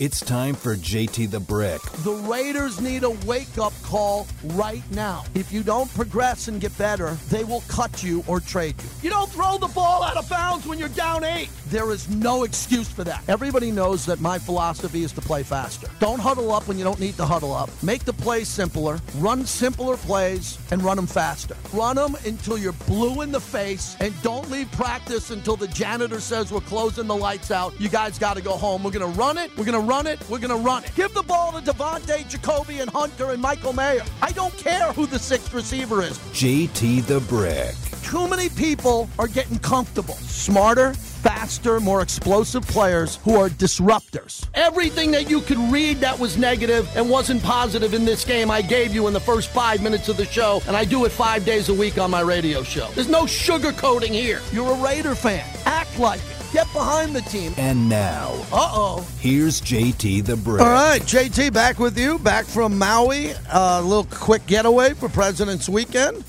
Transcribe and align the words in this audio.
It's 0.00 0.20
time 0.20 0.54
for 0.54 0.76
JT 0.76 1.28
the 1.28 1.40
Brick. 1.40 1.82
The 2.04 2.12
Raiders 2.12 2.80
need 2.80 3.02
a 3.02 3.10
wake 3.26 3.58
up 3.58 3.72
call 3.82 4.28
right 4.44 4.84
now. 4.92 5.24
If 5.34 5.50
you 5.50 5.64
don't 5.64 5.92
progress 5.92 6.46
and 6.46 6.60
get 6.60 6.78
better, 6.78 7.14
they 7.30 7.42
will 7.42 7.62
cut 7.62 8.04
you 8.04 8.22
or 8.28 8.38
trade 8.38 8.76
you. 8.80 8.88
You 9.02 9.10
don't 9.10 9.28
throw 9.28 9.58
the 9.58 9.66
ball 9.66 10.04
out 10.04 10.16
of 10.16 10.28
bounds 10.28 10.66
when 10.68 10.78
you're 10.78 10.88
down 10.90 11.24
eight. 11.24 11.48
There 11.66 11.90
is 11.90 12.08
no 12.08 12.44
excuse 12.44 12.88
for 12.88 13.02
that. 13.02 13.24
Everybody 13.26 13.72
knows 13.72 14.06
that 14.06 14.20
my 14.20 14.38
philosophy 14.38 15.02
is 15.02 15.10
to 15.14 15.20
play 15.20 15.42
faster. 15.42 15.88
Don't 15.98 16.20
huddle 16.20 16.52
up 16.52 16.68
when 16.68 16.78
you 16.78 16.84
don't 16.84 17.00
need 17.00 17.16
to 17.16 17.26
huddle 17.26 17.52
up. 17.52 17.68
Make 17.82 18.04
the 18.04 18.12
plays 18.12 18.46
simpler, 18.46 19.00
run 19.16 19.44
simpler 19.46 19.96
plays, 19.96 20.60
and 20.70 20.80
run 20.80 20.96
them 20.96 21.08
faster. 21.08 21.56
Run 21.72 21.96
them 21.96 22.16
until 22.24 22.56
you're 22.56 22.72
blue 22.86 23.22
in 23.22 23.32
the 23.32 23.40
face, 23.40 23.96
and 23.98 24.14
don't 24.22 24.48
leave 24.48 24.70
practice 24.70 25.30
until 25.30 25.56
the 25.56 25.66
janitor 25.66 26.20
says 26.20 26.52
we're 26.52 26.60
closing 26.60 27.08
the 27.08 27.16
lights 27.16 27.50
out. 27.50 27.78
You 27.80 27.88
guys 27.88 28.16
got 28.16 28.36
to 28.36 28.42
go 28.42 28.52
home. 28.52 28.84
We're 28.84 28.92
going 28.92 29.12
to 29.12 29.18
run 29.18 29.38
it. 29.38 29.50
We're 29.58 29.64
going 29.64 29.82
to 29.82 29.87
run 29.88 30.06
it. 30.06 30.20
We're 30.28 30.38
going 30.38 30.50
to 30.50 30.64
run 30.64 30.84
it. 30.84 30.92
Give 30.94 31.12
the 31.14 31.22
ball 31.22 31.52
to 31.52 31.60
Davante, 31.60 32.28
Jacoby, 32.28 32.80
and 32.80 32.90
Hunter, 32.90 33.30
and 33.30 33.40
Michael 33.40 33.72
Mayer. 33.72 34.02
I 34.20 34.30
don't 34.32 34.56
care 34.56 34.92
who 34.92 35.06
the 35.06 35.18
sixth 35.18 35.52
receiver 35.54 36.02
is. 36.02 36.18
JT 36.18 37.06
the 37.06 37.20
Brick. 37.20 37.74
Too 38.02 38.28
many 38.28 38.48
people 38.50 39.08
are 39.18 39.26
getting 39.26 39.58
comfortable. 39.58 40.14
Smarter, 40.14 40.94
faster, 40.94 41.80
more 41.80 42.00
explosive 42.00 42.66
players 42.66 43.16
who 43.16 43.36
are 43.36 43.48
disruptors. 43.48 44.48
Everything 44.54 45.10
that 45.10 45.28
you 45.28 45.40
could 45.40 45.58
read 45.70 45.98
that 45.98 46.18
was 46.18 46.38
negative 46.38 46.88
and 46.96 47.10
wasn't 47.10 47.42
positive 47.42 47.92
in 47.92 48.04
this 48.04 48.24
game, 48.24 48.50
I 48.50 48.62
gave 48.62 48.94
you 48.94 49.08
in 49.08 49.12
the 49.12 49.20
first 49.20 49.48
five 49.50 49.82
minutes 49.82 50.08
of 50.08 50.16
the 50.16 50.24
show, 50.24 50.62
and 50.66 50.76
I 50.76 50.84
do 50.84 51.04
it 51.04 51.12
five 51.12 51.44
days 51.44 51.68
a 51.68 51.74
week 51.74 51.98
on 51.98 52.10
my 52.10 52.20
radio 52.20 52.62
show. 52.62 52.88
There's 52.94 53.08
no 53.08 53.24
sugarcoating 53.24 54.12
here. 54.12 54.40
You're 54.52 54.72
a 54.72 54.82
Raider 54.82 55.14
fan. 55.14 55.46
Act 55.66 55.98
like 55.98 56.20
it. 56.20 56.37
Get 56.52 56.72
behind 56.72 57.14
the 57.14 57.20
team. 57.22 57.52
And 57.58 57.88
now, 57.88 58.32
Uh 58.50 58.70
oh. 58.72 59.06
here's 59.20 59.60
JT 59.60 60.24
the 60.24 60.36
Brick. 60.36 60.62
All 60.62 60.68
right, 60.70 61.02
JT, 61.02 61.52
back 61.52 61.78
with 61.78 61.98
you, 61.98 62.18
back 62.18 62.46
from 62.46 62.78
Maui. 62.78 63.32
A 63.52 63.82
little 63.82 64.04
quick 64.10 64.46
getaway 64.46 64.94
for 64.94 65.08
President's 65.10 65.68
Weekend. 65.68 66.24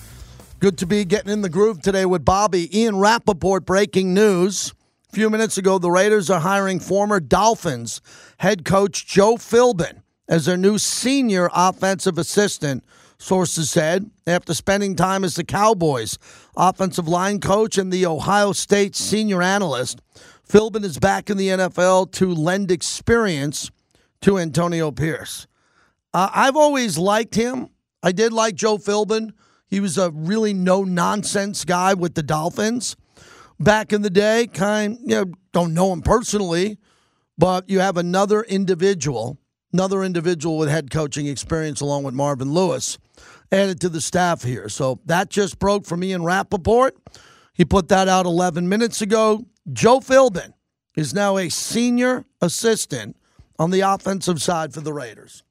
Good 0.60 0.78
to 0.80 0.86
be 0.86 1.06
getting 1.06 1.32
in 1.32 1.42
the 1.42 1.48
groove 1.50 1.82
today 1.82 2.06
with 2.06 2.26
Bobby. 2.26 2.78
Ian 2.78 2.98
Rapoport 2.98 3.66
breaking 3.66 4.14
news. 4.14 4.74
A 5.12 5.16
few 5.16 5.30
minutes 5.30 5.58
ago, 5.58 5.80
the 5.80 5.90
Raiders 5.90 6.30
are 6.30 6.42
hiring 6.42 6.82
former 6.82 7.22
Dolphins 7.22 8.02
head 8.40 8.66
coach 8.66 9.08
Joe 9.08 9.36
Philbin 9.36 10.02
as 10.28 10.46
their 10.46 10.58
new 10.58 10.78
senior 10.78 11.50
offensive 11.54 12.18
assistant, 12.18 12.84
sources 13.20 13.70
said, 13.70 14.10
after 14.26 14.54
spending 14.54 14.96
time 14.96 15.24
as 15.24 15.36
the 15.36 15.44
Cowboys 15.44 16.18
offensive 16.56 17.08
line 17.08 17.40
coach 17.40 17.78
and 17.78 17.92
the 17.92 18.06
Ohio 18.06 18.54
State 18.54 18.96
senior 18.96 19.42
analyst. 19.42 20.02
Philbin 20.48 20.84
is 20.84 20.98
back 20.98 21.30
in 21.30 21.38
the 21.38 21.50
NFL 21.50 22.12
to 22.14 22.34
lend 22.34 22.72
experience 22.72 23.70
to 24.22 24.40
Antonio 24.40 24.90
Pierce. 24.90 25.46
Uh, 26.14 26.30
I've 26.34 26.56
always 26.56 26.98
liked 26.98 27.36
him. 27.36 27.70
I 28.02 28.12
did 28.12 28.34
like 28.34 28.56
Joe 28.56 28.78
Philbin. 28.78 29.34
He 29.68 29.80
was 29.80 29.98
a 29.98 30.10
really 30.10 30.54
no 30.54 30.84
nonsense 30.84 31.66
guy 31.66 31.94
with 31.94 32.16
the 32.16 32.24
Dolphins 32.24 32.96
back 33.60 33.94
in 33.94 34.02
the 34.02 34.10
day. 34.10 34.48
Kind, 34.48 34.98
you 35.02 35.16
know, 35.16 35.26
don't 35.54 35.76
know 35.76 35.94
him 35.94 36.02
personally, 36.02 36.80
but 37.38 37.70
you 37.70 37.80
have 37.80 37.98
another 37.98 38.42
individual, 38.42 39.38
another 39.72 40.04
individual 40.04 40.58
with 40.58 40.70
head 40.70 40.90
coaching 40.90 41.28
experience 41.28 41.80
along 41.80 42.04
with 42.04 42.16
Marvin 42.16 42.52
Lewis 42.52 42.98
added 43.52 43.82
to 43.82 43.90
the 43.90 44.02
staff 44.02 44.44
here. 44.44 44.70
So 44.70 45.00
that 45.06 45.30
just 45.30 45.60
broke 45.60 45.86
from 45.86 46.04
Ian 46.04 46.24
Rapoport. 46.24 46.96
He 47.54 47.66
put 47.66 47.90
that 47.90 48.08
out 48.08 48.26
11 48.26 48.70
minutes 48.70 49.02
ago. 49.02 49.46
Joe 49.72 50.00
Philbin 50.00 50.54
is 50.96 51.14
now 51.14 51.38
a 51.38 51.50
senior 51.50 52.26
assistant 52.42 53.16
on 53.58 53.72
the 53.72 53.82
offensive 53.82 54.42
side 54.42 54.74
for 54.74 54.82
the 54.82 54.94
Raiders. 54.94 55.44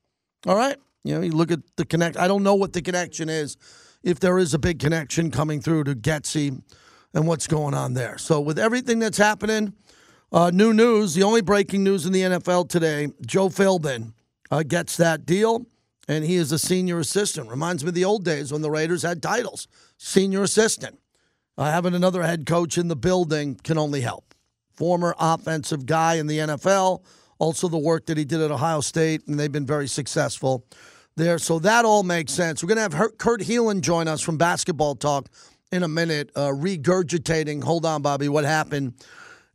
All 0.46 0.56
right. 0.56 0.76
You 1.04 1.14
know, 1.14 1.20
you 1.20 1.32
look 1.32 1.50
at 1.50 1.60
the 1.76 1.84
connect. 1.84 2.16
I 2.16 2.28
don't 2.28 2.42
know 2.42 2.54
what 2.54 2.72
the 2.72 2.82
connection 2.82 3.28
is, 3.28 3.56
if 4.02 4.20
there 4.20 4.38
is 4.38 4.54
a 4.54 4.58
big 4.58 4.78
connection 4.78 5.30
coming 5.30 5.60
through 5.60 5.84
to 5.84 5.94
Getsy 5.94 6.62
and 7.14 7.26
what's 7.26 7.46
going 7.46 7.74
on 7.74 7.94
there. 7.94 8.18
So, 8.18 8.40
with 8.40 8.58
everything 8.58 8.98
that's 8.98 9.18
happening, 9.18 9.74
uh, 10.32 10.50
new 10.52 10.72
news 10.72 11.14
the 11.14 11.22
only 11.22 11.40
breaking 11.40 11.82
news 11.82 12.04
in 12.04 12.12
the 12.12 12.22
NFL 12.22 12.68
today 12.68 13.08
Joe 13.24 13.48
Philbin 13.48 14.12
uh, 14.50 14.62
gets 14.62 14.96
that 14.98 15.24
deal, 15.24 15.66
and 16.08 16.24
he 16.24 16.36
is 16.36 16.50
a 16.50 16.58
senior 16.58 16.98
assistant. 16.98 17.50
Reminds 17.50 17.84
me 17.84 17.88
of 17.88 17.94
the 17.94 18.04
old 18.04 18.24
days 18.24 18.50
when 18.50 18.62
the 18.62 18.70
Raiders 18.70 19.02
had 19.02 19.22
titles 19.22 19.68
senior 19.98 20.42
assistant. 20.42 20.98
Uh, 21.56 21.70
having 21.70 21.94
another 21.94 22.22
head 22.22 22.46
coach 22.46 22.78
in 22.78 22.88
the 22.88 22.96
building 22.96 23.56
can 23.62 23.76
only 23.78 24.00
help. 24.00 24.34
Former 24.74 25.14
offensive 25.18 25.86
guy 25.86 26.14
in 26.14 26.28
the 26.28 26.38
NFL, 26.38 27.02
also 27.38 27.68
the 27.68 27.76
work 27.76 28.06
that 28.06 28.16
he 28.16 28.24
did 28.24 28.40
at 28.40 28.52
Ohio 28.52 28.80
State, 28.80 29.26
and 29.26 29.38
they've 29.38 29.50
been 29.50 29.66
very 29.66 29.88
successful 29.88 30.64
there. 31.16 31.36
So 31.38 31.58
that 31.58 31.84
all 31.84 32.04
makes 32.04 32.32
sense. 32.32 32.62
We're 32.62 32.68
going 32.74 32.90
to 32.90 32.96
have 32.96 33.18
Kurt 33.18 33.40
Helin 33.40 33.80
join 33.80 34.06
us 34.06 34.20
from 34.20 34.38
Basketball 34.38 34.94
Talk 34.94 35.28
in 35.72 35.82
a 35.82 35.88
minute, 35.88 36.30
uh, 36.36 36.48
regurgitating, 36.48 37.62
hold 37.62 37.84
on, 37.84 38.02
Bobby, 38.02 38.28
what 38.28 38.44
happened 38.44 38.94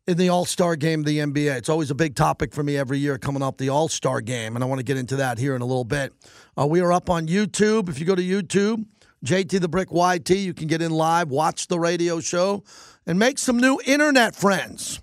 in 0.08 0.18
the 0.18 0.30
All 0.30 0.46
Star 0.46 0.76
game 0.76 1.00
of 1.02 1.06
the 1.06 1.20
NBA. 1.20 1.56
It's 1.58 1.70
always 1.70 1.92
a 1.92 1.96
big 1.96 2.16
topic 2.16 2.54
for 2.54 2.64
me 2.64 2.78
every 2.78 3.00
year 3.00 3.18
coming 3.18 3.42
up 3.42 3.58
the 3.58 3.70
All 3.70 3.88
Star 3.88 4.22
game, 4.22 4.56
and 4.56 4.64
I 4.64 4.68
want 4.68 4.80
to 4.80 4.84
get 4.84 4.98
into 4.98 5.16
that 5.18 5.38
here 5.38 5.56
in 5.56 5.62
a 5.62 5.66
little 5.66 5.86
bit. 5.86 6.14
Uh, 6.60 6.68
we 6.68 6.82
are 6.82 6.92
up 6.92 7.10
on 7.10 7.28
YouTube. 7.28 7.90
If 7.90 8.00
you 8.00 8.06
go 8.06 8.16
to 8.16 8.24
YouTube, 8.24 8.86
JT 9.26 9.62
the 9.62 9.70
Brick 9.70 9.90
YT, 9.92 10.30
you 10.30 10.54
can 10.54 10.68
get 10.68 10.82
in 10.82 10.92
live, 10.92 11.30
watch 11.30 11.68
the 11.68 11.80
radio 11.80 12.20
show, 12.20 12.64
and 13.06 13.18
make 13.18 13.40
some 13.40 13.58
new 13.58 13.80
internet 13.86 14.36
friends. 14.36 15.02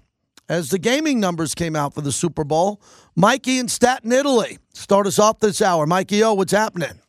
As 0.48 0.70
the 0.70 0.78
gaming 0.78 1.20
numbers 1.20 1.54
came 1.54 1.76
out 1.76 1.94
for 1.94 2.00
the 2.00 2.12
Super 2.12 2.42
Bowl, 2.42 2.82
Mikey 3.14 3.58
in 3.58 3.68
Staten 3.68 4.12
Island, 4.12 4.58
start 4.74 5.06
us 5.06 5.18
off 5.18 5.38
this 5.38 5.62
hour. 5.62 5.86
Mikey, 5.86 6.24
oh, 6.24 6.34
what's 6.34 6.52
happening? 6.52 7.00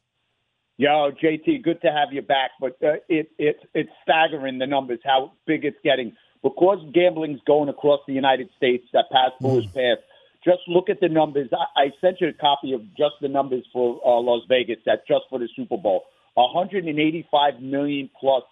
Yo, 0.77 1.11
JT, 1.23 1.63
good 1.63 1.81
to 1.81 1.91
have 1.91 2.09
you 2.11 2.21
back. 2.21 2.51
But 2.59 2.77
uh, 2.83 2.93
it, 3.09 3.31
it, 3.37 3.57
it's 3.73 3.89
staggering 4.03 4.59
the 4.59 4.67
numbers, 4.67 4.99
how 5.03 5.33
big 5.45 5.65
it's 5.65 5.77
getting. 5.83 6.13
Because 6.43 6.79
gambling's 6.93 7.41
going 7.45 7.69
across 7.69 7.99
the 8.07 8.13
United 8.13 8.49
States, 8.57 8.87
that 8.93 9.05
passport 9.11 9.63
is 9.63 9.69
passed. 9.71 10.01
Just 10.43 10.61
look 10.67 10.89
at 10.89 10.99
the 10.99 11.09
numbers. 11.09 11.49
I, 11.53 11.83
I 11.83 11.85
sent 12.01 12.19
you 12.19 12.29
a 12.29 12.33
copy 12.33 12.73
of 12.73 12.81
just 12.97 13.15
the 13.21 13.27
numbers 13.27 13.63
for 13.71 14.01
uh, 14.03 14.19
Las 14.19 14.41
Vegas, 14.49 14.77
that 14.85 15.07
just 15.07 15.25
for 15.29 15.37
the 15.37 15.47
Super 15.55 15.77
Bowl. 15.77 16.03
185 16.33 17.61
million 17.61 18.09
plus 18.19 18.43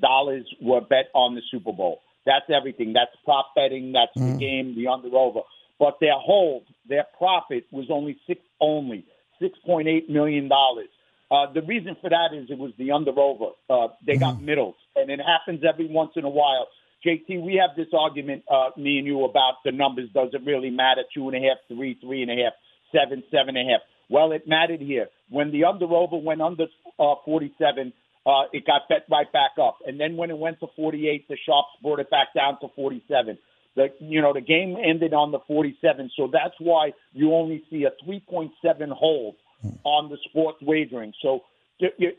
dollars 0.00 0.44
were 0.60 0.80
bet 0.80 1.06
on 1.14 1.34
the 1.34 1.42
Super 1.50 1.72
Bowl. 1.72 2.02
That's 2.26 2.44
everything. 2.54 2.92
That's 2.92 3.10
prop 3.24 3.54
betting. 3.56 3.92
That's 3.92 4.12
the 4.14 4.38
game, 4.38 4.74
the 4.76 4.88
under 4.88 5.16
over. 5.16 5.40
But 5.78 5.98
their 6.00 6.18
hold, 6.18 6.64
their 6.86 7.06
profit 7.16 7.64
was 7.70 7.86
only 7.90 8.18
six 8.26 8.40
only 8.60 9.06
six 9.40 9.58
point 9.64 9.88
eight 9.88 10.10
million 10.10 10.48
dollars. 10.48 10.88
Uh, 11.30 11.52
the 11.52 11.62
reason 11.62 11.96
for 12.00 12.10
that 12.10 12.30
is 12.34 12.50
it 12.50 12.58
was 12.58 12.72
the 12.78 12.90
under 12.90 13.18
over. 13.18 13.52
Uh, 13.68 13.88
they 14.06 14.16
got 14.16 14.42
middles, 14.42 14.74
and 14.96 15.10
it 15.10 15.20
happens 15.20 15.62
every 15.66 15.86
once 15.86 16.12
in 16.16 16.24
a 16.24 16.28
while. 16.28 16.68
JT, 17.06 17.42
we 17.42 17.60
have 17.60 17.76
this 17.76 17.92
argument, 17.96 18.44
uh, 18.50 18.70
me 18.76 18.98
and 18.98 19.06
you, 19.06 19.24
about 19.24 19.54
the 19.64 19.72
numbers. 19.72 20.08
Does 20.12 20.30
it 20.32 20.42
really 20.44 20.70
matter? 20.70 21.02
Two 21.14 21.28
and 21.28 21.36
a 21.36 21.40
half, 21.40 21.58
three, 21.68 21.98
three 22.00 22.22
and 22.22 22.30
a 22.30 22.34
half, 22.34 22.52
seven, 22.92 23.22
seven 23.30 23.56
and 23.56 23.68
a 23.68 23.72
half. 23.72 23.80
Well, 24.10 24.32
it 24.32 24.48
mattered 24.48 24.80
here. 24.80 25.08
When 25.28 25.52
the 25.52 25.64
under 25.64 25.84
over 25.86 26.16
went 26.16 26.40
under 26.40 26.66
uh, 26.98 27.14
47, 27.24 27.92
uh, 28.26 28.30
it 28.52 28.66
got 28.66 28.88
bet 28.88 29.04
right 29.10 29.30
back 29.32 29.52
up. 29.60 29.78
And 29.86 30.00
then 30.00 30.16
when 30.16 30.30
it 30.30 30.38
went 30.38 30.60
to 30.60 30.66
48, 30.76 31.28
the 31.28 31.36
sharps 31.46 31.68
brought 31.82 32.00
it 32.00 32.10
back 32.10 32.34
down 32.34 32.58
to 32.60 32.68
47. 32.74 33.38
The 33.76 33.88
you 34.00 34.20
know 34.20 34.32
the 34.32 34.40
game 34.40 34.76
ended 34.82 35.14
on 35.14 35.30
the 35.30 35.38
47, 35.46 36.10
so 36.16 36.28
that's 36.32 36.54
why 36.58 36.92
you 37.12 37.32
only 37.32 37.62
see 37.70 37.84
a 37.84 37.92
3.7 38.04 38.50
hold 38.90 39.36
on 39.84 40.08
the 40.08 40.16
sports 40.28 40.58
wagering. 40.62 41.12
So 41.22 41.42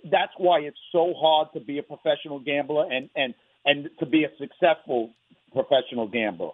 that's 0.09 0.31
why 0.37 0.59
it's 0.59 0.77
so 0.91 1.13
hard 1.19 1.49
to 1.53 1.59
be 1.59 1.79
a 1.79 1.83
professional 1.83 2.39
gambler 2.39 2.85
and 2.89 3.09
and 3.15 3.33
and 3.65 3.89
to 3.99 4.05
be 4.05 4.23
a 4.23 4.29
successful 4.37 5.11
professional 5.53 6.07
gambler. 6.07 6.51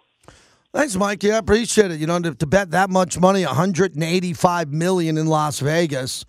Thanks, 0.72 0.96
Mike. 0.96 1.22
Yeah, 1.22 1.36
I 1.36 1.38
appreciate 1.38 1.90
it. 1.90 2.00
You 2.00 2.06
know, 2.06 2.20
to, 2.20 2.34
to 2.34 2.46
bet 2.46 2.72
that 2.72 2.90
much 2.90 3.18
money, 3.18 3.44
185 3.44 4.72
million 4.72 5.16
in 5.16 5.26
Las 5.26 5.60
Vegas, 5.60 6.24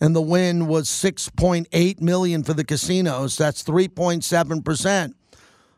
and 0.00 0.16
the 0.16 0.20
win 0.20 0.66
was 0.66 0.88
6.8 0.88 2.00
million 2.00 2.42
for 2.42 2.52
the 2.52 2.64
casinos. 2.64 3.36
That's 3.36 3.62
3.7 3.62 4.64
percent. 4.64 5.16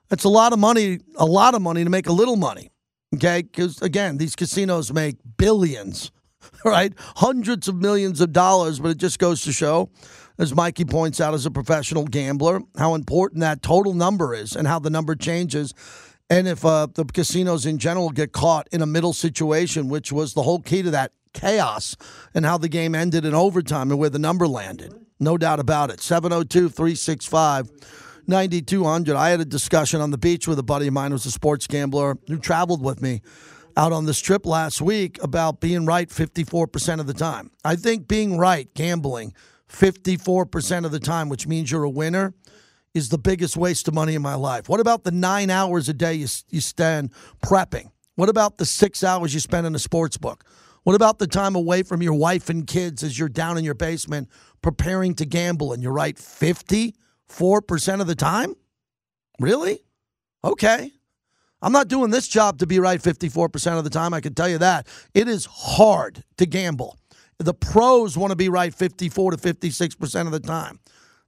That's 0.09 0.25
a 0.25 0.29
lot 0.31 0.53
of 0.53 0.59
money. 0.59 1.01
A 1.17 1.27
lot 1.27 1.55
of 1.55 1.63
money 1.63 1.85
to 1.85 1.91
make 1.91 2.07
a 2.07 2.13
little 2.13 2.37
money. 2.37 2.71
Okay, 3.15 3.43
because 3.43 3.81
again, 3.83 4.17
these 4.17 4.35
casinos 4.35 4.93
make 4.93 5.17
billions, 5.37 6.11
right? 6.65 6.93
Hundreds 7.17 7.69
of 7.69 7.77
millions 7.77 8.21
of 8.21 8.33
dollars. 8.33 8.81
But 8.81 8.93
it 8.93 8.99
just 8.99 9.19
goes 9.19 9.43
to 9.43 9.53
show, 9.53 9.91
as 10.39 10.55
Mikey 10.55 10.85
points 10.85 11.21
out, 11.21 11.35
as 11.35 11.47
a 11.47 11.51
professional 11.51 12.05
gambler, 12.05 12.61
how 12.77 12.95
important 12.95 13.41
that 13.41 13.63
total 13.63 13.95
number 13.95 14.35
is 14.35 14.57
and 14.57 14.67
how 14.67 14.79
the 14.79 14.91
number 14.91 15.15
changes. 15.15 15.75
And 16.29 16.49
if 16.49 16.65
uh, 16.65 16.89
the 16.93 17.05
casinos 17.05 17.67
in 17.67 17.79
general 17.79 18.11
get 18.11 18.33
caught 18.33 18.69
in 18.73 18.83
a 18.83 18.87
middle 18.87 19.13
situation, 19.13 19.89
which 19.89 20.11
was 20.11 20.35
the 20.35 20.43
whole 20.43 20.61
key 20.61 20.83
to 20.83 20.91
that 20.91 21.13
chaos 21.33 21.97
and 22.35 22.45
how 22.47 22.57
the 22.57 22.69
game 22.69 22.95
ended 22.95 23.25
in 23.25 23.35
overtime 23.35 23.91
and 23.91 23.99
where 23.99 24.11
the 24.11 24.19
number 24.19 24.49
landed. 24.49 24.95
No 25.21 25.37
doubt 25.37 25.61
about 25.61 25.91
it. 25.91 26.01
702 26.01 26.69
365 26.69 27.71
9200. 28.27 29.17
I 29.17 29.29
had 29.29 29.41
a 29.41 29.45
discussion 29.45 30.01
on 30.01 30.11
the 30.11 30.19
beach 30.19 30.49
with 30.49 30.59
a 30.59 30.63
buddy 30.63 30.87
of 30.87 30.95
mine 30.95 31.11
who's 31.11 31.27
a 31.27 31.31
sports 31.31 31.67
gambler 31.67 32.17
who 32.27 32.39
traveled 32.39 32.83
with 32.83 33.03
me 33.03 33.21
out 33.77 33.93
on 33.93 34.07
this 34.07 34.21
trip 34.21 34.47
last 34.47 34.81
week 34.81 35.23
about 35.23 35.61
being 35.61 35.85
right 35.85 36.09
54% 36.09 37.01
of 37.01 37.07
the 37.07 37.15
time. 37.15 37.51
I 37.65 37.77
think 37.77 38.09
being 38.09 38.39
right, 38.39 38.73
gambling, 38.75 39.35
54% 39.69 40.85
of 40.85 40.93
the 40.93 41.01
time, 41.01 41.29
which 41.29 41.47
means 41.47 41.71
you're 41.71 41.85
a 41.85 41.91
winner, 41.91 42.35
is 42.95 43.09
the 43.09 43.19
biggest 43.19 43.57
waste 43.57 43.89
of 43.89 43.95
money 43.95 44.15
in 44.15 44.23
my 44.23 44.35
life. 44.35 44.69
What 44.69 44.81
about 44.81 45.05
the 45.05 45.11
nine 45.11 45.51
hours 45.51 45.89
a 45.89 45.95
day 45.95 46.15
you, 46.15 46.29
you 46.51 46.61
spend 46.61 47.13
prepping? 47.45 47.91
What 48.15 48.29
about 48.29 48.59
the 48.59 48.67
six 48.67 49.03
hours 49.03 49.35
you 49.35 49.41
spend 49.41 49.67
in 49.67 49.75
a 49.75 49.79
sports 49.81 50.17
book? 50.17 50.45
What 50.85 50.95
about 50.95 51.19
the 51.19 51.27
time 51.27 51.57
away 51.57 51.83
from 51.83 52.03
your 52.03 52.15
wife 52.15 52.51
and 52.51 52.67
kids 52.67 53.03
as 53.03 53.19
you're 53.19 53.29
down 53.29 53.59
in 53.59 53.65
your 53.65 53.75
basement 53.75 54.29
preparing 54.63 55.15
to 55.17 55.25
gamble 55.25 55.73
and 55.73 55.83
you're 55.83 55.93
right 55.93 56.17
54% 56.17 58.01
of 58.01 58.07
the 58.07 58.15
time? 58.15 58.55
Really? 59.41 59.81
Okay. 60.45 60.93
I'm 61.63 61.73
not 61.73 61.89
doing 61.89 62.11
this 62.11 62.29
job 62.29 62.59
to 62.59 62.67
be 62.67 62.79
right 62.79 63.01
54% 63.01 63.79
of 63.79 63.85
the 63.85 63.91
time. 63.91 64.13
I 64.13 64.21
can 64.21 64.35
tell 64.35 64.49
you 64.49 64.59
that. 64.59 64.87
It 65.15 65.27
is 65.27 65.47
hard 65.47 66.23
to 66.37 66.45
gamble. 66.45 66.99
The 67.39 67.55
pros 67.55 68.17
want 68.17 68.31
to 68.31 68.37
be 68.37 68.49
right 68.49 68.73
54 68.73 69.33
to 69.33 69.37
56% 69.37 70.27
of 70.27 70.33
the 70.33 70.41
time. 70.41 70.79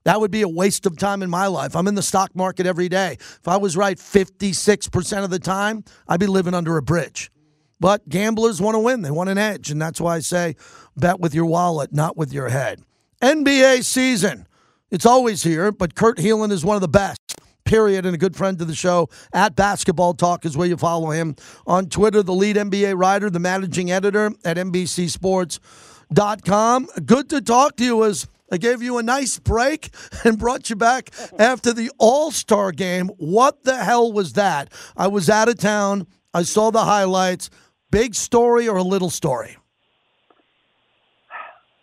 That 0.03 0.21
would 0.21 0.31
be 0.31 0.41
a 0.41 0.47
waste 0.47 0.85
of 0.85 0.97
time 0.97 1.21
in 1.21 1.29
my 1.29 1.47
life. 1.47 1.75
I'm 1.75 1.87
in 1.87 1.95
the 1.95 2.01
stock 2.01 2.33
market 2.33 2.65
every 2.65 2.87
day. 2.87 3.17
If 3.19 3.47
I 3.47 3.57
was 3.57 3.75
right 3.75 3.97
56% 3.97 5.23
of 5.23 5.29
the 5.29 5.39
time, 5.39 5.83
I'd 6.07 6.19
be 6.19 6.27
living 6.27 6.53
under 6.53 6.77
a 6.77 6.81
bridge. 6.81 7.29
But 7.79 8.07
gamblers 8.07 8.61
want 8.61 8.75
to 8.75 8.79
win, 8.79 9.01
they 9.01 9.11
want 9.11 9.29
an 9.29 9.37
edge. 9.37 9.69
And 9.69 9.81
that's 9.81 9.99
why 9.99 10.15
I 10.15 10.19
say 10.19 10.55
bet 10.95 11.19
with 11.19 11.35
your 11.35 11.45
wallet, 11.45 11.93
not 11.93 12.15
with 12.15 12.31
your 12.31 12.49
head. 12.49 12.81
NBA 13.21 13.83
season. 13.83 14.47
It's 14.89 15.05
always 15.05 15.43
here, 15.43 15.73
but 15.73 15.95
Kurt 15.95 16.17
Helin 16.17 16.51
is 16.51 16.63
one 16.63 16.75
of 16.75 16.81
the 16.81 16.87
best 16.87 17.19
period, 17.65 18.05
and 18.05 18.15
a 18.15 18.17
good 18.17 18.35
friend 18.35 18.57
to 18.59 18.65
the 18.65 18.73
show. 18.73 19.09
At 19.33 19.55
Basketball 19.55 20.13
Talk 20.13 20.45
is 20.45 20.55
where 20.55 20.67
you 20.67 20.77
follow 20.77 21.09
him. 21.09 21.35
On 21.65 21.87
Twitter, 21.87 22.23
the 22.23 22.33
lead 22.33 22.55
NBA 22.55 22.97
writer, 22.97 23.29
the 23.29 23.39
managing 23.39 23.91
editor 23.91 24.31
at 24.45 24.57
NBCSports.com. 26.13 26.87
Good 27.05 27.29
to 27.29 27.41
talk 27.41 27.77
to 27.77 27.83
you 27.83 28.03
as 28.03 28.27
I 28.51 28.57
gave 28.57 28.81
you 28.81 28.97
a 28.97 29.03
nice 29.03 29.39
break 29.39 29.89
and 30.23 30.37
brought 30.37 30.69
you 30.69 30.75
back 30.75 31.11
after 31.37 31.73
the 31.73 31.91
All 31.97 32.31
Star 32.31 32.71
game. 32.71 33.09
What 33.17 33.63
the 33.63 33.77
hell 33.77 34.11
was 34.11 34.33
that? 34.33 34.71
I 34.95 35.07
was 35.07 35.29
out 35.29 35.49
of 35.49 35.57
town. 35.57 36.07
I 36.33 36.43
saw 36.43 36.71
the 36.71 36.83
highlights. 36.83 37.49
Big 37.89 38.15
story 38.15 38.67
or 38.67 38.77
a 38.77 38.83
little 38.83 39.09
story? 39.09 39.57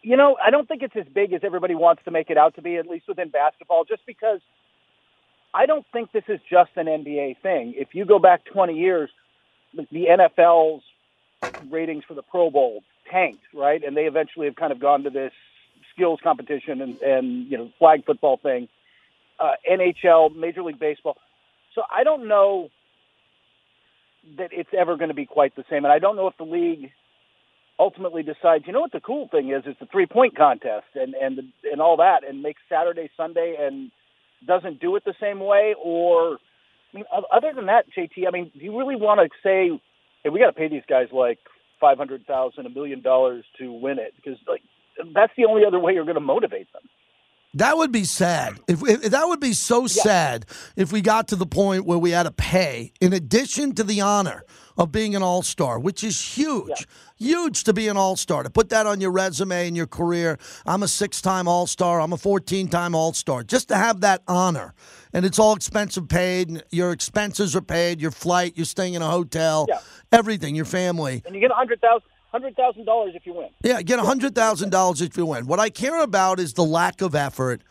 You 0.03 0.19
know, 0.19 0.37
I 0.45 0.51
don't 0.51 0.69
think 0.69 0.83
it's 0.83 0.97
as 0.97 1.07
big 1.15 1.33
as 1.33 1.41
everybody 1.43 1.75
wants 1.75 2.03
to 2.05 2.11
make 2.11 2.29
it 2.29 2.37
out 2.37 2.57
to 2.57 2.63
be, 2.63 2.77
at 2.77 2.87
least 2.87 3.09
within 3.09 3.31
basketball, 3.31 3.85
just 3.85 4.05
because– 4.07 4.41
I 5.55 5.67
don't 5.67 5.87
think 5.93 6.11
this 6.11 6.25
is 6.27 6.41
just 6.51 6.71
an 6.75 6.87
NBA 6.87 7.41
thing. 7.41 7.75
If 7.77 7.89
you 7.93 8.05
go 8.05 8.19
back 8.19 8.45
20 8.53 8.75
years, 8.75 9.09
the 9.73 9.87
NFL's 9.93 10.83
ratings 11.71 12.03
for 12.09 12.15
the 12.15 12.23
Pro 12.23 12.51
Bowl 12.51 12.83
tanked, 13.11 13.43
right? 13.53 13.83
And 13.83 13.97
they 13.97 14.05
eventually 14.05 14.47
have 14.47 14.57
kind 14.57 14.73
of 14.73 14.81
gone 14.81 15.05
to 15.05 15.11
this 15.11 15.33
skills 15.95 16.21
competition 16.23 16.81
and, 16.81 17.01
and 17.01 17.51
you 17.51 17.59
know, 17.59 17.71
flag 17.79 18.05
football 18.05 18.37
thing. 18.37 18.69
Uh, 19.39 19.53
NHL, 19.71 20.35
Major 20.37 20.63
League 20.63 20.79
Baseball. 20.79 21.17
So 21.75 21.83
I 21.91 22.05
don't 22.05 22.29
know 22.29 22.69
that 24.39 24.51
it's 24.53 24.71
ever 24.77 24.97
going 24.97 25.09
to 25.09 25.15
be 25.15 25.27
quite 25.27 25.55
the 25.57 25.65
same. 25.69 25.85
And 25.85 25.93
I 25.93 25.99
don't 25.99 26.17
know 26.17 26.29
if 26.29 26.37
the 26.37 26.45
league 26.45 26.93
ultimately 27.79 28.23
decides, 28.23 28.67
you 28.67 28.73
know 28.73 28.81
what 28.81 28.93
the 28.93 29.01
cool 29.01 29.29
thing 29.29 29.51
is, 29.51 29.65
it's 29.67 29.81
the 29.81 29.87
three 29.87 30.07
point 30.07 30.37
contest 30.37 30.87
and, 30.95 31.15
and, 31.15 31.41
and 31.71 31.81
all 31.81 31.97
that 31.97 32.21
and 32.27 32.43
makes 32.43 32.63
Saturday, 32.69 33.11
Sunday 33.17 33.57
and 33.59 33.91
doesn't 34.47 34.81
do 34.81 34.95
it 34.97 35.05
the 35.05 35.15
same 35.21 35.41
way, 35.41 35.75
or 35.83 36.39
I 36.93 36.97
mean, 36.97 37.05
other 37.33 37.53
than 37.55 37.67
that, 37.67 37.87
JT, 37.97 38.27
I 38.27 38.31
mean, 38.31 38.51
do 38.57 38.65
you 38.65 38.79
really 38.79 38.97
want 38.97 39.21
to 39.21 39.29
say, 39.43 39.71
hey, 40.23 40.31
we 40.31 40.39
got 40.39 40.47
to 40.47 40.53
pay 40.53 40.69
these 40.69 40.85
guys 40.89 41.09
like 41.13 41.39
five 41.81 41.99
hundred 41.99 42.27
thousand, 42.27 42.67
a 42.67 42.71
million 42.71 43.03
dollars 43.03 43.45
to 43.59 43.73
win 43.73 43.99
it? 43.99 44.15
Because 44.17 44.39
like 44.49 44.63
that's 45.15 45.33
the 45.37 45.47
only 45.47 45.65
other 45.67 45.81
way 45.81 45.95
you're 45.95 46.05
going 46.05 46.15
to 46.17 46.21
motivate 46.21 46.73
them. 46.73 46.83
That 47.55 47.77
would 47.77 47.93
be 47.93 48.05
sad. 48.05 48.59
If, 48.67 48.83
if, 48.83 49.03
that 49.03 49.27
would 49.27 49.41
be 49.41 49.53
so 49.53 49.83
yeah. 49.83 49.87
sad 49.87 50.47
if 50.77 50.93
we 50.93 51.01
got 51.01 51.29
to 51.29 51.37
the 51.37 51.47
point 51.47 51.87
where 51.87 51.99
we 51.99 52.11
had 52.11 52.25
to 52.25 52.33
pay, 52.33 52.93
in 53.01 53.13
addition 53.13 53.75
to 53.77 53.85
the 53.85 54.01
honor 54.01 54.45
of 54.77 54.91
being 54.91 55.15
an 55.15 55.23
all 55.23 55.43
star, 55.43 55.79
which 55.79 56.03
is 56.03 56.21
huge. 56.21 56.69
Yeah. 56.69 56.85
Huge 57.17 57.63
to 57.65 57.73
be 57.73 57.87
an 57.87 57.97
all 57.97 58.17
star, 58.17 58.43
to 58.43 58.51
put 58.51 58.71
that 58.71 58.87
on 58.87 59.01
your 59.01 59.13
resume 59.13 59.69
and 59.69 59.77
your 59.77 59.87
career. 59.87 60.37
I'm 60.67 60.83
a 60.83 60.89
six 60.89 61.23
time 61.23 61.47
all 61.47 61.69
star, 61.69 62.01
I'm 62.01 62.13
a 62.13 62.17
14 62.17 62.67
time 62.69 62.95
all 62.95 63.13
star. 63.13 63.45
Just 63.45 63.69
to 63.69 63.77
have 63.77 64.01
that 64.01 64.23
honor. 64.27 64.75
And 65.13 65.25
it's 65.25 65.39
all 65.39 65.55
expensive 65.55 66.09
paid, 66.09 66.65
your 66.73 66.91
expenses 66.91 67.55
are 67.55 67.63
paid, 67.63 68.01
your 68.01 68.11
flight, 68.11 68.55
you're 68.57 68.67
staying 68.67 68.95
in 68.95 69.03
a 69.03 69.09
hotel, 69.09 69.67
yeah. 69.69 69.79
everything, 70.11 70.57
your 70.57 70.65
family. 70.65 71.23
And 71.25 71.37
you 71.37 71.41
get 71.41 71.53
a 71.53 71.55
100000 71.55 72.03
hundred 72.35 72.57
thousand 72.57 72.85
dollars 72.85 73.13
if 73.15 73.25
you 73.27 73.33
win. 73.33 73.49
Yeah, 73.63 73.81
get 73.81 74.01
hundred 74.01 74.35
thousand 74.35 74.71
dollars 74.71 75.01
if 75.01 75.17
you 75.17 75.25
win. 75.25 75.47
What 75.47 75.61
I 75.61 75.71
care 75.71 76.03
about 76.03 76.41
is 76.41 76.53
the 76.55 76.65
lack 76.65 77.01
of 77.01 77.15
effort 77.15 77.63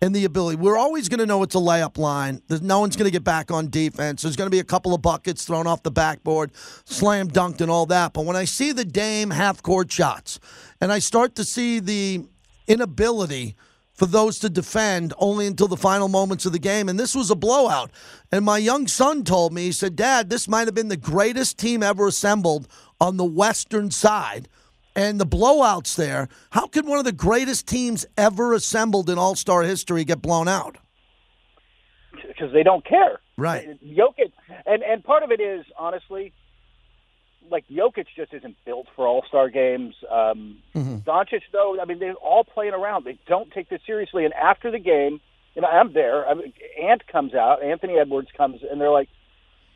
and 0.00 0.16
the 0.16 0.24
ability. 0.24 0.56
We're 0.56 0.78
always 0.78 1.10
going 1.10 1.20
to 1.20 1.26
know 1.26 1.42
it's 1.42 1.54
a 1.54 1.58
layup 1.58 1.98
line. 1.98 2.40
No 2.48 2.80
one's 2.80 2.96
going 2.96 3.04
to 3.04 3.12
get 3.12 3.24
back 3.24 3.50
on 3.50 3.68
defense. 3.68 4.22
There's 4.22 4.34
going 4.34 4.46
to 4.46 4.50
be 4.50 4.58
a 4.58 4.64
couple 4.64 4.94
of 4.94 5.02
buckets 5.02 5.44
thrown 5.44 5.66
off 5.66 5.82
the 5.82 5.90
backboard, 5.90 6.50
slam 6.86 7.28
dunked, 7.28 7.60
and 7.60 7.70
all 7.70 7.84
that. 7.86 8.14
But 8.14 8.24
when 8.24 8.36
I 8.36 8.46
see 8.46 8.72
the 8.72 8.86
Dame 8.86 9.30
half 9.30 9.62
court 9.62 9.92
shots, 9.92 10.40
and 10.80 10.90
I 10.90 10.98
start 10.98 11.34
to 11.34 11.44
see 11.44 11.78
the 11.78 12.24
inability 12.66 13.54
for 13.96 14.06
those 14.06 14.38
to 14.38 14.50
defend 14.50 15.14
only 15.18 15.46
until 15.46 15.68
the 15.68 15.76
final 15.76 16.08
moments 16.08 16.44
of 16.44 16.52
the 16.52 16.58
game. 16.58 16.88
And 16.88 17.00
this 17.00 17.14
was 17.14 17.30
a 17.30 17.34
blowout. 17.34 17.90
And 18.30 18.44
my 18.44 18.58
young 18.58 18.86
son 18.86 19.24
told 19.24 19.54
me, 19.54 19.64
he 19.64 19.72
said, 19.72 19.96
Dad, 19.96 20.28
this 20.28 20.46
might 20.46 20.66
have 20.66 20.74
been 20.74 20.88
the 20.88 20.98
greatest 20.98 21.58
team 21.58 21.82
ever 21.82 22.06
assembled 22.06 22.68
on 23.00 23.16
the 23.16 23.24
Western 23.24 23.90
side 23.90 24.48
and 24.94 25.20
the 25.20 25.26
blowouts 25.26 25.94
there. 25.94 26.28
How 26.50 26.66
could 26.66 26.86
one 26.86 26.98
of 26.98 27.04
the 27.04 27.12
greatest 27.12 27.68
teams 27.68 28.06
ever 28.16 28.52
assembled 28.54 29.10
in 29.10 29.18
All 29.18 29.36
Star 29.36 29.62
history 29.62 30.04
get 30.04 30.22
blown 30.22 30.48
out? 30.48 30.78
Because 32.26 32.52
they 32.52 32.62
don't 32.62 32.84
care. 32.84 33.20
Right. 33.36 33.78
Jokic, 33.84 34.32
and 34.64 34.82
and 34.82 35.04
part 35.04 35.22
of 35.22 35.30
it 35.30 35.40
is 35.40 35.64
honestly, 35.78 36.32
like 37.50 37.64
Jokic 37.68 38.06
just 38.16 38.32
isn't 38.32 38.56
built 38.64 38.86
for 38.96 39.06
All 39.06 39.22
Star 39.28 39.50
games. 39.50 39.94
Um, 40.10 40.58
mm-hmm. 40.74 40.96
Doncic, 41.08 41.42
though, 41.52 41.78
I 41.80 41.84
mean, 41.84 41.98
they're 41.98 42.14
all 42.14 42.44
playing 42.44 42.72
around. 42.72 43.04
They 43.04 43.18
don't 43.26 43.52
take 43.52 43.68
this 43.68 43.80
seriously. 43.86 44.24
And 44.24 44.32
after 44.34 44.70
the 44.70 44.78
game, 44.78 45.20
you 45.54 45.62
know, 45.62 45.68
I'm 45.68 45.92
there. 45.92 46.26
I 46.26 46.34
mean, 46.34 46.52
Ant 46.82 47.06
comes 47.06 47.34
out, 47.34 47.62
Anthony 47.62 47.98
Edwards 47.98 48.28
comes, 48.36 48.60
and 48.68 48.80
they're 48.80 48.90
like, 48.90 49.08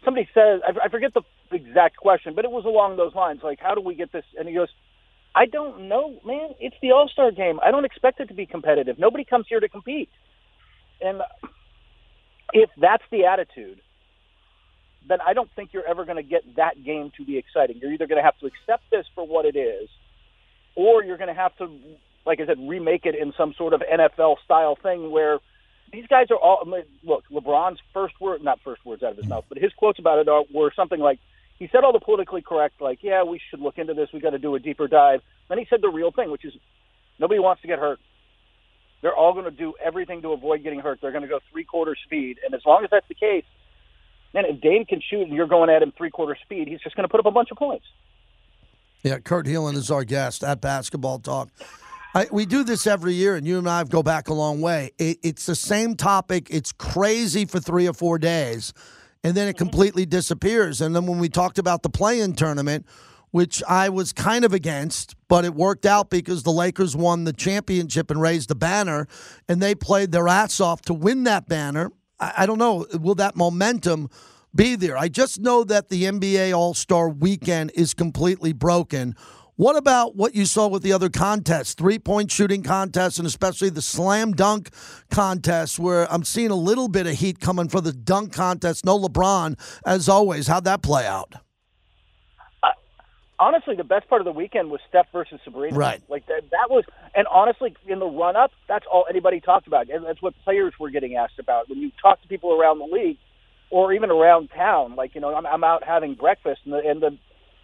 somebody 0.04 0.28
says, 0.34 0.60
I, 0.66 0.86
I 0.86 0.88
forget 0.88 1.12
the 1.14 1.22
exact 1.52 1.96
question, 1.96 2.34
but 2.34 2.44
it 2.44 2.50
was 2.50 2.64
along 2.64 2.96
those 2.96 3.14
lines, 3.14 3.40
like, 3.42 3.58
how 3.60 3.74
do 3.74 3.80
we 3.80 3.94
get 3.94 4.12
this? 4.12 4.24
And 4.38 4.48
he 4.48 4.54
goes, 4.54 4.68
I 5.34 5.46
don't 5.46 5.88
know, 5.88 6.18
man. 6.24 6.50
It's 6.58 6.76
the 6.82 6.90
All 6.92 7.08
Star 7.12 7.30
game. 7.30 7.60
I 7.62 7.70
don't 7.70 7.84
expect 7.84 8.20
it 8.20 8.26
to 8.26 8.34
be 8.34 8.46
competitive. 8.46 8.98
Nobody 8.98 9.24
comes 9.24 9.46
here 9.48 9.60
to 9.60 9.68
compete. 9.68 10.08
And 11.00 11.22
if 12.52 12.68
that's 12.80 13.04
the 13.10 13.26
attitude, 13.26 13.80
then 15.08 15.18
I 15.26 15.32
don't 15.32 15.50
think 15.54 15.72
you're 15.72 15.86
ever 15.86 16.04
going 16.04 16.16
to 16.16 16.22
get 16.22 16.42
that 16.56 16.82
game 16.84 17.12
to 17.16 17.24
be 17.24 17.38
exciting. 17.38 17.78
You're 17.80 17.92
either 17.92 18.06
going 18.06 18.18
to 18.18 18.24
have 18.24 18.38
to 18.40 18.46
accept 18.46 18.90
this 18.90 19.06
for 19.14 19.26
what 19.26 19.46
it 19.46 19.56
is, 19.56 19.88
or 20.74 21.02
you're 21.04 21.16
going 21.16 21.34
to 21.34 21.40
have 21.40 21.56
to, 21.56 21.68
like 22.26 22.40
I 22.40 22.46
said, 22.46 22.58
remake 22.60 23.06
it 23.06 23.14
in 23.14 23.32
some 23.36 23.54
sort 23.56 23.72
of 23.72 23.82
NFL 23.82 24.36
style 24.44 24.76
thing 24.82 25.10
where 25.10 25.38
these 25.92 26.06
guys 26.06 26.26
are 26.30 26.36
all. 26.36 26.66
Look, 27.02 27.24
LeBron's 27.30 27.80
first 27.92 28.20
word, 28.20 28.42
not 28.42 28.60
first 28.64 28.84
words 28.84 29.02
out 29.02 29.12
of 29.12 29.16
his 29.16 29.26
mouth, 29.26 29.44
but 29.48 29.58
his 29.58 29.72
quotes 29.74 29.98
about 29.98 30.18
it 30.18 30.28
are, 30.28 30.44
were 30.52 30.72
something 30.74 31.00
like, 31.00 31.18
he 31.58 31.68
said 31.70 31.84
all 31.84 31.92
the 31.92 32.00
politically 32.00 32.42
correct, 32.42 32.80
like, 32.80 33.00
yeah, 33.02 33.22
we 33.22 33.40
should 33.50 33.60
look 33.60 33.78
into 33.78 33.94
this. 33.94 34.08
We 34.12 34.20
got 34.20 34.30
to 34.30 34.38
do 34.38 34.54
a 34.54 34.58
deeper 34.58 34.88
dive. 34.88 35.20
Then 35.48 35.58
he 35.58 35.66
said 35.68 35.82
the 35.82 35.90
real 35.90 36.10
thing, 36.10 36.30
which 36.30 36.44
is 36.44 36.54
nobody 37.18 37.40
wants 37.40 37.62
to 37.62 37.68
get 37.68 37.78
hurt. 37.78 37.98
They're 39.02 39.14
all 39.14 39.32
going 39.32 39.46
to 39.46 39.50
do 39.50 39.74
everything 39.82 40.22
to 40.22 40.32
avoid 40.32 40.62
getting 40.62 40.80
hurt. 40.80 41.00
They're 41.00 41.12
going 41.12 41.22
to 41.22 41.28
go 41.28 41.40
three 41.50 41.64
quarter 41.64 41.96
speed, 42.04 42.38
and 42.44 42.54
as 42.54 42.62
long 42.64 42.84
as 42.84 42.90
that's 42.90 43.08
the 43.08 43.14
case, 43.14 43.44
man, 44.32 44.44
if 44.46 44.60
Dame 44.60 44.84
can 44.84 45.00
shoot 45.00 45.22
and 45.22 45.32
you're 45.32 45.46
going 45.46 45.70
at 45.70 45.82
him 45.82 45.92
three 45.96 46.10
quarter 46.10 46.36
speed, 46.42 46.68
he's 46.68 46.80
just 46.80 46.96
going 46.96 47.04
to 47.04 47.10
put 47.10 47.20
up 47.20 47.26
a 47.26 47.30
bunch 47.30 47.50
of 47.50 47.56
points. 47.56 47.86
Yeah, 49.02 49.18
Kurt 49.18 49.46
Helin 49.46 49.74
is 49.76 49.90
our 49.90 50.04
guest 50.04 50.44
at 50.44 50.60
Basketball 50.60 51.18
Talk. 51.18 51.48
I, 52.14 52.26
we 52.32 52.44
do 52.44 52.64
this 52.64 52.86
every 52.86 53.14
year, 53.14 53.36
and 53.36 53.46
you 53.46 53.58
and 53.58 53.68
I 53.68 53.84
go 53.84 54.02
back 54.02 54.28
a 54.28 54.34
long 54.34 54.60
way. 54.60 54.90
It, 54.98 55.18
it's 55.22 55.46
the 55.46 55.54
same 55.54 55.94
topic. 55.94 56.48
It's 56.50 56.72
crazy 56.72 57.44
for 57.44 57.60
three 57.60 57.86
or 57.86 57.92
four 57.94 58.18
days 58.18 58.72
and 59.22 59.34
then 59.34 59.48
it 59.48 59.52
mm-hmm. 59.52 59.64
completely 59.64 60.06
disappears. 60.06 60.80
And 60.80 60.94
then 60.94 61.06
when 61.06 61.18
we 61.18 61.28
talked 61.28 61.58
about 61.58 61.82
the 61.82 61.90
play-in 61.90 62.34
tournament, 62.34 62.86
which 63.30 63.62
I 63.68 63.88
was 63.88 64.12
kind 64.12 64.44
of 64.44 64.52
against, 64.52 65.14
but 65.28 65.44
it 65.44 65.54
worked 65.54 65.86
out 65.86 66.10
because 66.10 66.42
the 66.42 66.50
Lakers 66.50 66.96
won 66.96 67.24
the 67.24 67.32
championship 67.32 68.10
and 68.10 68.20
raised 68.20 68.48
the 68.48 68.56
banner, 68.56 69.06
and 69.48 69.62
they 69.62 69.74
played 69.74 70.10
their 70.10 70.26
ass 70.26 70.60
off 70.60 70.82
to 70.82 70.94
win 70.94 71.24
that 71.24 71.48
banner. 71.48 71.92
I, 72.18 72.32
I 72.38 72.46
don't 72.46 72.58
know, 72.58 72.86
will 73.00 73.14
that 73.16 73.36
momentum 73.36 74.08
be 74.54 74.74
there? 74.74 74.98
I 74.98 75.08
just 75.08 75.40
know 75.40 75.62
that 75.64 75.90
the 75.90 76.04
NBA 76.04 76.56
All 76.56 76.74
Star 76.74 77.08
weekend 77.08 77.70
is 77.76 77.94
completely 77.94 78.52
broken. 78.52 79.14
What 79.60 79.76
about 79.76 80.16
what 80.16 80.34
you 80.34 80.46
saw 80.46 80.68
with 80.68 80.82
the 80.82 80.94
other 80.94 81.10
contests, 81.10 81.74
three 81.74 81.98
point 81.98 82.32
shooting 82.32 82.62
contests, 82.62 83.18
and 83.18 83.26
especially 83.26 83.68
the 83.68 83.82
slam 83.82 84.32
dunk 84.32 84.70
contest, 85.10 85.78
where 85.78 86.10
I'm 86.10 86.24
seeing 86.24 86.50
a 86.50 86.56
little 86.56 86.88
bit 86.88 87.06
of 87.06 87.12
heat 87.12 87.40
coming 87.40 87.68
for 87.68 87.82
the 87.82 87.92
dunk 87.92 88.32
contest? 88.32 88.86
No 88.86 88.98
LeBron, 88.98 89.60
as 89.84 90.08
always. 90.08 90.46
How'd 90.46 90.64
that 90.64 90.80
play 90.80 91.06
out? 91.06 91.34
Uh, 92.62 92.68
honestly, 93.38 93.76
the 93.76 93.84
best 93.84 94.08
part 94.08 94.22
of 94.22 94.24
the 94.24 94.32
weekend 94.32 94.70
was 94.70 94.80
Steph 94.88 95.08
versus 95.12 95.38
Sabrina. 95.44 95.76
Right. 95.76 96.02
Like 96.08 96.26
that, 96.28 96.44
that 96.52 96.70
was, 96.70 96.84
and 97.14 97.26
honestly, 97.26 97.76
in 97.86 97.98
the 97.98 98.06
run 98.06 98.36
up, 98.36 98.52
that's 98.66 98.86
all 98.90 99.04
anybody 99.10 99.40
talked 99.40 99.66
about. 99.66 99.88
That's 99.88 100.22
what 100.22 100.32
players 100.42 100.72
were 100.80 100.88
getting 100.88 101.16
asked 101.16 101.38
about. 101.38 101.68
When 101.68 101.80
you 101.80 101.90
talk 102.00 102.22
to 102.22 102.28
people 102.28 102.58
around 102.58 102.78
the 102.78 102.86
league, 102.86 103.18
or 103.68 103.92
even 103.92 104.10
around 104.10 104.48
town, 104.56 104.96
like 104.96 105.14
you 105.14 105.20
know, 105.20 105.34
I'm, 105.34 105.44
I'm 105.44 105.64
out 105.64 105.84
having 105.84 106.14
breakfast, 106.14 106.62
and 106.64 106.72
the, 106.72 106.78
and 106.78 107.02
the 107.02 107.18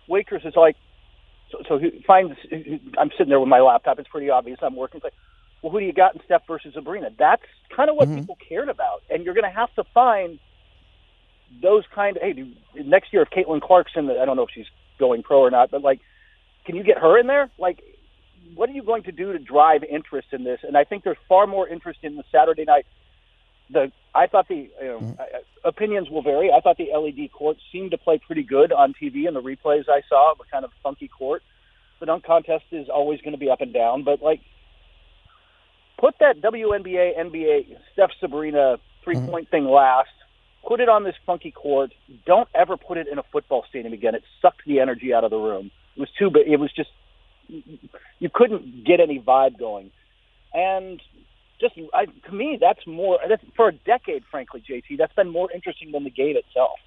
waitress 0.08 0.42
is 0.44 0.52
like, 0.54 0.76
so, 1.52 1.58
so 1.68 1.78
he 1.78 2.02
finds, 2.06 2.34
I'm 2.98 3.10
sitting 3.16 3.28
there 3.28 3.40
with 3.40 3.48
my 3.48 3.60
laptop. 3.60 3.98
It's 3.98 4.08
pretty 4.08 4.30
obvious 4.30 4.58
I'm 4.62 4.76
working. 4.76 4.98
It's 4.98 5.04
like, 5.04 5.14
well, 5.62 5.72
who 5.72 5.80
do 5.80 5.86
you 5.86 5.92
got 5.92 6.14
in 6.14 6.20
Steph 6.24 6.42
versus 6.46 6.74
Sabrina? 6.74 7.08
That's 7.18 7.42
kind 7.74 7.90
of 7.90 7.96
what 7.96 8.08
Mm-hmm. 8.08 8.14
people 8.14 8.36
cared 8.48 8.68
about, 8.68 9.02
and 9.10 9.24
you're 9.24 9.34
going 9.34 9.50
to 9.50 9.56
have 9.56 9.72
to 9.76 9.84
find 9.94 10.38
those 11.62 11.84
kind 11.94 12.16
of. 12.16 12.22
Hey, 12.22 12.32
do, 12.32 12.52
next 12.84 13.12
year 13.12 13.22
if 13.22 13.30
Caitlin 13.30 13.60
Clark's 13.62 13.92
in 13.96 14.06
the, 14.06 14.14
I 14.20 14.24
don't 14.24 14.36
know 14.36 14.42
if 14.44 14.50
she's 14.54 14.66
going 14.98 15.22
pro 15.22 15.40
or 15.40 15.50
not, 15.50 15.70
but 15.70 15.82
like, 15.82 16.00
can 16.66 16.76
you 16.76 16.82
get 16.84 16.98
her 16.98 17.18
in 17.18 17.26
there? 17.26 17.50
Like, 17.58 17.80
what 18.54 18.68
are 18.68 18.72
you 18.72 18.82
going 18.82 19.04
to 19.04 19.12
do 19.12 19.32
to 19.32 19.38
drive 19.38 19.82
interest 19.84 20.28
in 20.32 20.44
this? 20.44 20.60
And 20.62 20.76
I 20.76 20.84
think 20.84 21.04
there's 21.04 21.16
far 21.28 21.46
more 21.46 21.68
interest 21.68 22.00
in 22.02 22.16
the 22.16 22.24
Saturday 22.32 22.64
night. 22.64 22.86
The 23.70 23.90
I 24.14 24.26
thought 24.26 24.48
the 24.48 24.54
you 24.54 24.70
know, 24.80 24.98
Mm-hmm. 25.00 25.68
Opinions 25.68 26.08
will 26.08 26.22
vary. 26.22 26.50
I 26.52 26.60
thought 26.60 26.76
the 26.76 26.88
LED 26.96 27.32
court 27.32 27.56
seemed 27.72 27.90
to 27.90 27.98
play 27.98 28.18
pretty 28.24 28.44
good 28.44 28.72
on 28.72 28.94
TV, 28.94 29.26
and 29.26 29.34
the 29.34 29.42
replays 29.42 29.88
I 29.88 30.02
saw 30.08 30.34
were 30.38 30.44
kind 30.50 30.64
of 30.64 30.70
funky 30.82 31.08
court. 31.08 31.42
The 31.98 32.06
dunk 32.06 32.24
contest 32.24 32.64
is 32.70 32.88
always 32.88 33.20
going 33.20 33.32
to 33.32 33.38
be 33.38 33.50
up 33.50 33.60
and 33.60 33.72
down, 33.72 34.04
but 34.04 34.22
like 34.22 34.40
put 35.98 36.14
that 36.20 36.40
WNBA, 36.40 37.18
NBA, 37.18 37.76
Steph 37.92 38.10
Sabrina 38.20 38.76
three 39.02 39.16
point 39.16 39.50
thing 39.50 39.64
last. 39.64 40.10
Put 40.66 40.80
it 40.80 40.88
on 40.88 41.04
this 41.04 41.14
funky 41.24 41.50
court. 41.52 41.92
Don't 42.26 42.48
ever 42.54 42.76
put 42.76 42.98
it 42.98 43.06
in 43.08 43.18
a 43.18 43.22
football 43.32 43.64
stadium 43.68 43.92
again. 43.92 44.14
It 44.14 44.22
sucked 44.42 44.62
the 44.66 44.80
energy 44.80 45.14
out 45.14 45.24
of 45.24 45.30
the 45.30 45.38
room. 45.38 45.70
It 45.96 46.00
was 46.00 46.10
too. 46.18 46.30
It 46.34 46.58
was 46.58 46.72
just 46.72 46.90
you 47.48 48.30
couldn't 48.32 48.84
get 48.84 49.00
any 49.00 49.20
vibe 49.20 49.58
going, 49.58 49.90
and 50.52 51.00
just 51.60 51.74
I, 51.94 52.06
to 52.06 52.32
me, 52.32 52.58
that's 52.60 52.86
more 52.86 53.18
that's, 53.28 53.42
for 53.56 53.68
a 53.68 53.72
decade. 53.72 54.24
Frankly, 54.30 54.62
JT, 54.68 54.98
that's 54.98 55.14
been 55.14 55.30
more 55.30 55.50
interesting 55.52 55.92
than 55.92 56.04
the 56.04 56.10
game 56.10 56.36
itself. 56.36 56.78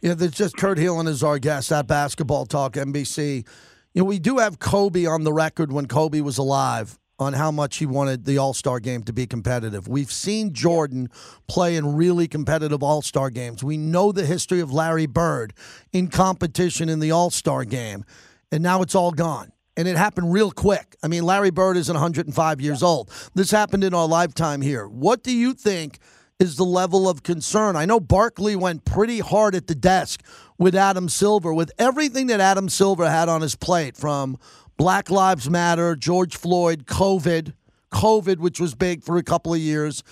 Yeah, 0.00 0.14
there's 0.14 0.32
just 0.32 0.56
Kurt 0.56 0.78
Helin 0.78 1.06
is 1.08 1.22
our 1.22 1.38
guest 1.38 1.70
at 1.72 1.86
Basketball 1.86 2.46
Talk 2.46 2.72
NBC. 2.72 3.46
You 3.92 4.02
know, 4.02 4.06
we 4.06 4.18
do 4.18 4.38
have 4.38 4.58
Kobe 4.58 5.04
on 5.04 5.24
the 5.24 5.32
record 5.32 5.72
when 5.72 5.86
Kobe 5.86 6.20
was 6.20 6.38
alive 6.38 6.98
on 7.18 7.34
how 7.34 7.50
much 7.50 7.76
he 7.76 7.86
wanted 7.86 8.24
the 8.24 8.38
All 8.38 8.54
Star 8.54 8.80
game 8.80 9.02
to 9.04 9.12
be 9.12 9.26
competitive. 9.26 9.86
We've 9.86 10.10
seen 10.10 10.54
Jordan 10.54 11.08
play 11.46 11.76
in 11.76 11.96
really 11.96 12.26
competitive 12.26 12.82
All 12.82 13.02
Star 13.02 13.30
games. 13.30 13.62
We 13.62 13.76
know 13.76 14.10
the 14.10 14.24
history 14.24 14.60
of 14.60 14.72
Larry 14.72 15.06
Bird 15.06 15.52
in 15.92 16.08
competition 16.08 16.88
in 16.88 16.98
the 16.98 17.10
All 17.10 17.30
Star 17.30 17.64
game, 17.64 18.04
and 18.50 18.62
now 18.62 18.80
it's 18.80 18.94
all 18.94 19.12
gone. 19.12 19.52
And 19.80 19.88
it 19.88 19.96
happened 19.96 20.30
real 20.30 20.50
quick. 20.50 20.94
I 21.02 21.08
mean, 21.08 21.22
Larry 21.22 21.48
Bird 21.48 21.78
isn't 21.78 21.94
105 21.94 22.60
years 22.60 22.82
old. 22.82 23.10
This 23.34 23.50
happened 23.50 23.82
in 23.82 23.94
our 23.94 24.06
lifetime 24.06 24.60
here. 24.60 24.86
What 24.86 25.22
do 25.22 25.32
you 25.32 25.54
think 25.54 25.98
is 26.38 26.56
the 26.56 26.66
level 26.66 27.08
of 27.08 27.22
concern? 27.22 27.76
I 27.76 27.86
know 27.86 27.98
Barkley 27.98 28.54
went 28.54 28.84
pretty 28.84 29.20
hard 29.20 29.54
at 29.54 29.68
the 29.68 29.74
desk 29.74 30.22
with 30.58 30.74
Adam 30.74 31.08
Silver, 31.08 31.54
with 31.54 31.72
everything 31.78 32.26
that 32.26 32.40
Adam 32.40 32.68
Silver 32.68 33.08
had 33.08 33.30
on 33.30 33.40
his 33.40 33.56
plate 33.56 33.96
from 33.96 34.36
Black 34.76 35.08
Lives 35.08 35.48
Matter, 35.48 35.96
George 35.96 36.36
Floyd, 36.36 36.84
COVID, 36.84 37.54
COVID, 37.90 38.36
which 38.36 38.60
was 38.60 38.74
big 38.74 39.02
for 39.02 39.16
a 39.16 39.22
couple 39.22 39.54
of 39.54 39.60
years, 39.60 40.02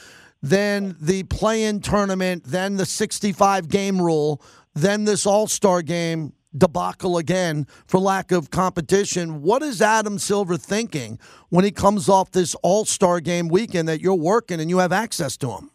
then 0.40 0.96
the 0.98 1.24
play 1.24 1.64
in 1.64 1.80
tournament, 1.80 2.44
then 2.44 2.78
the 2.78 2.86
65 2.86 3.68
game 3.68 4.00
rule, 4.00 4.40
then 4.74 5.04
this 5.04 5.26
All 5.26 5.46
Star 5.46 5.82
game 5.82 6.32
debacle 6.56 7.18
again 7.18 7.66
for 7.86 8.00
lack 8.00 8.32
of 8.32 8.50
competition. 8.50 9.42
What 9.42 9.62
is 9.62 9.82
Adam 9.82 10.18
Silver 10.18 10.56
thinking 10.56 11.18
when 11.50 11.64
he 11.64 11.70
comes 11.70 12.08
off 12.08 12.30
this 12.30 12.54
All 12.62 12.84
Star 12.84 13.20
game 13.20 13.48
weekend 13.48 13.88
that 13.88 14.00
you're 14.00 14.14
working 14.14 14.60
and 14.60 14.70
you 14.70 14.78
have 14.78 14.92
access 14.92 15.36
to 15.38 15.50
him? 15.50 15.70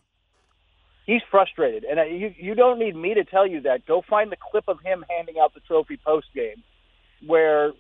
He's 1.06 1.22
frustrated, 1.30 1.84
and 1.84 2.00
you 2.20 2.34
you 2.38 2.56
don't 2.56 2.80
need 2.80 2.96
me 2.96 3.14
to 3.14 3.26
tell 3.26 3.46
you 3.46 3.60
that. 3.62 3.86
Go 3.86 4.02
find 4.10 4.32
the 4.32 4.38
clip 4.52 4.64
of 4.70 4.80
him 4.82 5.04
handing 5.10 5.36
out 5.38 5.54
the 5.54 5.60
trophy 5.60 5.98
post 5.98 6.28
game, 6.34 6.64
where 7.26 7.74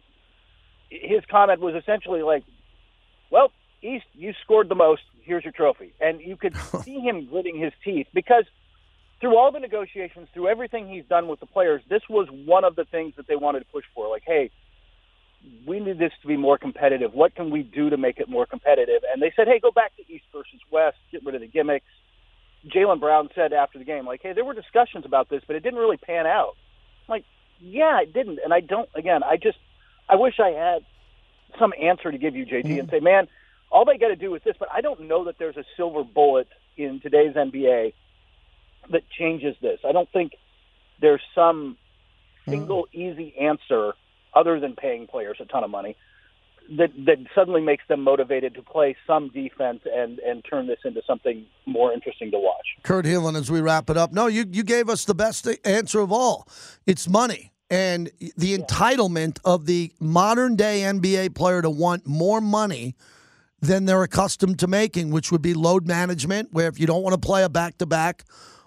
his 0.89 1.23
comment 1.31 1.61
was 1.61 1.73
essentially 1.73 2.21
like, 2.21 2.43
"Well, 3.29 3.51
East, 3.81 4.05
you 4.13 4.33
scored 4.43 4.67
the 4.67 4.75
most. 4.75 5.03
Here's 5.21 5.45
your 5.45 5.53
trophy," 5.53 5.93
and 6.01 6.19
you 6.19 6.35
could 6.35 6.53
see 6.83 6.99
him 6.99 7.25
gritting 7.27 7.57
his 7.57 7.71
teeth 7.85 8.07
because 8.13 8.43
through 9.23 9.37
all 9.37 9.53
the 9.53 9.59
negotiations, 9.59 10.27
through 10.33 10.49
everything 10.49 10.89
he's 10.89 11.05
done 11.05 11.29
with 11.29 11.39
the 11.39 11.45
players, 11.45 11.81
this 11.89 12.01
was 12.09 12.27
one 12.29 12.65
of 12.65 12.75
the 12.75 12.83
things 12.83 13.13
that 13.15 13.25
they 13.25 13.37
wanted 13.37 13.59
to 13.59 13.65
push 13.71 13.85
for. 13.95 14.09
Like, 14.09 14.23
hey, 14.27 14.51
we 15.65 15.79
need 15.79 15.97
this 15.97 16.11
to 16.21 16.27
be 16.27 16.35
more 16.35 16.57
competitive. 16.57 17.13
What 17.13 17.33
can 17.33 17.49
we 17.49 17.63
do 17.63 17.89
to 17.89 17.95
make 17.95 18.19
it 18.19 18.27
more 18.27 18.45
competitive? 18.45 19.01
And 19.09 19.21
they 19.21 19.31
said, 19.33 19.47
hey, 19.47 19.61
go 19.61 19.71
back 19.71 19.95
to 19.95 20.13
East 20.13 20.25
versus 20.33 20.59
West, 20.69 20.97
get 21.09 21.23
rid 21.23 21.35
of 21.35 21.41
the 21.41 21.47
gimmicks. 21.47 21.85
Jaylen 22.67 22.99
Brown 22.99 23.29
said 23.33 23.53
after 23.53 23.79
the 23.79 23.85
game, 23.85 24.05
like, 24.05 24.19
hey, 24.21 24.33
there 24.33 24.43
were 24.43 24.53
discussions 24.53 25.05
about 25.05 25.29
this, 25.29 25.41
but 25.47 25.55
it 25.55 25.63
didn't 25.63 25.79
really 25.79 25.95
pan 25.95 26.27
out. 26.27 26.57
I'm 27.07 27.13
like, 27.13 27.25
yeah, 27.61 28.01
it 28.01 28.11
didn't. 28.11 28.39
And 28.43 28.53
I 28.53 28.59
don't, 28.59 28.89
again, 28.93 29.23
I 29.23 29.37
just, 29.37 29.57
I 30.09 30.17
wish 30.17 30.37
I 30.37 30.49
had 30.49 30.83
some 31.57 31.71
answer 31.81 32.11
to 32.11 32.17
give 32.17 32.35
you, 32.35 32.45
JT, 32.45 32.65
and 32.65 32.65
mm-hmm. 32.65 32.89
say, 32.89 32.99
man, 32.99 33.29
all 33.71 33.85
they 33.85 33.97
got 33.97 34.09
to 34.09 34.17
do 34.17 34.35
is 34.35 34.41
this, 34.43 34.57
but 34.59 34.67
I 34.69 34.81
don't 34.81 35.07
know 35.07 35.23
that 35.25 35.35
there's 35.39 35.55
a 35.55 35.63
silver 35.77 36.03
bullet 36.03 36.49
in 36.75 36.99
today's 36.99 37.35
NBA 37.35 37.93
that 38.91 39.03
changes 39.09 39.55
this. 39.61 39.79
I 39.87 39.91
don't 39.91 40.09
think 40.11 40.33
there's 41.01 41.21
some 41.35 41.77
hmm. 42.45 42.51
single 42.51 42.87
easy 42.93 43.33
answer 43.39 43.93
other 44.33 44.59
than 44.59 44.75
paying 44.75 45.07
players 45.07 45.37
a 45.39 45.45
ton 45.45 45.63
of 45.63 45.69
money 45.69 45.95
that 46.77 46.91
that 47.05 47.17
suddenly 47.35 47.61
makes 47.61 47.83
them 47.87 48.01
motivated 48.01 48.55
to 48.55 48.61
play 48.61 48.95
some 49.05 49.29
defense 49.29 49.81
and 49.85 50.19
and 50.19 50.43
turn 50.49 50.67
this 50.67 50.79
into 50.85 51.01
something 51.05 51.45
more 51.65 51.91
interesting 51.91 52.31
to 52.31 52.39
watch. 52.39 52.65
Kurt 52.83 53.05
Helin, 53.05 53.35
as 53.35 53.51
we 53.51 53.61
wrap 53.61 53.89
it 53.89 53.97
up. 53.97 54.13
No, 54.13 54.27
you, 54.27 54.45
you 54.49 54.63
gave 54.63 54.89
us 54.89 55.05
the 55.05 55.15
best 55.15 55.47
answer 55.65 55.99
of 55.99 56.11
all. 56.11 56.47
It's 56.85 57.07
money. 57.07 57.51
And 57.69 58.11
the 58.37 58.55
entitlement 58.57 59.39
of 59.43 59.65
the 59.65 59.91
modern 59.99 60.55
day 60.55 60.81
NBA 60.81 61.33
player 61.33 61.61
to 61.61 61.69
want 61.69 62.05
more 62.05 62.39
money 62.39 62.95
than 63.61 63.85
they're 63.85 64.03
accustomed 64.03 64.59
to 64.59 64.67
making, 64.67 65.09
which 65.09 65.31
would 65.31 65.41
be 65.41 65.53
load 65.53 65.87
management, 65.87 66.49
where 66.51 66.67
if 66.67 66.79
you 66.79 66.85
don't 66.85 67.01
want 67.01 67.13
to 67.13 67.25
play 67.25 67.43
a 67.43 67.49
back 67.49 67.77
to 67.79 67.85
back 67.85 68.25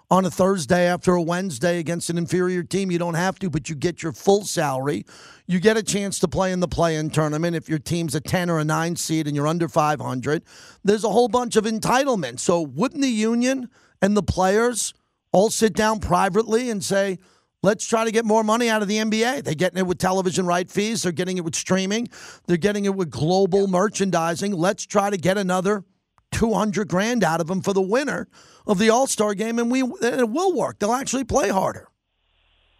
on 0.09 0.25
a 0.25 0.31
Thursday 0.31 0.87
after 0.87 1.13
a 1.15 1.21
Wednesday 1.21 1.79
against 1.79 2.09
an 2.09 2.17
inferior 2.17 2.63
team, 2.63 2.91
you 2.91 2.97
don't 2.97 3.15
have 3.15 3.37
to, 3.39 3.49
but 3.49 3.69
you 3.69 3.75
get 3.75 4.01
your 4.01 4.13
full 4.13 4.45
salary. 4.45 5.05
You 5.47 5.59
get 5.59 5.75
a 5.75 5.83
chance 5.83 6.17
to 6.19 6.27
play 6.27 6.51
in 6.51 6.61
the 6.61 6.67
play 6.67 6.95
in 6.95 7.09
tournament 7.09 7.55
if 7.55 7.67
your 7.67 7.79
team's 7.79 8.15
a 8.15 8.21
10 8.21 8.49
or 8.49 8.59
a 8.59 8.63
9 8.63 8.95
seed 8.95 9.27
and 9.27 9.35
you're 9.35 9.47
under 9.47 9.67
500. 9.67 10.43
There's 10.83 11.03
a 11.03 11.09
whole 11.09 11.27
bunch 11.27 11.55
of 11.55 11.65
entitlement. 11.65 12.39
So, 12.39 12.61
wouldn't 12.61 13.01
the 13.01 13.09
union 13.09 13.69
and 14.01 14.15
the 14.15 14.23
players 14.23 14.93
all 15.33 15.49
sit 15.49 15.73
down 15.73 15.99
privately 15.99 16.69
and 16.69 16.83
say, 16.83 17.17
Let's 17.63 17.87
try 17.87 18.05
to 18.05 18.11
get 18.11 18.23
more 18.23 18.43
money 18.43 18.69
out 18.69 18.83
of 18.83 18.87
the 18.87 18.97
NBA. 18.97 19.43
They're 19.43 19.55
getting 19.55 19.79
it 19.79 19.87
with 19.87 19.97
television 19.97 20.45
right 20.45 20.69
fees. 20.69 21.01
They're 21.01 21.11
getting 21.11 21.37
it 21.37 21.43
with 21.43 21.55
streaming. 21.55 22.07
They're 22.45 22.55
getting 22.55 22.85
it 22.85 22.95
with 22.95 23.09
global 23.09 23.67
merchandising. 23.67 24.53
Let's 24.53 24.85
try 24.85 25.09
to 25.09 25.17
get 25.17 25.39
another 25.39 25.83
200 26.31 26.87
grand 26.87 27.23
out 27.23 27.41
of 27.41 27.47
them 27.47 27.61
for 27.61 27.73
the 27.73 27.81
winner 27.81 28.27
of 28.65 28.77
the 28.77 28.89
All 28.89 29.07
Star 29.07 29.33
game, 29.33 29.59
and 29.59 29.71
we 29.71 29.81
and 29.81 29.95
it 30.01 30.29
will 30.29 30.53
work. 30.53 30.79
They'll 30.79 30.93
actually 30.93 31.23
play 31.23 31.49
harder. 31.49 31.87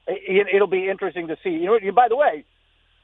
It, 0.08 0.48
it'll 0.54 0.68
be 0.68 0.90
interesting 0.90 1.28
to 1.28 1.38
see. 1.44 1.50
You 1.50 1.80
know, 1.80 1.92
by 1.92 2.08
the 2.08 2.16
way, 2.16 2.46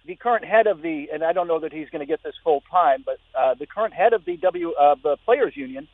the 0.05 0.15
current 0.15 0.45
head 0.45 0.67
of 0.67 0.81
the 0.81 1.07
and 1.13 1.23
I 1.23 1.33
don't 1.33 1.47
know 1.47 1.59
that 1.59 1.71
he's 1.71 1.89
going 1.89 2.01
to 2.01 2.05
get 2.05 2.21
this 2.23 2.35
full 2.43 2.61
time, 2.69 3.03
but 3.05 3.17
uh, 3.37 3.55
the 3.55 3.65
current 3.65 3.93
head 3.93 4.13
of 4.13 4.25
the 4.25 4.37
W 4.37 4.73
uh, 4.73 4.95
the 5.01 5.17
Players 5.25 5.55
Union 5.55 5.87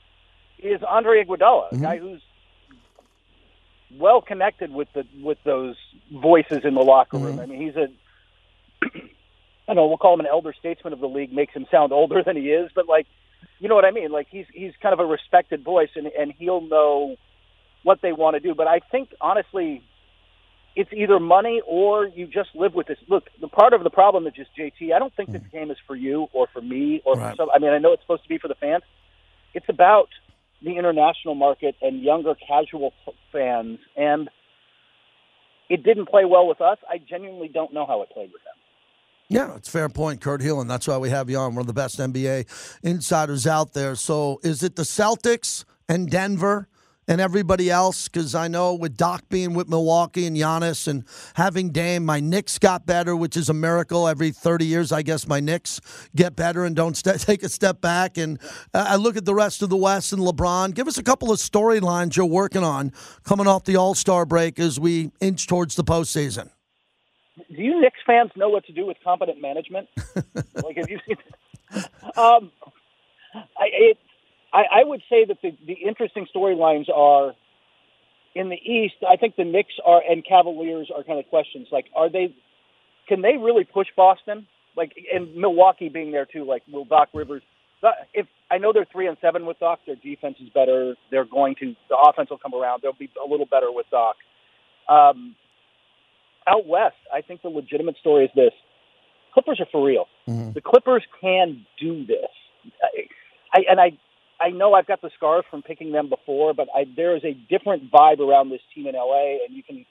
is 0.58 0.82
Andre 0.88 1.24
Iguodala, 1.24 1.72
a 1.72 1.78
guy 1.78 1.98
who's 1.98 2.22
well 3.98 4.22
connected 4.22 4.72
with 4.72 4.88
the 4.94 5.04
with 5.22 5.38
those 5.46 5.76
voices 6.12 6.62
in 6.64 6.74
the 6.74 6.82
locker 6.82 7.18
room. 7.18 7.40
I 7.40 7.46
mean, 7.46 7.62
he's 7.62 7.76
a 7.76 7.88
I 9.70 9.74
don't 9.74 9.76
know, 9.76 9.88
we'll 9.88 9.98
call 9.98 10.16
him 10.16 10.20
an 10.22 10.28
elder 10.28 10.54
statesman 10.58 10.94
of 10.94 11.00
the 11.00 11.08
league, 11.08 11.32
makes 11.32 11.54
him 11.54 11.68
sound 11.70 11.94
older 11.94 12.24
than 12.24 12.36
he 12.36 12.50
is, 12.50 12.72
but 12.74 12.88
like 12.88 13.06
you 13.60 13.68
know 13.70 13.76
what 13.76 13.86
I 13.86 13.92
mean? 13.92 14.12
Like 14.12 14.28
he's 14.30 14.46
he's 14.54 14.74
kind 14.82 14.94
of 14.94 15.00
a 15.00 15.06
respected 15.06 15.64
voice 15.64 15.90
and 15.96 16.08
and 16.08 16.34
he'll 16.38 16.62
know 16.62 17.16
what 17.84 18.00
they 18.02 18.12
want 18.12 18.36
to 18.36 18.40
do. 18.40 18.56
But 18.56 18.68
I 18.68 18.80
think 18.92 19.10
honestly 19.22 19.84
it's 20.76 20.92
either 20.94 21.20
money 21.20 21.62
or 21.68 22.06
you 22.08 22.26
just 22.26 22.50
live 22.56 22.74
with 22.74 22.88
this. 22.88 22.98
Look, 23.08 23.26
the 23.42 23.48
part 23.48 23.74
of 23.74 23.84
the 23.84 23.90
problem 23.90 24.28
is 24.28 24.34
just 24.34 24.50
JT. 24.58 24.94
I 24.94 25.00
don't 25.00 25.14
think 25.14 25.32
this 25.32 25.42
hmm. 25.42 25.58
game 25.58 25.72
is 25.72 25.78
for 25.86 25.96
you 25.96 26.28
or 26.32 26.48
for 26.54 26.62
me 26.62 27.02
or 27.06 27.16
Right. 27.16 27.32
for 27.32 27.36
some. 27.36 27.50
I 27.54 27.60
mean, 27.60 27.72
I 27.72 27.80
know 27.80 27.92
it's 27.94 28.04
supposed 28.04 28.24
to 28.24 28.30
be 28.30 28.38
for 28.38 28.48
the 28.48 28.56
fans. 28.56 28.84
It's 29.54 29.68
about 29.68 30.10
the 30.62 30.78
international 30.78 31.36
market 31.36 31.76
and 31.82 32.02
younger 32.02 32.36
casual 32.36 32.94
fans, 33.32 33.80
and 33.96 34.30
it 35.70 35.84
didn't 35.84 36.08
play 36.08 36.26
well 36.26 36.48
with 36.48 36.62
us. 36.62 36.78
I 36.88 36.98
genuinely 36.98 37.48
don't 37.48 37.74
know 37.74 37.86
how 37.86 38.02
it 38.04 38.10
played 38.12 38.32
with 38.32 38.44
them. 38.44 38.59
Yeah, 39.30 39.56
it's 39.56 39.70
fair 39.70 39.90
point, 39.90 40.22
Kurt 40.22 40.42
Helin. 40.42 40.68
That's 40.68 40.88
why 40.88 40.98
we 40.98 41.12
have 41.12 41.30
you 41.30 41.38
on. 41.38 41.54
One 41.54 41.62
of 41.62 41.68
the 41.68 41.74
best 41.74 42.00
NBA 42.00 42.48
insiders 42.82 43.46
out 43.46 43.74
there. 43.74 43.94
So, 43.96 44.40
is 44.44 44.64
it 44.64 44.76
the 44.76 44.82
Celtics 44.84 45.66
and 45.88 46.10
Denver 46.10 46.68
and 47.08 47.22
everybody 47.22 47.70
else 47.70 48.08
because 48.08 48.34
I 48.34 48.48
know 48.48 48.74
with 48.74 48.98
Doc 48.98 49.24
being 49.30 49.54
with 49.54 49.68
Milwaukee 49.68 50.26
and 50.26 50.36
Giannis 50.36 50.88
and 50.88 51.04
having 51.36 51.72
Dame, 51.72 52.06
my 52.06 52.20
Knicks 52.20 52.58
got 52.58 52.88
better, 52.88 53.16
which 53.16 53.38
is 53.38 53.50
a 53.50 53.54
miracle. 53.54 54.08
Every 54.08 54.32
30 54.32 54.66
years, 54.66 54.92
I 54.92 55.04
guess 55.04 55.28
my 55.28 55.40
Knicks 55.40 55.80
get 56.16 56.36
better 56.36 56.66
and 56.66 56.76
don't 56.76 56.96
st- 56.96 57.20
take 57.22 57.44
a 57.44 57.50
step 57.50 57.82
back. 57.82 58.18
And 58.18 58.40
I 58.74 58.96
look 58.96 59.16
at 59.16 59.26
the 59.26 59.36
rest 59.36 59.62
of 59.62 59.70
the 59.70 59.78
West 59.78 60.12
and 60.12 60.22
LeBron. 60.22 60.74
Give 60.74 60.88
us 60.88 60.98
a 60.98 61.04
couple 61.04 61.32
of 61.32 61.38
storylines 61.38 62.16
you're 62.16 62.26
working 62.26 62.64
on 62.64 62.94
coming 63.24 63.46
off 63.48 63.64
the 63.66 63.76
All 63.76 63.94
Star 63.94 64.26
break 64.26 64.60
as 64.60 64.80
we 64.80 65.12
inch 65.20 65.46
towards 65.46 65.76
the 65.76 65.84
postseason. 65.84 66.50
Do 67.48 67.62
you 67.62 67.82
Knicks 67.82 68.00
fans 68.06 68.32
know 68.36 68.50
what 68.50 68.66
to 68.66 68.74
do 68.74 68.86
with 68.86 68.98
competent 69.04 69.42
management? 69.42 69.88
like, 70.64 70.78
have 70.78 70.90
you 70.90 71.00
seen? 71.08 71.18
Um, 72.18 72.52
I, 73.36 73.68
it, 73.72 73.98
I, 74.52 74.64
I 74.82 74.84
would 74.84 75.02
say 75.10 75.26
that 75.26 75.38
the, 75.44 75.56
the 75.66 75.74
interesting 75.74 76.28
storylines 76.36 76.90
are 76.90 77.34
in 78.36 78.50
the 78.50 78.56
East. 78.56 78.96
I 79.08 79.16
think 79.16 79.36
the 79.36 79.46
Knicks 79.46 79.74
are 79.86 80.02
and 80.08 80.26
Cavaliers 80.26 80.90
are 80.96 81.04
kind 81.04 81.20
of 81.20 81.28
questions. 81.30 81.68
Like, 81.72 81.86
are 81.96 82.10
they? 82.10 82.36
Can 83.08 83.22
they 83.22 83.38
really 83.38 83.64
push 83.64 83.88
Boston? 83.96 84.48
Like, 84.76 84.94
and 85.14 85.36
Milwaukee 85.36 85.90
being 85.90 86.12
there 86.12 86.26
too. 86.26 86.46
Like, 86.46 86.64
will 86.72 86.86
Doc 86.86 87.10
Rivers? 87.14 87.44
If 88.14 88.28
I 88.52 88.58
know 88.58 88.74
they're 88.74 88.88
three 88.92 89.08
and 89.08 89.18
seven 89.22 89.46
with 89.46 89.60
Doc, 89.60 89.80
their 89.86 89.96
defense 89.96 90.38
is 90.42 90.50
better. 90.50 90.96
They're 91.12 91.26
going 91.26 91.56
to 91.60 91.76
the 91.90 91.98
offense 91.98 92.30
will 92.30 92.38
come 92.38 92.54
around. 92.54 92.82
They'll 92.82 92.94
be 92.94 93.10
a 93.24 93.30
little 93.30 93.46
better 93.46 93.72
with 93.72 93.86
Doc. 93.92 94.16
Um, 94.88 95.36
out 96.50 96.66
west, 96.66 96.96
I 97.14 97.22
think 97.22 97.42
the 97.42 97.50
legitimate 97.50 97.98
story 97.98 98.26
is 98.26 98.32
this: 98.36 98.54
Clippers 99.34 99.60
are 99.60 99.68
for 99.72 99.86
real. 99.86 100.06
Mm-hmm. 100.28 100.54
The 100.54 100.62
Clippers 100.62 101.04
can 101.22 101.66
do 101.80 102.06
this. 102.06 102.32
I, 102.82 103.08
I, 103.54 103.64
and 103.70 103.80
I 103.80 103.98
I 104.40 104.50
know 104.50 104.74
I've 104.74 104.88
got 104.88 105.02
the 105.02 105.10
scars 105.16 105.44
from 105.50 105.62
picking 105.62 105.92
them 105.92 106.10
before, 106.10 106.54
but 106.54 106.68
I, 106.76 106.86
there 106.96 107.16
is 107.16 107.24
a 107.26 107.34
different 107.50 107.92
vibe 107.92 108.20
around 108.20 108.50
this 108.50 108.62
team 108.74 108.88
in 108.88 108.96
LA, 108.96 109.44
and 109.46 109.56
you 109.56 109.64
can 109.64 109.86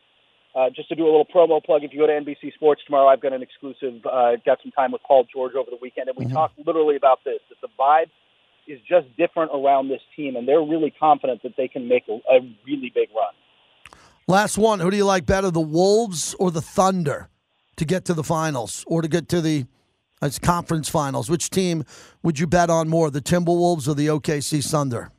uh, 0.55 0.71
just 0.75 0.89
to 0.89 0.95
do 0.95 1.05
a 1.05 1.11
little 1.11 1.27
promo 1.27 1.63
plug. 1.63 1.85
If 1.85 1.93
you 1.93 2.01
go 2.01 2.07
to 2.07 2.13
NBC 2.13 2.55
Sports 2.55 2.83
tomorrow, 2.87 3.09
I've 3.09 3.21
got 3.21 3.33
an 3.33 3.43
exclusive. 3.43 4.05
Uh, 4.07 4.37
got 4.45 4.59
some 4.63 4.73
time 4.73 4.93
with 4.93 5.03
Paul 5.07 5.27
George 5.31 5.55
over 5.55 5.71
the 5.71 5.79
weekend, 5.81 6.09
and 6.09 6.17
we 6.17 6.25
mm-hmm. 6.25 6.35
talked 6.35 6.59
literally 6.67 6.97
about 6.97 7.21
this. 7.25 7.41
That 7.51 7.61
the 7.61 7.69
vibe 7.79 8.11
is 8.67 8.81
just 8.89 9.07
different 9.17 9.51
around 9.55 9.89
this 9.89 10.01
team, 10.17 10.37
and 10.37 10.49
they're 10.49 10.63
really 10.63 10.93
confident 10.99 11.43
that 11.43 11.55
they 11.57 11.69
can 11.69 11.89
make 11.89 12.05
a, 12.09 12.19
a 12.31 12.41
really 12.67 12.91
big 12.95 13.09
run. 13.15 13.33
Last 14.29 14.59
one. 14.59 14.79
Who 14.79 14.91
do 14.91 14.97
you 14.97 15.07
like 15.07 15.27
better, 15.27 15.51
the 15.51 15.61
Wolves 15.61 16.35
or 16.39 16.51
the 16.51 16.61
Thunder, 16.61 17.29
to 17.77 17.85
get 17.85 18.05
to 18.05 18.15
the 18.15 18.23
finals 18.23 18.85
or 18.87 19.03
to 19.03 19.09
get 19.09 19.29
to 19.31 19.41
the 19.41 19.67
it's 20.23 20.39
conference 20.39 20.89
finals. 20.89 21.31
Which 21.31 21.51
team 21.51 21.85
would 22.23 22.39
you 22.39 22.47
bet 22.47 22.71
on 22.71 22.89
more, 22.89 23.11
the 23.11 23.21
Timberwolves 23.21 23.89
or 23.89 23.95
the 23.95 24.09
OKC 24.09 24.69
Thunder? 24.69 25.11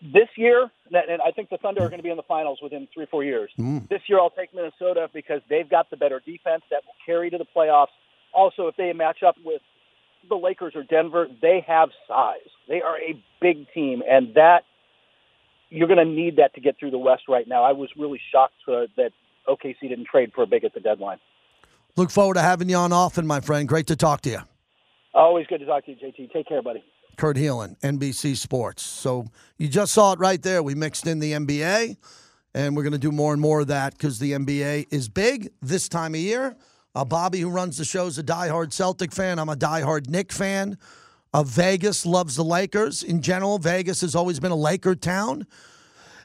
This 0.00 0.28
year, 0.36 0.70
and 0.90 1.20
I 1.26 1.32
think 1.32 1.50
the 1.50 1.58
Thunder 1.58 1.82
are 1.82 1.88
going 1.88 1.98
to 1.98 2.04
be 2.04 2.10
in 2.10 2.16
the 2.16 2.22
finals 2.22 2.60
within 2.62 2.86
three, 2.94 3.06
four 3.10 3.24
years. 3.24 3.50
Mm. 3.58 3.88
This 3.88 4.00
year, 4.06 4.20
I'll 4.20 4.30
take 4.30 4.54
Minnesota 4.54 5.08
because 5.12 5.40
they've 5.50 5.68
got 5.68 5.90
the 5.90 5.96
better 5.96 6.20
defense 6.24 6.62
that 6.70 6.82
will 6.86 6.94
carry 7.04 7.30
to 7.30 7.38
the 7.38 7.46
playoffs. 7.54 7.88
Also, 8.32 8.68
if 8.68 8.76
they 8.76 8.92
match 8.92 9.22
up 9.26 9.34
with 9.44 9.60
the 10.28 10.36
Lakers 10.36 10.74
or 10.76 10.84
Denver, 10.84 11.26
they 11.42 11.64
have 11.66 11.88
size. 12.06 12.48
They 12.68 12.80
are 12.80 12.96
a 12.96 13.22
big 13.40 13.66
team, 13.74 14.02
and 14.08 14.34
that 14.34 14.62
you're 15.70 15.88
going 15.88 15.98
to 15.98 16.04
need 16.04 16.36
that 16.36 16.54
to 16.54 16.60
get 16.60 16.78
through 16.78 16.90
the 16.90 16.98
West 16.98 17.22
right 17.28 17.46
now. 17.46 17.64
I 17.64 17.72
was 17.72 17.90
really 17.96 18.20
shocked 18.32 18.54
uh, 18.66 18.86
that 18.96 19.10
OKC 19.48 19.80
didn't 19.82 20.06
trade 20.06 20.32
for 20.34 20.42
a 20.42 20.46
big 20.46 20.64
at 20.64 20.74
the 20.74 20.80
deadline. 20.80 21.18
Look 21.96 22.10
forward 22.10 22.34
to 22.34 22.42
having 22.42 22.68
you 22.68 22.76
on 22.76 22.92
often, 22.92 23.26
my 23.26 23.40
friend. 23.40 23.68
Great 23.68 23.88
to 23.88 23.96
talk 23.96 24.20
to 24.22 24.30
you. 24.30 24.40
Always 25.14 25.46
good 25.46 25.58
to 25.58 25.66
talk 25.66 25.84
to 25.86 25.90
you, 25.90 25.96
JT. 25.96 26.32
Take 26.32 26.46
care, 26.46 26.62
buddy. 26.62 26.84
Kurt 27.16 27.36
Helin, 27.36 27.78
NBC 27.80 28.36
Sports. 28.36 28.84
So 28.84 29.26
you 29.56 29.68
just 29.68 29.92
saw 29.92 30.12
it 30.12 30.20
right 30.20 30.40
there. 30.40 30.62
We 30.62 30.76
mixed 30.76 31.06
in 31.06 31.18
the 31.18 31.32
NBA, 31.32 31.96
and 32.54 32.76
we're 32.76 32.84
going 32.84 32.92
to 32.92 32.98
do 32.98 33.10
more 33.10 33.32
and 33.32 33.42
more 33.42 33.60
of 33.60 33.66
that 33.66 33.94
because 33.94 34.20
the 34.20 34.32
NBA 34.32 34.86
is 34.92 35.08
big 35.08 35.50
this 35.60 35.88
time 35.88 36.14
of 36.14 36.20
year. 36.20 36.56
Uh, 36.94 37.04
Bobby, 37.04 37.40
who 37.40 37.50
runs 37.50 37.76
the 37.76 37.84
show, 37.84 38.06
is 38.06 38.18
a 38.18 38.22
diehard 38.22 38.72
Celtic 38.72 39.12
fan. 39.12 39.38
I'm 39.38 39.48
a 39.48 39.56
diehard 39.56 40.08
Knick 40.08 40.32
fan. 40.32 40.78
Uh, 41.32 41.42
Vegas 41.42 42.06
loves 42.06 42.36
the 42.36 42.44
Lakers. 42.44 43.02
In 43.02 43.20
general, 43.20 43.58
Vegas 43.58 44.00
has 44.00 44.14
always 44.14 44.40
been 44.40 44.50
a 44.50 44.56
Laker 44.56 44.94
town. 44.94 45.46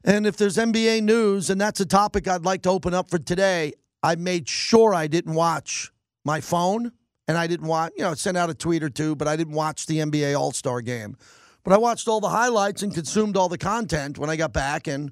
And 0.04 0.26
if 0.26 0.38
there's 0.38 0.58
NBA 0.58 1.04
news, 1.04 1.50
and 1.50 1.60
that's 1.60 1.80
a 1.80 1.86
topic 1.86 2.28
I'd 2.28 2.46
like 2.46 2.62
to 2.64 2.70
open 2.70 2.94
up 2.94 3.10
for 3.10 3.20
today, 3.20 3.74
I 4.02 4.16
made 4.16 4.50
sure 4.50 4.94
I 4.94 5.08
didn't 5.08 5.34
watch 5.34 5.92
my 6.26 6.42
phone 6.42 6.92
and 7.28 7.38
I 7.38 7.48
didn't 7.48 7.68
watch, 7.68 7.94
you 7.96 8.04
know, 8.04 8.14
send 8.14 8.36
out 8.36 8.50
a 8.50 8.54
tweet 8.54 8.84
or 8.84 8.90
two, 8.90 9.16
but 9.16 9.28
I 9.28 9.36
didn't 9.36 9.54
watch 9.54 9.86
the 9.86 10.00
NBA 10.00 10.38
All 10.38 10.52
Star 10.52 10.82
game. 10.82 11.16
But 11.64 11.72
I 11.72 11.78
watched 11.78 12.10
all 12.10 12.20
the 12.20 12.30
highlights 12.30 12.84
and 12.84 12.94
consumed 12.94 13.38
all 13.38 13.48
the 13.48 13.58
content 13.58 14.18
when 14.18 14.30
I 14.30 14.36
got 14.36 14.52
back 14.52 14.88
and 14.88 15.12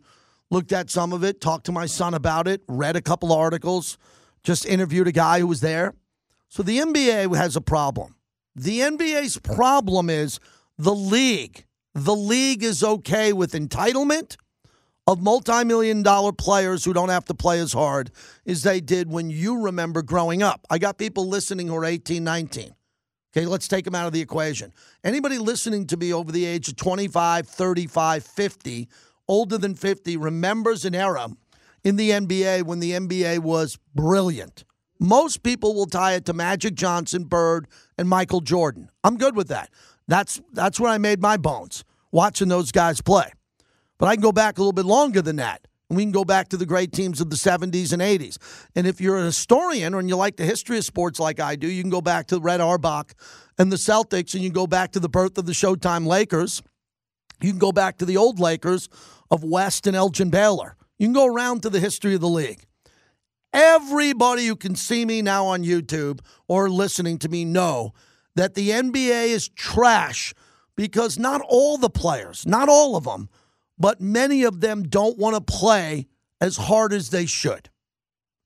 looked 0.50 0.74
at 0.74 0.90
some 0.90 1.14
of 1.14 1.24
it, 1.24 1.40
talked 1.40 1.66
to 1.68 1.72
my 1.72 1.86
son 1.86 2.14
about 2.14 2.48
it, 2.48 2.62
read 2.68 2.98
a 2.98 3.02
couple 3.02 3.32
articles, 3.32 3.98
just 4.44 4.66
interviewed 4.66 5.08
a 5.08 5.14
guy 5.14 5.40
who 5.40 5.48
was 5.48 5.62
there. 5.62 5.94
So 6.50 6.64
the 6.64 6.80
NBA 6.80 7.34
has 7.38 7.56
a 7.56 7.62
problem. 7.62 8.16
The 8.56 8.80
NBA's 8.80 9.38
problem 9.38 10.10
is 10.10 10.40
the 10.78 10.94
league. 10.94 11.66
The 11.94 12.16
league 12.16 12.64
is 12.64 12.84
okay 12.84 13.34
with 13.34 13.54
entitlement 13.54 14.38
of 15.08 15.22
multi-million 15.22 16.04
dollar 16.04 16.32
players 16.32 16.86
who 16.86 16.94
don't 16.94 17.10
have 17.10 17.26
to 17.26 17.34
play 17.34 17.60
as 17.60 17.74
hard 17.74 18.12
as 18.46 18.64
they 18.64 18.80
did 18.80 19.10
when 19.10 19.30
you 19.30 19.62
remember 19.62 20.02
growing 20.02 20.44
up. 20.44 20.66
I 20.70 20.78
got 20.78 20.98
people 20.98 21.28
listening 21.28 21.68
who 21.68 21.76
are 21.76 21.86
18, 21.86 22.24
19. 22.24 22.76
Okay, 23.36 23.46
let's 23.46 23.68
take 23.68 23.86
them 23.86 23.96
out 23.96 24.08
of 24.08 24.14
the 24.14 24.22
equation. 24.22 24.74
Anybody 25.04 25.38
listening 25.38 25.88
to 25.88 25.98
me 25.98 26.14
over 26.14 26.32
the 26.32 26.46
age 26.46 26.68
of 26.68 26.76
25, 26.76 27.48
35, 27.48 28.24
50, 28.24 28.90
older 29.28 29.58
than 29.58 29.74
50, 29.74 30.18
remembers 30.18 30.84
an 30.84 30.94
era 30.94 31.30
in 31.84 31.96
the 31.96 32.12
NBA 32.12 32.64
when 32.64 32.80
the 32.80 32.92
NBA 32.92 33.40
was 33.40 33.78
brilliant. 33.96 34.66
Most 35.04 35.42
people 35.42 35.74
will 35.74 35.88
tie 35.88 36.14
it 36.14 36.26
to 36.26 36.34
Magic 36.34 36.76
Johnson, 36.76 37.24
Bird, 37.24 37.68
and 37.98 38.08
Michael 38.08 38.40
Jordan. 38.40 38.92
I'm 39.04 39.18
good 39.18 39.36
with 39.36 39.48
that. 39.48 39.72
That's 40.08 40.40
that's 40.54 40.80
where 40.80 40.92
I 40.92 41.00
made 41.00 41.20
my 41.20 41.38
bones, 41.38 41.84
watching 42.12 42.50
those 42.50 42.72
guys 42.72 43.02
play. 43.02 43.32
But 43.98 44.10
I 44.10 44.14
can 44.14 44.22
go 44.22 44.32
back 44.32 44.60
a 44.60 44.62
little 44.62 44.74
bit 44.74 44.86
longer 44.86 45.24
than 45.24 45.38
that. 45.38 45.68
We 45.90 46.04
can 46.04 46.12
go 46.12 46.24
back 46.24 46.50
to 46.50 46.58
the 46.58 46.68
great 46.68 46.94
teams 46.94 47.20
of 47.20 47.32
the 47.32 47.36
70s 47.36 47.92
and 47.92 48.02
80s. 48.02 48.38
And 48.76 48.86
if 48.86 49.02
you're 49.02 49.18
a 49.18 49.24
historian 49.24 49.96
and 49.96 50.08
you 50.08 50.16
like 50.16 50.38
the 50.38 50.46
history 50.46 50.78
of 50.78 50.86
sports 50.86 51.20
like 51.20 51.40
I 51.40 51.56
do, 51.56 51.68
you 51.68 51.82
can 51.82 51.90
go 51.90 52.02
back 52.02 52.28
to 52.28 52.40
Red 52.40 52.62
Auerbach 52.62 53.16
and 53.58 53.72
the 53.72 53.78
Celtics, 53.78 54.36
and 54.36 54.44
you 54.44 54.52
can 54.52 54.54
go 54.54 54.68
back 54.68 54.92
to 54.92 55.00
the 55.00 55.10
birth 55.10 55.36
of 55.40 55.48
the 55.48 55.52
Showtime 55.54 56.06
Lakers. 56.06 56.62
You 57.42 57.50
can 57.50 57.60
go 57.60 57.72
back 57.72 57.98
to 57.98 58.06
the 58.06 58.18
old 58.18 58.40
Lakers 58.40 58.88
of 59.32 59.44
West 59.44 59.88
and 59.88 59.96
Elgin 59.96 60.30
Baylor. 60.30 60.76
You 61.00 61.08
can 61.08 61.14
go 61.14 61.26
around 61.26 61.64
to 61.64 61.72
the 61.72 61.80
history 61.80 62.14
of 62.14 62.22
the 62.22 62.30
league. 62.30 62.68
Everybody 63.54 64.48
who 64.48 64.56
can 64.56 64.76
see 64.76 65.06
me 65.06 65.22
now 65.22 65.46
on 65.46 65.64
YouTube 65.64 66.20
or 66.48 66.70
listening 66.70 67.18
to 67.20 67.30
me 67.30 67.44
know 67.46 67.94
that 68.36 68.54
the 68.54 68.70
NBA 68.70 69.28
is 69.28 69.50
trash 69.50 70.34
because 70.76 71.20
not 71.20 71.42
all 71.48 71.78
the 71.78 71.90
players, 71.90 72.46
not 72.46 72.70
all 72.70 72.96
of 72.96 73.04
them, 73.04 73.30
but 73.78 74.00
many 74.00 74.44
of 74.44 74.62
them 74.62 74.84
don't 74.84 75.18
want 75.18 75.36
to 75.36 75.42
play 75.42 76.08
as 76.40 76.56
hard 76.56 76.94
as 76.94 77.10
they 77.10 77.26
should. 77.26 77.70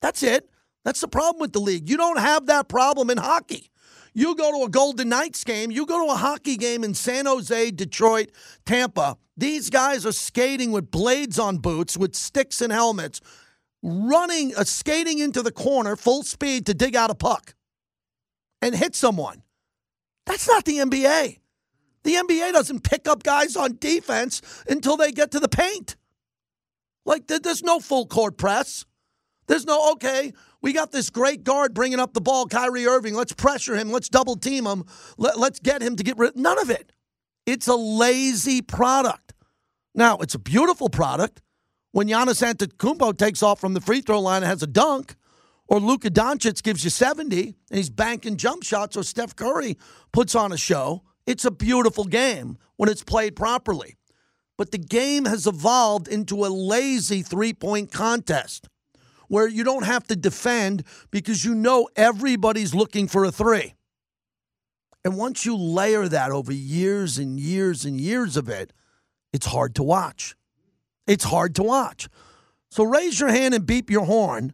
That's 0.02 0.24
it. 0.24 0.50
That's 0.84 1.02
the 1.02 1.08
problem 1.08 1.40
with 1.40 1.54
the 1.54 1.60
league. 1.60 1.90
You 1.90 1.98
don't 1.98 2.20
have 2.20 2.48
that 2.48 2.68
problem 2.68 3.10
in 3.10 3.18
hockey. 3.18 3.72
You 4.14 4.36
go 4.36 4.52
to 4.52 4.66
a 4.66 4.70
Golden 4.70 5.10
Knights 5.10 5.44
game, 5.44 5.72
you 5.72 5.86
go 5.86 6.06
to 6.06 6.14
a 6.14 6.16
hockey 6.16 6.56
game 6.56 6.86
in 6.86 6.94
San 6.94 7.26
Jose, 7.26 7.72
Detroit, 7.72 8.32
Tampa. 8.66 9.18
These 9.36 9.70
guys 9.70 10.06
are 10.06 10.14
skating 10.14 10.72
with 10.72 10.90
blades 10.90 11.38
on 11.38 11.58
boots, 11.58 11.98
with 11.98 12.16
sticks 12.16 12.62
and 12.62 12.72
helmets, 12.72 13.20
running, 13.84 14.56
uh, 14.56 14.64
skating 14.64 15.20
into 15.20 15.42
the 15.42 15.52
corner 15.52 15.96
full 15.96 16.24
speed 16.24 16.66
to 16.66 16.74
dig 16.74 16.96
out 16.96 17.10
a 17.10 17.16
puck 17.16 17.56
and 18.62 18.76
hit 18.76 18.96
someone. 18.96 19.44
That's 20.26 20.48
not 20.48 20.66
the 20.66 20.78
NBA. 20.78 21.40
The 22.04 22.14
NBA 22.14 22.54
doesn't 22.54 22.84
pick 22.84 23.08
up 23.08 23.24
guys 23.24 23.56
on 23.56 23.78
defense 23.80 24.42
until 24.70 24.98
they 24.98 25.12
get 25.12 25.32
to 25.32 25.40
the 25.40 25.50
paint. 25.50 25.96
Like, 27.06 27.28
there's 27.28 27.64
no 27.64 27.80
full 27.80 28.08
court 28.08 28.38
press. 28.38 28.86
There's 29.48 29.66
no, 29.66 29.92
okay, 29.94 30.34
we 30.62 30.74
got 30.74 30.92
this 30.92 31.12
great 31.12 31.44
guard 31.44 31.76
bringing 31.76 32.00
up 32.00 32.14
the 32.14 32.22
ball, 32.22 32.48
Kyrie 32.48 32.88
Irving. 32.88 33.14
Let's 33.14 33.34
pressure 33.34 33.76
him. 33.76 33.92
Let's 33.92 34.10
double 34.10 34.36
team 34.36 34.66
him. 34.66 34.86
Let, 35.18 35.38
us 35.38 35.60
get 35.60 35.84
him 35.84 35.96
to 35.96 36.04
get 36.04 36.18
rid. 36.18 36.36
None 36.36 36.60
of 36.60 36.72
it. 36.72 36.92
It's 37.46 37.68
a 37.68 37.76
lazy 37.76 38.64
product. 38.64 39.34
Now, 39.94 40.18
it's 40.18 40.34
a 40.34 40.40
beautiful 40.40 40.90
product 40.90 41.42
when 41.96 42.10
Giannis 42.10 42.44
Antetokounmpo 42.44 43.18
takes 43.18 43.42
off 43.42 43.62
from 43.62 43.74
the 43.74 43.80
free 43.80 44.02
throw 44.02 44.20
line 44.20 44.44
and 44.44 44.50
has 44.50 44.62
a 44.62 44.68
dunk, 44.68 45.16
or 45.70 45.80
Luka 45.80 46.10
Doncic 46.10 46.62
gives 46.62 46.84
you 46.84 46.90
70 46.90 47.56
and 47.70 47.78
he's 47.78 47.90
banking 47.90 48.36
jump 48.36 48.64
shots, 48.64 48.98
or 48.98 49.04
Steph 49.04 49.34
Curry 49.34 49.78
puts 50.12 50.36
on 50.36 50.52
a 50.52 50.58
show. 50.58 51.04
It's 51.26 51.46
a 51.46 51.52
beautiful 51.52 52.04
game 52.04 52.58
when 52.76 52.90
it's 52.90 53.02
played 53.02 53.38
properly. 53.38 53.96
But 54.58 54.72
the 54.72 54.78
game 54.78 55.24
has 55.24 55.48
evolved 55.48 56.10
into 56.10 56.46
a 56.46 56.48
lazy 56.48 57.22
three 57.22 57.54
point 57.54 57.94
contest 57.94 58.68
where 59.30 59.48
you 59.48 59.64
don't 59.64 59.86
have 59.86 60.06
to 60.08 60.18
defend 60.18 60.84
because 61.12 61.46
you 61.46 61.56
know 61.56 61.88
everybody's 61.96 62.76
looking 62.76 63.08
for 63.08 63.24
a 63.24 63.32
three. 63.32 63.74
And 65.06 65.16
once 65.16 65.46
you 65.46 65.56
layer 65.56 66.10
that 66.10 66.32
over 66.32 66.52
years 66.52 67.18
and 67.18 67.40
years 67.40 67.86
and 67.86 68.02
years 68.02 68.36
of 68.36 68.50
it, 68.50 68.74
it's 69.32 69.46
hard 69.46 69.76
to 69.76 69.84
watch. 69.84 70.36
It's 71.08 71.24
hard 71.24 71.56
to 71.56 71.64
watch. 71.64 72.10
So 72.70 72.84
raise 72.84 73.20
your 73.20 73.30
hand 73.30 73.54
and 73.54 73.66
beep 73.66 73.90
your 73.90 74.06
horn 74.06 74.54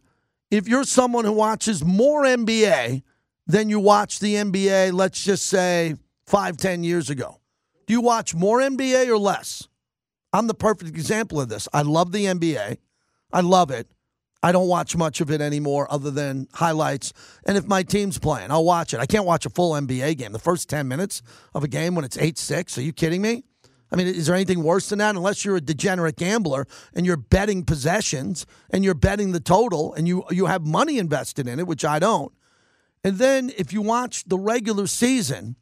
if 0.52 0.68
you're 0.68 0.84
someone 0.84 1.24
who 1.24 1.32
watches 1.32 1.82
more 1.82 2.24
NBA 2.24 3.02
than 3.46 3.70
you 3.70 3.80
watched 3.80 4.20
the 4.20 4.34
NBA, 4.34 4.92
let's 4.92 5.24
just 5.24 5.46
say 5.46 5.94
five, 6.26 6.58
ten 6.58 6.84
years 6.84 7.08
ago. 7.08 7.40
Do 7.86 7.94
you 7.94 8.02
watch 8.02 8.34
more 8.34 8.60
NBA 8.60 9.08
or 9.08 9.16
less? 9.16 9.66
I'm 10.30 10.46
the 10.46 10.54
perfect 10.54 10.90
example 10.90 11.40
of 11.40 11.48
this. 11.48 11.68
I 11.72 11.80
love 11.82 12.12
the 12.12 12.26
NBA. 12.26 12.76
I 13.32 13.40
love 13.40 13.70
it. 13.70 13.88
I 14.42 14.52
don't 14.52 14.68
watch 14.68 14.94
much 14.94 15.22
of 15.22 15.30
it 15.30 15.40
anymore 15.40 15.86
other 15.90 16.10
than 16.10 16.48
highlights. 16.52 17.14
And 17.46 17.56
if 17.56 17.66
my 17.66 17.82
team's 17.82 18.18
playing, 18.18 18.50
I'll 18.50 18.64
watch 18.64 18.92
it. 18.92 19.00
I 19.00 19.06
can't 19.06 19.24
watch 19.24 19.46
a 19.46 19.50
full 19.50 19.72
NBA 19.72 20.18
game. 20.18 20.32
The 20.32 20.38
first 20.38 20.68
10 20.68 20.86
minutes 20.86 21.22
of 21.54 21.64
a 21.64 21.68
game 21.68 21.94
when 21.94 22.04
it's 22.04 22.18
8 22.18 22.36
6, 22.36 22.76
are 22.76 22.82
you 22.82 22.92
kidding 22.92 23.22
me? 23.22 23.44
I 23.92 23.96
mean, 23.96 24.06
is 24.06 24.26
there 24.26 24.34
anything 24.34 24.62
worse 24.62 24.88
than 24.88 25.00
that? 25.00 25.14
Unless 25.14 25.44
you're 25.44 25.56
a 25.56 25.60
degenerate 25.60 26.16
gambler 26.16 26.66
and 26.94 27.04
you're 27.04 27.18
betting 27.18 27.64
possessions 27.64 28.46
and 28.70 28.84
you're 28.84 28.94
betting 28.94 29.32
the 29.32 29.40
total 29.40 29.92
and 29.92 30.08
you, 30.08 30.24
you 30.30 30.46
have 30.46 30.66
money 30.66 30.98
invested 30.98 31.46
in 31.46 31.60
it, 31.60 31.66
which 31.66 31.84
I 31.84 31.98
don't. 31.98 32.32
And 33.04 33.18
then 33.18 33.52
if 33.58 33.72
you 33.72 33.82
watch 33.82 34.24
the 34.24 34.38
regular 34.38 34.86
season, 34.86 35.56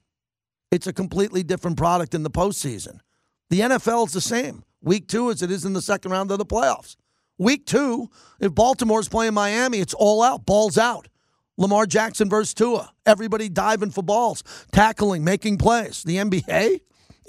it's 0.71 0.87
a 0.87 0.93
completely 0.93 1.43
different 1.43 1.77
product 1.77 2.15
in 2.15 2.23
the 2.23 2.31
postseason. 2.31 3.01
The 3.49 3.61
NFL 3.61 4.07
is 4.07 4.13
the 4.13 4.21
same 4.21 4.63
week 4.81 5.09
two 5.09 5.31
as 5.31 5.43
it 5.43 5.51
is 5.51 5.65
in 5.65 5.73
the 5.73 5.83
second 5.83 6.13
round 6.13 6.31
of 6.31 6.39
the 6.39 6.47
playoffs. 6.47 6.97
Week 7.37 7.67
two, 7.67 8.11
if 8.39 8.55
Baltimore's 8.55 9.09
playing 9.09 9.35
Miami, 9.35 9.79
it's 9.79 9.95
all 9.95 10.23
out, 10.23 10.47
balls 10.47 10.79
out. 10.79 11.09
Lamar 11.57 11.87
Jackson 11.87 12.31
versus 12.31 12.55
Tua. 12.55 12.93
Everybody 13.05 13.49
diving 13.49 13.91
for 13.91 14.03
balls, 14.03 14.45
tackling, 14.73 15.25
making 15.25 15.59
plays. 15.59 16.03
The 16.03 16.17
NBA? 16.17 16.81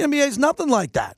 The 0.01 0.07
NBA 0.07 0.27
is 0.27 0.39
nothing 0.39 0.67
like 0.67 0.93
that. 0.93 1.15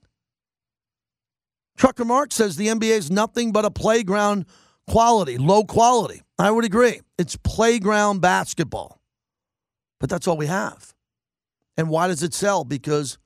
Trucker 1.78 2.04
Mark 2.04 2.34
says 2.34 2.58
the 2.58 2.67
NBA 2.67 2.98
is 2.98 3.10
nothing 3.10 3.54
but 3.54 3.63
a 3.63 3.72
playground 3.72 4.46
quality, 4.89 5.38
low 5.38 5.63
quality. 5.63 6.22
I 6.38 6.52
would 6.52 6.65
agree. 6.65 7.00
It's 7.17 7.38
playground 7.38 8.19
basketball. 8.19 9.00
But 10.02 10.10
that's 10.10 10.28
all 10.28 10.36
we 10.36 10.48
have. 10.48 10.93
And 11.78 11.88
why 11.88 12.08
does 12.10 12.24
it 12.24 12.34
sell? 12.34 12.65
Because 12.65 13.17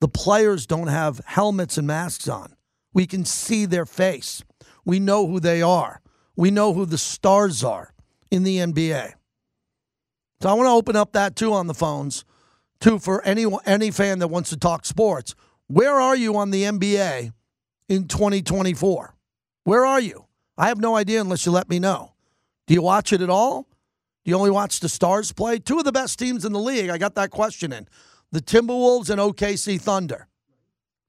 the 0.00 0.08
players 0.08 0.66
don't 0.66 0.88
have 0.88 1.20
helmets 1.24 1.78
and 1.78 1.86
masks 1.86 2.26
on. 2.26 2.56
We 2.92 3.06
can 3.06 3.24
see 3.24 3.64
their 3.64 3.86
face. 3.86 4.42
We 4.84 4.98
know 4.98 5.28
who 5.28 5.38
they 5.38 5.62
are. 5.62 6.00
We 6.34 6.50
know 6.50 6.72
who 6.74 6.84
the 6.84 6.98
stars 6.98 7.62
are 7.62 7.94
in 8.32 8.42
the 8.42 8.58
NBA. 8.58 9.12
So 10.42 10.48
I 10.48 10.54
want 10.54 10.66
to 10.66 10.72
open 10.72 10.96
up 10.96 11.12
that 11.12 11.36
too 11.36 11.52
on 11.52 11.68
the 11.68 11.74
phones, 11.74 12.24
too, 12.80 12.98
for 12.98 13.22
any 13.22 13.46
any 13.64 13.90
fan 13.90 14.18
that 14.20 14.28
wants 14.28 14.50
to 14.50 14.56
talk 14.56 14.86
sports. 14.86 15.34
Where 15.68 15.98
are 15.98 16.16
you 16.16 16.36
on 16.36 16.50
the 16.50 16.62
NBA 16.64 17.32
in 17.88 18.08
2024? 18.08 19.14
Where 19.64 19.84
are 19.84 20.00
you? 20.00 20.26
I 20.56 20.68
have 20.68 20.78
no 20.78 20.96
idea 20.96 21.20
unless 21.20 21.44
you 21.44 21.52
let 21.52 21.68
me 21.68 21.78
know. 21.78 22.12
Do 22.66 22.74
you 22.74 22.82
watch 22.82 23.12
it 23.12 23.20
at 23.20 23.30
all? 23.30 23.62
Do 24.24 24.30
you 24.30 24.36
only 24.36 24.50
watch 24.50 24.80
the 24.80 24.88
Stars 24.88 25.32
play? 25.32 25.58
Two 25.58 25.78
of 25.78 25.84
the 25.84 25.92
best 25.92 26.18
teams 26.18 26.44
in 26.44 26.52
the 26.52 26.58
league. 26.60 26.90
I 26.90 26.98
got 26.98 27.14
that 27.14 27.30
question 27.30 27.72
in 27.72 27.86
the 28.32 28.40
Timberwolves 28.40 29.10
and 29.10 29.20
OKC 29.20 29.80
Thunder. 29.80 30.28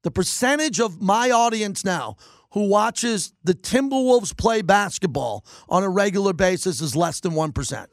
The 0.04 0.10
percentage 0.10 0.80
of 0.80 1.02
my 1.02 1.30
audience 1.30 1.84
now 1.84 2.16
who 2.52 2.68
watches 2.68 3.32
the 3.42 3.54
Timberwolves 3.54 4.36
play 4.36 4.62
basketball 4.62 5.44
on 5.68 5.82
a 5.82 5.88
regular 5.88 6.32
basis 6.32 6.80
is 6.80 6.94
less 6.94 7.20
than 7.20 7.32
1%. 7.32 7.86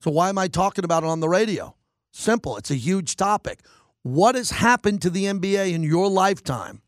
So 0.00 0.10
why 0.10 0.28
am 0.28 0.38
I 0.38 0.48
talking 0.48 0.84
about 0.84 1.04
it 1.04 1.06
on 1.06 1.20
the 1.20 1.28
radio? 1.28 1.75
Simple. 2.16 2.56
It's 2.56 2.70
a 2.70 2.76
huge 2.76 3.16
topic. 3.16 3.60
What 4.02 4.36
has 4.36 4.50
happened 4.50 5.02
to 5.02 5.10
the 5.10 5.26
NBA 5.26 5.74
in 5.74 5.82
your 5.82 6.08
lifetime 6.08 6.80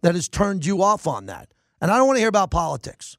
that 0.00 0.14
has 0.14 0.26
turned 0.26 0.64
you 0.64 0.82
off 0.82 1.06
on 1.06 1.26
that? 1.26 1.52
And 1.82 1.90
I 1.90 1.98
don't 1.98 2.06
want 2.06 2.16
to 2.16 2.20
hear 2.20 2.30
about 2.30 2.50
politics. 2.50 3.18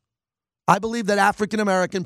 I 0.68 0.80
believe 0.80 1.06
that 1.06 1.20
African 1.20 1.60
American, 1.60 2.04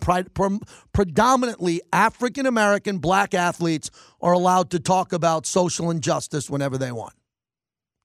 predominantly 0.91 1.81
African 1.93 2.47
American 2.47 2.97
black 2.97 3.33
athletes 3.33 3.91
are 4.19 4.33
allowed 4.33 4.71
to 4.71 4.79
talk 4.79 5.13
about 5.13 5.45
social 5.45 5.89
injustice 5.89 6.49
whenever 6.49 6.77
they 6.77 6.91
want. 6.91 7.13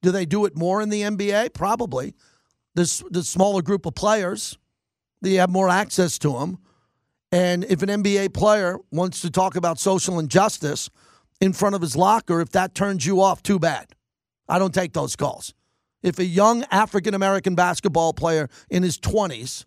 Do 0.02 0.12
they 0.12 0.26
do 0.26 0.44
it 0.44 0.56
more 0.56 0.80
in 0.80 0.88
the 0.88 1.02
NBA? 1.02 1.52
Probably. 1.52 2.14
There's 2.76 3.02
the 3.10 3.24
smaller 3.24 3.60
group 3.60 3.86
of 3.86 3.96
players, 3.96 4.56
they 5.20 5.34
have 5.34 5.50
more 5.50 5.68
access 5.68 6.16
to 6.20 6.34
them. 6.34 6.58
And 7.32 7.64
if 7.64 7.82
an 7.82 7.88
NBA 7.88 8.34
player 8.34 8.78
wants 8.92 9.20
to 9.22 9.30
talk 9.30 9.56
about 9.56 9.80
social 9.80 10.20
injustice 10.20 10.90
in 11.40 11.53
front 11.53 11.74
of 11.74 11.81
his 11.81 11.96
locker, 11.96 12.40
if 12.40 12.50
that 12.50 12.74
turns 12.74 13.07
you 13.07 13.20
off, 13.20 13.42
too 13.42 13.59
bad. 13.59 13.94
I 14.48 14.59
don't 14.59 14.74
take 14.74 14.92
those 14.92 15.16
calls. 15.16 15.55
If 16.03 16.18
a 16.18 16.24
young 16.24 16.64
African 16.70 17.14
American 17.14 17.55
basketball 17.55 18.12
player 18.12 18.48
in 18.70 18.83
his 18.83 18.98
20s 18.98 19.64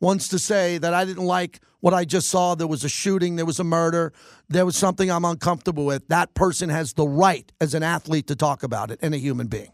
wants 0.00 0.28
to 0.28 0.38
say 0.38 0.78
that 0.78 0.92
I 0.94 1.04
didn't 1.04 1.24
like 1.24 1.60
what 1.80 1.94
I 1.94 2.04
just 2.04 2.28
saw, 2.28 2.54
there 2.54 2.66
was 2.66 2.84
a 2.84 2.88
shooting, 2.88 3.36
there 3.36 3.46
was 3.46 3.60
a 3.60 3.64
murder, 3.64 4.12
there 4.48 4.66
was 4.66 4.76
something 4.76 5.10
I'm 5.10 5.24
uncomfortable 5.24 5.86
with, 5.86 6.08
that 6.08 6.34
person 6.34 6.68
has 6.68 6.92
the 6.94 7.06
right 7.06 7.50
as 7.60 7.74
an 7.74 7.82
athlete 7.82 8.26
to 8.26 8.36
talk 8.36 8.62
about 8.62 8.90
it 8.90 8.98
and 9.02 9.14
a 9.14 9.18
human 9.18 9.46
being. 9.46 9.72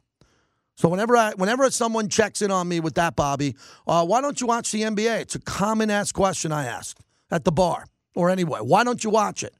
So 0.76 0.88
whenever 0.88 1.16
I, 1.16 1.32
whenever 1.34 1.70
someone 1.70 2.08
checks 2.08 2.42
in 2.42 2.50
on 2.50 2.68
me 2.68 2.80
with 2.80 2.94
that, 2.94 3.16
Bobby, 3.16 3.56
uh, 3.86 4.04
why 4.04 4.20
don't 4.20 4.40
you 4.40 4.46
watch 4.46 4.72
the 4.72 4.82
NBA? 4.82 5.20
It's 5.20 5.34
a 5.34 5.40
common 5.40 5.90
asked 5.90 6.14
question 6.14 6.52
I 6.52 6.66
ask 6.66 6.98
at 7.30 7.44
the 7.44 7.52
bar 7.52 7.86
or 8.14 8.30
anyway. 8.30 8.60
Why 8.60 8.84
don't 8.84 9.02
you 9.02 9.10
watch 9.10 9.42
it? 9.42 9.54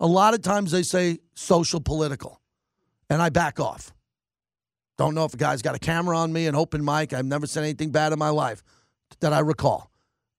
A 0.00 0.06
lot 0.06 0.34
of 0.34 0.42
times 0.42 0.70
they 0.72 0.82
say 0.82 1.18
social 1.34 1.80
political, 1.80 2.40
and 3.08 3.22
I 3.22 3.28
back 3.28 3.60
off. 3.60 3.92
Don't 4.96 5.14
know 5.14 5.24
if 5.24 5.34
a 5.34 5.36
guy's 5.36 5.62
got 5.62 5.74
a 5.74 5.78
camera 5.78 6.16
on 6.16 6.32
me, 6.32 6.46
and 6.46 6.56
open 6.56 6.84
mic. 6.84 7.12
I've 7.12 7.24
never 7.24 7.46
said 7.46 7.64
anything 7.64 7.90
bad 7.90 8.12
in 8.12 8.18
my 8.18 8.28
life 8.28 8.62
that 9.20 9.32
I 9.32 9.40
recall. 9.40 9.90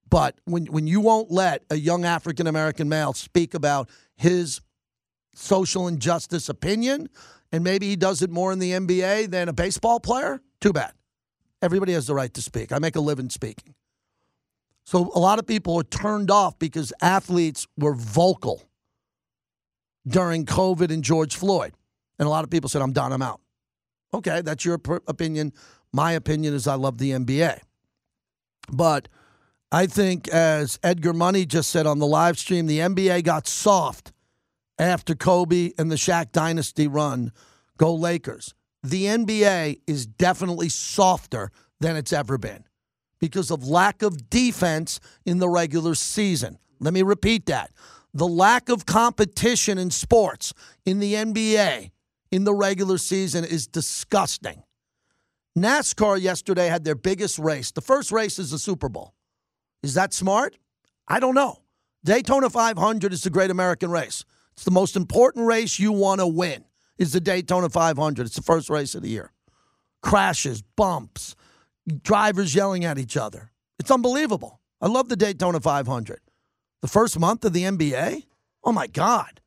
But 0.09 0.39
when, 0.45 0.67
when 0.67 0.87
you 0.87 1.01
won't 1.01 1.31
let 1.31 1.63
a 1.69 1.75
young 1.75 2.05
African 2.05 2.47
American 2.47 2.87
male 2.87 3.13
speak 3.13 3.53
about 3.53 3.89
his 4.15 4.61
social 5.33 5.87
injustice 5.87 6.47
opinion, 6.47 7.09
and 7.51 7.63
maybe 7.63 7.87
he 7.87 7.95
does 7.95 8.21
it 8.21 8.29
more 8.29 8.51
in 8.51 8.59
the 8.59 8.71
NBA 8.71 9.29
than 9.31 9.49
a 9.49 9.53
baseball 9.53 9.99
player, 9.99 10.41
too 10.61 10.73
bad. 10.73 10.93
Everybody 11.61 11.93
has 11.93 12.07
the 12.07 12.13
right 12.13 12.33
to 12.33 12.41
speak. 12.41 12.71
I 12.71 12.79
make 12.79 12.95
a 12.95 13.01
living 13.01 13.29
speaking. 13.29 13.73
So 14.83 15.11
a 15.15 15.19
lot 15.19 15.39
of 15.39 15.47
people 15.47 15.75
are 15.77 15.83
turned 15.83 16.29
off 16.29 16.59
because 16.59 16.93
athletes 17.01 17.67
were 17.77 17.95
vocal 17.95 18.61
during 20.07 20.45
COVID 20.45 20.91
and 20.91 21.03
George 21.03 21.35
Floyd. 21.35 21.73
And 22.19 22.25
a 22.25 22.29
lot 22.29 22.43
of 22.43 22.49
people 22.49 22.69
said, 22.69 22.81
I'm 22.81 22.93
done, 22.93 23.11
I'm 23.11 23.21
out. 23.21 23.41
Okay, 24.13 24.41
that's 24.41 24.63
your 24.63 24.79
opinion. 25.07 25.51
My 25.91 26.13
opinion 26.13 26.53
is 26.53 26.67
I 26.67 26.75
love 26.75 26.97
the 26.97 27.11
NBA. 27.11 27.59
But 28.71 29.09
I 29.71 29.87
think, 29.87 30.27
as 30.29 30.79
Edgar 30.83 31.13
Money 31.13 31.45
just 31.45 31.69
said 31.69 31.85
on 31.85 31.99
the 31.99 32.07
live 32.07 32.39
stream, 32.39 32.67
the 32.67 32.79
NBA 32.79 33.23
got 33.23 33.47
soft 33.47 34.13
after 34.79 35.15
Kobe 35.15 35.71
and 35.77 35.91
the 35.91 35.95
Shaq 35.95 36.31
dynasty 36.31 36.87
run. 36.87 37.31
Go 37.77 37.93
Lakers. 37.93 38.53
The 38.83 39.05
NBA 39.05 39.81
is 39.87 40.05
definitely 40.05 40.69
softer 40.69 41.51
than 41.79 41.95
it's 41.95 42.13
ever 42.13 42.37
been 42.37 42.63
because 43.19 43.51
of 43.51 43.67
lack 43.67 44.01
of 44.01 44.29
defense 44.29 44.99
in 45.25 45.39
the 45.39 45.49
regular 45.49 45.95
season. 45.95 46.57
Let 46.79 46.93
me 46.93 47.01
repeat 47.01 47.47
that. 47.47 47.71
The 48.15 48.27
lack 48.27 48.69
of 48.69 48.85
competition 48.85 49.77
in 49.77 49.91
sports 49.91 50.53
in 50.85 50.99
the 50.99 51.15
NBA 51.15 51.91
in 52.31 52.45
the 52.45 52.53
regular 52.53 52.97
season 52.97 53.43
is 53.43 53.67
disgusting. 53.67 54.63
NASCAR 55.57 56.21
yesterday 56.21 56.67
had 56.67 56.85
their 56.85 56.95
biggest 56.95 57.37
race. 57.37 57.71
The 57.71 57.81
first 57.81 58.13
race 58.13 58.39
is 58.39 58.51
the 58.51 58.57
Super 58.57 58.87
Bowl. 58.87 59.13
Is 59.83 59.95
that 59.95 60.13
smart? 60.13 60.57
I 61.09 61.19
don't 61.19 61.35
know. 61.35 61.59
Daytona 62.05 62.49
500 62.49 63.11
is 63.11 63.21
the 63.21 63.29
great 63.29 63.51
American 63.51 63.91
race. 63.91 64.23
It's 64.53 64.63
the 64.63 64.71
most 64.71 64.95
important 64.95 65.45
race 65.45 65.77
you 65.77 65.91
want 65.91 66.21
to 66.21 66.27
win. 66.27 66.63
Is 66.97 67.11
the 67.11 67.19
Daytona 67.19 67.67
500. 67.67 68.25
It's 68.25 68.37
the 68.37 68.41
first 68.41 68.69
race 68.69 68.95
of 68.95 69.01
the 69.01 69.09
year. 69.09 69.33
Crashes, 70.01 70.61
bumps, 70.61 71.35
drivers 72.01 72.55
yelling 72.55 72.85
at 72.85 72.97
each 72.97 73.17
other. 73.17 73.51
It's 73.77 73.91
unbelievable. 73.91 74.61
I 74.79 74.87
love 74.87 75.09
the 75.09 75.17
Daytona 75.17 75.59
500. 75.59 76.21
The 76.85 76.91
first 76.91 77.17
month 77.17 77.43
of 77.43 77.51
the 77.51 77.63
NBA? 77.63 78.27
Oh 78.63 78.71
my 78.71 78.85
God. 78.85 79.41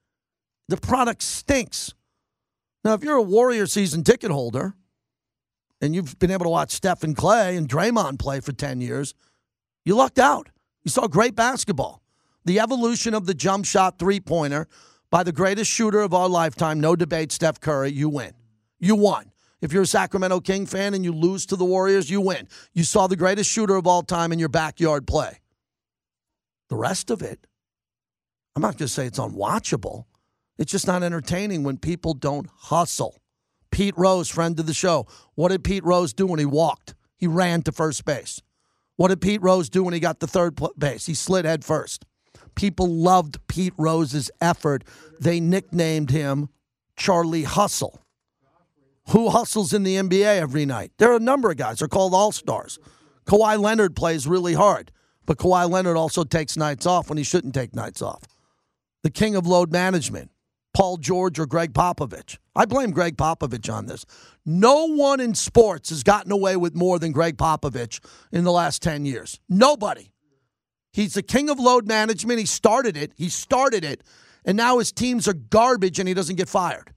The 0.67 0.77
product 0.77 1.23
stinks. 1.23 1.95
Now, 2.83 2.95
if 2.95 3.05
you're 3.05 3.15
a 3.15 3.23
Warrior 3.23 3.69
season 3.69 4.03
ticket 4.03 4.33
holder 4.33 4.75
and 5.81 5.95
you've 5.95 6.19
been 6.19 6.33
able 6.33 6.47
to 6.47 6.51
watch 6.51 6.73
Steph 6.73 7.05
and 7.05 7.17
Clay 7.17 7.57
and 7.57 7.69
Draymond 7.69 8.19
play 8.19 8.41
for 8.41 8.51
10 8.51 8.81
years, 8.81 9.15
you 9.85 9.95
lucked 9.95 10.19
out. 10.19 10.49
You 10.83 10.91
saw 10.91 11.07
great 11.07 11.37
basketball. 11.37 12.03
The 12.45 12.59
evolution 12.59 13.15
of 13.15 13.27
the 13.27 13.35
jump 13.35 13.67
shot 13.67 14.01
three 14.01 14.19
pointer 14.19 14.67
by 15.09 15.23
the 15.23 15.31
greatest 15.31 15.71
shooter 15.71 16.01
of 16.01 16.13
our 16.13 16.29
lifetime, 16.29 16.81
no 16.81 16.97
debate, 16.97 17.31
Steph 17.31 17.61
Curry, 17.61 17.93
you 17.93 18.09
win. 18.09 18.33
You 18.81 18.97
won. 18.97 19.31
If 19.61 19.73
you're 19.73 19.83
a 19.83 19.87
Sacramento 19.87 20.41
King 20.41 20.67
fan 20.67 20.93
and 20.93 21.05
you 21.05 21.13
lose 21.13 21.47
to 21.47 21.55
the 21.55 21.65
Warriors, 21.65 22.11
you 22.11 22.21
win. 22.21 22.49
You 22.75 22.83
saw 22.83 23.07
the 23.07 23.15
greatest 23.15 23.49
shooter 23.49 23.77
of 23.77 23.87
all 23.87 24.03
time 24.03 24.33
in 24.33 24.41
your 24.41 24.49
backyard 24.49 25.07
play. 25.07 25.39
The 26.69 26.77
rest 26.77 27.11
of 27.11 27.23
it, 27.23 27.47
I'm 28.55 28.63
not 28.63 28.79
going 28.79 28.89
to 28.89 28.89
say 28.89 29.07
it's 29.07 29.19
unwatchable. 29.19 30.05
It's 30.59 30.73
just 30.73 30.87
not 30.87 31.03
entertaining 31.03 31.63
when 31.63 31.79
people 31.79 32.15
don't 32.15 32.49
hustle. 32.57 33.19
Pete 33.71 33.97
Rose, 33.97 34.29
friend 34.29 34.59
of 34.59 34.67
the 34.67 34.75
show. 34.75 35.07
What 35.35 35.49
did 35.49 35.65
Pete 35.65 35.85
Rose 35.85 36.13
do 36.13 36.27
when 36.27 36.39
he 36.39 36.45
walked? 36.45 36.95
He 37.17 37.27
ran 37.27 37.63
to 37.63 37.73
first 37.73 38.05
base. 38.05 38.43
What 38.97 39.09
did 39.09 39.21
Pete 39.21 39.43
Rose 39.43 39.69
do 39.69 39.85
when 39.85 39.95
he 39.95 40.01
got 40.01 40.21
to 40.21 40.27
third 40.27 40.59
base? 40.77 41.07
He 41.07 41.15
slid 41.15 41.45
head 41.45 41.65
first. 41.65 42.05
People 42.55 42.89
loved 42.89 43.39
Pete 43.47 43.75
Rose's 43.79 44.31
effort. 44.41 44.83
They 45.21 45.39
nicknamed 45.39 46.11
him 46.11 46.49
Charlie 46.97 47.45
Hustle. 47.45 48.01
Who 49.11 49.31
hustles 49.31 49.73
in 49.73 49.85
the 49.85 49.95
NBA 49.95 50.41
every 50.41 50.67
night? 50.67 50.93
There 50.99 51.13
are 51.13 51.17
a 51.17 51.21
number 51.21 51.51
of 51.51 51.57
guys. 51.57 51.79
They're 51.79 51.89
called 51.89 52.13
All 52.13 52.33
Stars. 52.33 52.79
Kawhi 53.27 53.59
Leonard 53.59 53.95
plays 53.95 54.27
really 54.27 54.55
hard, 54.55 54.91
but 55.29 55.37
Kawhi 55.37 55.69
Leonard 55.69 55.99
also 55.99 56.25
takes 56.25 56.57
nights 56.57 56.87
off 56.87 57.11
when 57.11 57.19
he 57.19 57.23
shouldn't 57.23 57.55
take 57.55 57.75
nights 57.75 58.01
off. 58.01 58.23
The 59.03 59.11
king 59.11 59.37
of 59.37 59.47
load 59.47 59.71
management, 59.71 60.31
Paul 60.73 60.97
George 60.97 61.39
or 61.39 61.45
Gregg 61.45 61.75
Popovich. 61.75 62.39
I 62.57 62.65
blame 62.65 62.93
Gregg 62.93 63.19
Popovich 63.19 63.71
on 63.71 63.85
this. 63.85 64.07
No 64.47 64.87
one 64.87 65.21
in 65.21 65.35
sports 65.35 65.91
has 65.91 66.03
gotten 66.03 66.33
away 66.33 66.57
with 66.57 66.75
more 66.75 66.99
than 66.99 67.13
Gregg 67.13 67.37
Popovich 67.37 68.01
in 68.33 68.45
the 68.45 68.51
last 68.51 68.81
10 68.81 69.05
years. 69.05 69.39
Nobody. 69.51 70.13
He's 70.95 71.13
the 71.13 71.23
king 71.23 71.51
of 71.51 71.61
load 71.61 71.87
management. 71.87 72.41
He 72.41 72.47
started 72.47 72.97
it. 72.97 73.13
He 73.15 73.29
started 73.29 73.85
it. 73.85 74.03
And 74.47 74.57
now 74.57 74.79
his 74.79 74.93
teams 74.93 75.29
are 75.29 75.35
garbage 75.35 75.99
and 75.99 76.09
he 76.09 76.15
doesn't 76.15 76.37
get 76.37 76.49
fired. 76.49 76.95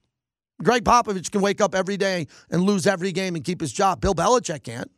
Gregg 0.64 0.86
Popovich 0.86 1.32
can 1.32 1.42
wake 1.42 1.60
up 1.60 1.76
every 1.76 1.98
day 1.98 2.28
and 2.50 2.64
lose 2.64 2.88
every 2.88 3.12
game 3.12 3.36
and 3.36 3.44
keep 3.44 3.60
his 3.60 3.74
job. 3.74 4.00
Bill 4.00 4.16
Belichick 4.16 4.64
can't. 4.64 4.90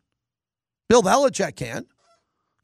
Bill 0.88 1.02
Belichick 1.02 1.56
can't. 1.56 1.88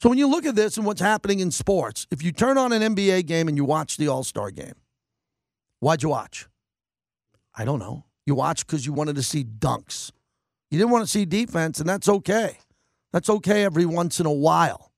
So 0.01 0.07
when 0.07 0.17
you 0.17 0.27
look 0.27 0.45
at 0.45 0.55
this 0.55 0.77
and 0.77 0.85
what's 0.85 1.01
happening 1.01 1.39
in 1.41 1.51
sports, 1.51 2.07
if 2.09 2.23
you 2.23 2.31
turn 2.31 2.57
on 2.57 2.71
an 2.71 2.95
NBA 2.95 3.25
game 3.25 3.49
and 3.49 3.57
you 3.57 3.65
watch 3.65 3.97
the 3.97 4.07
All 4.07 4.23
Star 4.23 4.49
game, 4.49 4.75
why'd 5.79 6.03
you 6.03 6.09
watch? 6.09 6.47
I 7.53 7.65
don't 7.65 7.79
know. 7.79 8.05
You 8.25 8.35
watched 8.35 8.65
because 8.65 8.85
you 8.85 8.93
wanted 8.93 9.17
to 9.17 9.23
see 9.23 9.43
dunks. 9.43 10.11
You 10.71 10.77
didn't 10.77 10.91
want 10.91 11.03
to 11.03 11.09
see 11.09 11.25
defense, 11.25 11.79
and 11.79 11.89
that's 11.89 12.07
okay. 12.07 12.57
That's 13.11 13.29
okay 13.29 13.65
every 13.65 13.85
once 13.85 14.19
in 14.19 14.25
a 14.25 14.31
while. 14.31 14.91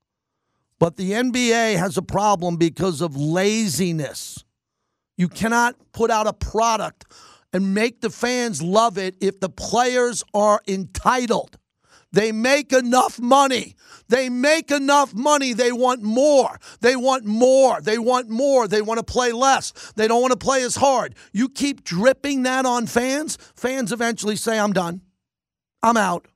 But 0.78 0.98
the 0.98 1.12
NBA 1.12 1.78
has 1.78 1.98
a 1.98 2.02
problem 2.02 2.58
because 2.58 3.02
of 3.02 3.16
laziness. 3.16 4.44
You 5.18 5.30
cannot 5.30 5.76
put 5.94 6.12
out 6.12 6.28
a 6.28 6.34
product 6.34 7.06
and 7.54 7.74
make 7.74 8.02
the 8.02 8.10
fans 8.10 8.62
love 8.62 8.98
it 8.98 9.16
if 9.22 9.40
the 9.40 9.50
players 9.50 10.24
are 10.34 10.62
entitled. 10.68 11.58
They 12.12 12.32
make 12.32 12.74
enough 12.74 13.20
money. 13.20 13.76
They 14.10 14.30
make 14.30 14.72
enough 14.72 15.14
money. 15.14 15.54
They 15.54 15.72
want 15.72 16.02
more. 16.02 16.60
They 16.82 16.96
want 16.96 17.26
more. 17.26 17.80
They 17.82 17.98
want 17.98 18.30
more. 18.30 18.68
They 18.68 18.82
want 18.82 18.98
to 18.98 19.04
play 19.04 19.32
less. 19.32 19.72
They 19.96 20.08
don't 20.08 20.22
want 20.22 20.32
to 20.32 20.38
play 20.38 20.64
as 20.64 20.76
hard. 20.76 21.16
You 21.32 21.48
keep 21.48 21.84
dripping 21.84 22.44
that 22.44 22.66
on 22.66 22.88
fans, 22.88 23.38
fans 23.56 23.92
eventually 23.92 24.36
say, 24.36 24.60
I'm 24.60 24.74
done. 24.74 25.02
I'm 25.82 25.98
out. 25.98 26.28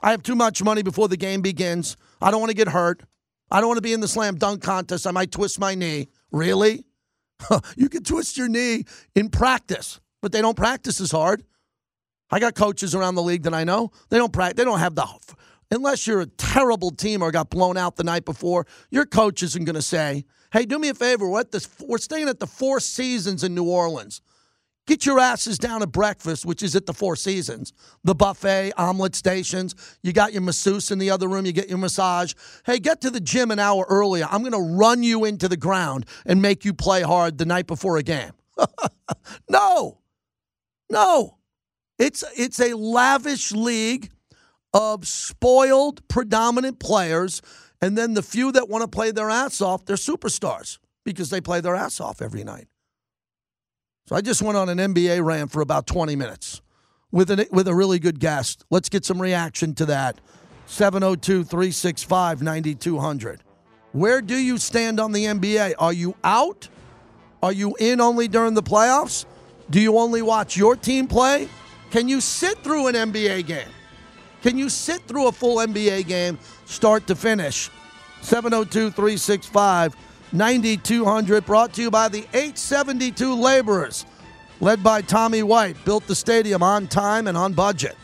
I 0.00 0.10
have 0.10 0.22
too 0.22 0.36
much 0.36 0.62
money 0.62 0.82
before 0.82 1.08
the 1.08 1.16
game 1.16 1.40
begins. 1.40 1.96
I 2.20 2.30
don't 2.30 2.40
want 2.40 2.50
to 2.50 2.56
get 2.56 2.68
hurt. 2.68 3.02
I 3.50 3.60
don't 3.60 3.68
want 3.68 3.78
to 3.78 3.82
be 3.82 3.92
in 3.92 4.00
the 4.00 4.08
slam 4.08 4.36
dunk 4.36 4.62
contest. 4.62 5.06
I 5.06 5.10
might 5.10 5.32
twist 5.32 5.58
my 5.58 5.74
knee. 5.74 6.08
Really? 6.30 6.84
you 7.76 7.88
can 7.88 8.04
twist 8.04 8.36
your 8.36 8.48
knee 8.48 8.84
in 9.14 9.28
practice 9.30 10.00
but 10.20 10.32
they 10.32 10.40
don't 10.40 10.56
practice 10.56 11.00
as 11.00 11.10
hard. 11.10 11.44
I 12.30 12.38
got 12.38 12.54
coaches 12.54 12.94
around 12.94 13.16
the 13.16 13.22
league 13.22 13.42
that 13.42 13.54
I 13.54 13.64
know. 13.64 13.90
They 14.08 14.18
don't 14.18 14.32
practice. 14.32 14.56
They 14.56 14.64
don't 14.64 14.78
have 14.78 14.94
the 14.94 15.06
unless 15.70 16.06
you're 16.06 16.20
a 16.20 16.26
terrible 16.26 16.90
team 16.90 17.22
or 17.22 17.30
got 17.30 17.50
blown 17.50 17.76
out 17.76 17.96
the 17.96 18.04
night 18.04 18.24
before. 18.24 18.66
Your 18.90 19.06
coach 19.06 19.42
isn't 19.42 19.64
going 19.64 19.74
to 19.74 19.82
say, 19.82 20.24
"Hey, 20.52 20.64
do 20.64 20.78
me 20.78 20.88
a 20.88 20.94
favor. 20.94 21.28
We're 21.28 21.40
at 21.40 21.52
this. 21.52 21.68
We're 21.80 21.98
staying 21.98 22.28
at 22.28 22.40
the 22.40 22.46
Four 22.46 22.80
Seasons 22.80 23.44
in 23.44 23.54
New 23.54 23.68
Orleans. 23.68 24.20
Get 24.86 25.06
your 25.06 25.20
asses 25.20 25.58
down 25.58 25.80
to 25.80 25.86
breakfast, 25.86 26.44
which 26.44 26.62
is 26.62 26.74
at 26.74 26.86
the 26.86 26.94
Four 26.94 27.14
Seasons, 27.14 27.72
the 28.02 28.14
buffet, 28.14 28.72
omelet 28.76 29.14
stations. 29.14 29.74
You 30.02 30.12
got 30.12 30.32
your 30.32 30.42
masseuse 30.42 30.90
in 30.90 30.98
the 30.98 31.10
other 31.10 31.28
room. 31.28 31.46
You 31.46 31.52
get 31.52 31.68
your 31.68 31.78
massage. 31.78 32.34
Hey, 32.64 32.78
get 32.78 33.00
to 33.02 33.10
the 33.10 33.20
gym 33.20 33.50
an 33.50 33.58
hour 33.58 33.86
earlier. 33.88 34.26
I'm 34.28 34.42
going 34.42 34.52
to 34.52 34.76
run 34.76 35.02
you 35.02 35.24
into 35.24 35.48
the 35.48 35.56
ground 35.56 36.06
and 36.26 36.42
make 36.42 36.64
you 36.64 36.74
play 36.74 37.02
hard 37.02 37.38
the 37.38 37.46
night 37.46 37.66
before 37.66 37.98
a 37.98 38.02
game." 38.02 38.32
no. 39.48 39.98
No. 40.90 41.39
It's 42.00 42.24
it's 42.34 42.58
a 42.58 42.74
lavish 42.74 43.52
league 43.52 44.10
of 44.74 45.06
spoiled 45.06 46.06
predominant 46.08 46.80
players 46.80 47.42
and 47.80 47.96
then 47.96 48.14
the 48.14 48.22
few 48.22 48.52
that 48.52 48.68
want 48.68 48.82
to 48.82 48.88
play 48.88 49.10
their 49.10 49.30
ass 49.30 49.60
off, 49.60 49.84
they're 49.84 49.96
superstars 49.96 50.78
because 51.04 51.30
they 51.30 51.40
play 51.40 51.60
their 51.60 51.74
ass 51.74 52.00
off 52.00 52.20
every 52.20 52.44
night. 52.44 52.68
So 54.06 54.16
I 54.16 54.20
just 54.20 54.42
went 54.42 54.58
on 54.58 54.68
an 54.68 54.78
NBA 54.78 55.24
rant 55.24 55.50
for 55.50 55.60
about 55.60 55.86
20 55.86 56.16
minutes 56.16 56.60
with 57.10 57.30
an, 57.30 57.44
with 57.52 57.68
a 57.68 57.74
really 57.74 57.98
good 57.98 58.18
guest. 58.18 58.64
Let's 58.70 58.88
get 58.88 59.04
some 59.04 59.20
reaction 59.20 59.74
to 59.76 59.86
that. 59.86 60.20
702 60.66 61.44
365 61.44 62.42
9200. 62.42 63.42
Where 63.92 64.20
do 64.20 64.36
you 64.36 64.58
stand 64.58 65.00
on 65.00 65.12
the 65.12 65.24
NBA? 65.24 65.74
Are 65.78 65.92
you 65.92 66.14
out? 66.22 66.68
Are 67.42 67.52
you 67.52 67.74
in 67.80 68.00
only 68.00 68.28
during 68.28 68.54
the 68.54 68.62
playoffs? 68.62 69.24
Do 69.70 69.80
you 69.80 69.98
only 69.98 70.22
watch 70.22 70.56
your 70.56 70.76
team 70.76 71.06
play? 71.06 71.48
Can 71.90 72.08
you 72.08 72.20
sit 72.20 72.58
through 72.58 72.86
an 72.86 72.94
NBA 72.94 73.46
game? 73.46 73.68
Can 74.42 74.56
you 74.56 74.68
sit 74.68 75.02
through 75.02 75.28
a 75.28 75.32
full 75.32 75.56
NBA 75.56 76.06
game 76.06 76.38
start 76.64 77.06
to 77.08 77.14
finish? 77.14 77.70
702 78.22 78.90
365 78.90 79.96
9200, 80.32 81.44
brought 81.44 81.72
to 81.74 81.82
you 81.82 81.90
by 81.90 82.08
the 82.08 82.20
872 82.32 83.34
Laborers, 83.34 84.06
led 84.60 84.82
by 84.82 85.02
Tommy 85.02 85.42
White, 85.42 85.84
built 85.84 86.06
the 86.06 86.14
stadium 86.14 86.62
on 86.62 86.86
time 86.86 87.26
and 87.26 87.36
on 87.36 87.52
budget. 87.52 87.96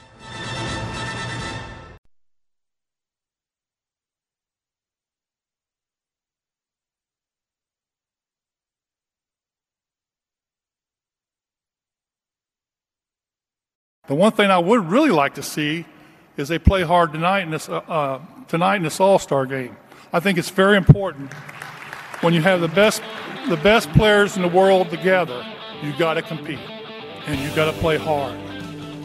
The 14.08 14.14
one 14.14 14.32
thing 14.32 14.50
I 14.50 14.58
would 14.58 14.88
really 14.88 15.10
like 15.10 15.34
to 15.34 15.42
see 15.42 15.84
is 16.36 16.48
they 16.48 16.58
play 16.58 16.82
hard 16.82 17.12
tonight 17.12 17.40
in 17.40 17.50
this 17.50 17.68
uh, 17.68 17.78
uh, 17.78 18.20
tonight 18.46 18.76
in 18.76 18.82
this 18.82 19.00
All 19.00 19.18
Star 19.18 19.46
game. 19.46 19.76
I 20.12 20.20
think 20.20 20.38
it's 20.38 20.50
very 20.50 20.76
important 20.76 21.32
when 22.20 22.32
you 22.32 22.40
have 22.42 22.60
the 22.60 22.68
best 22.68 23.02
the 23.48 23.56
best 23.56 23.90
players 23.92 24.36
in 24.36 24.42
the 24.42 24.48
world 24.48 24.90
together. 24.90 25.44
You 25.82 25.92
got 25.98 26.14
to 26.14 26.22
compete, 26.22 26.60
and 27.26 27.40
you 27.40 27.54
got 27.56 27.72
to 27.72 27.78
play 27.80 27.96
hard, 27.96 28.34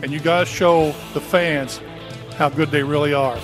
and 0.04 0.12
you 0.12 0.20
got 0.20 0.42
to 0.42 0.46
show 0.46 0.94
the 1.14 1.22
fans 1.22 1.82
how 2.36 2.50
good 2.50 2.70
they 2.70 2.84
really 2.84 3.14
are. 3.14 3.38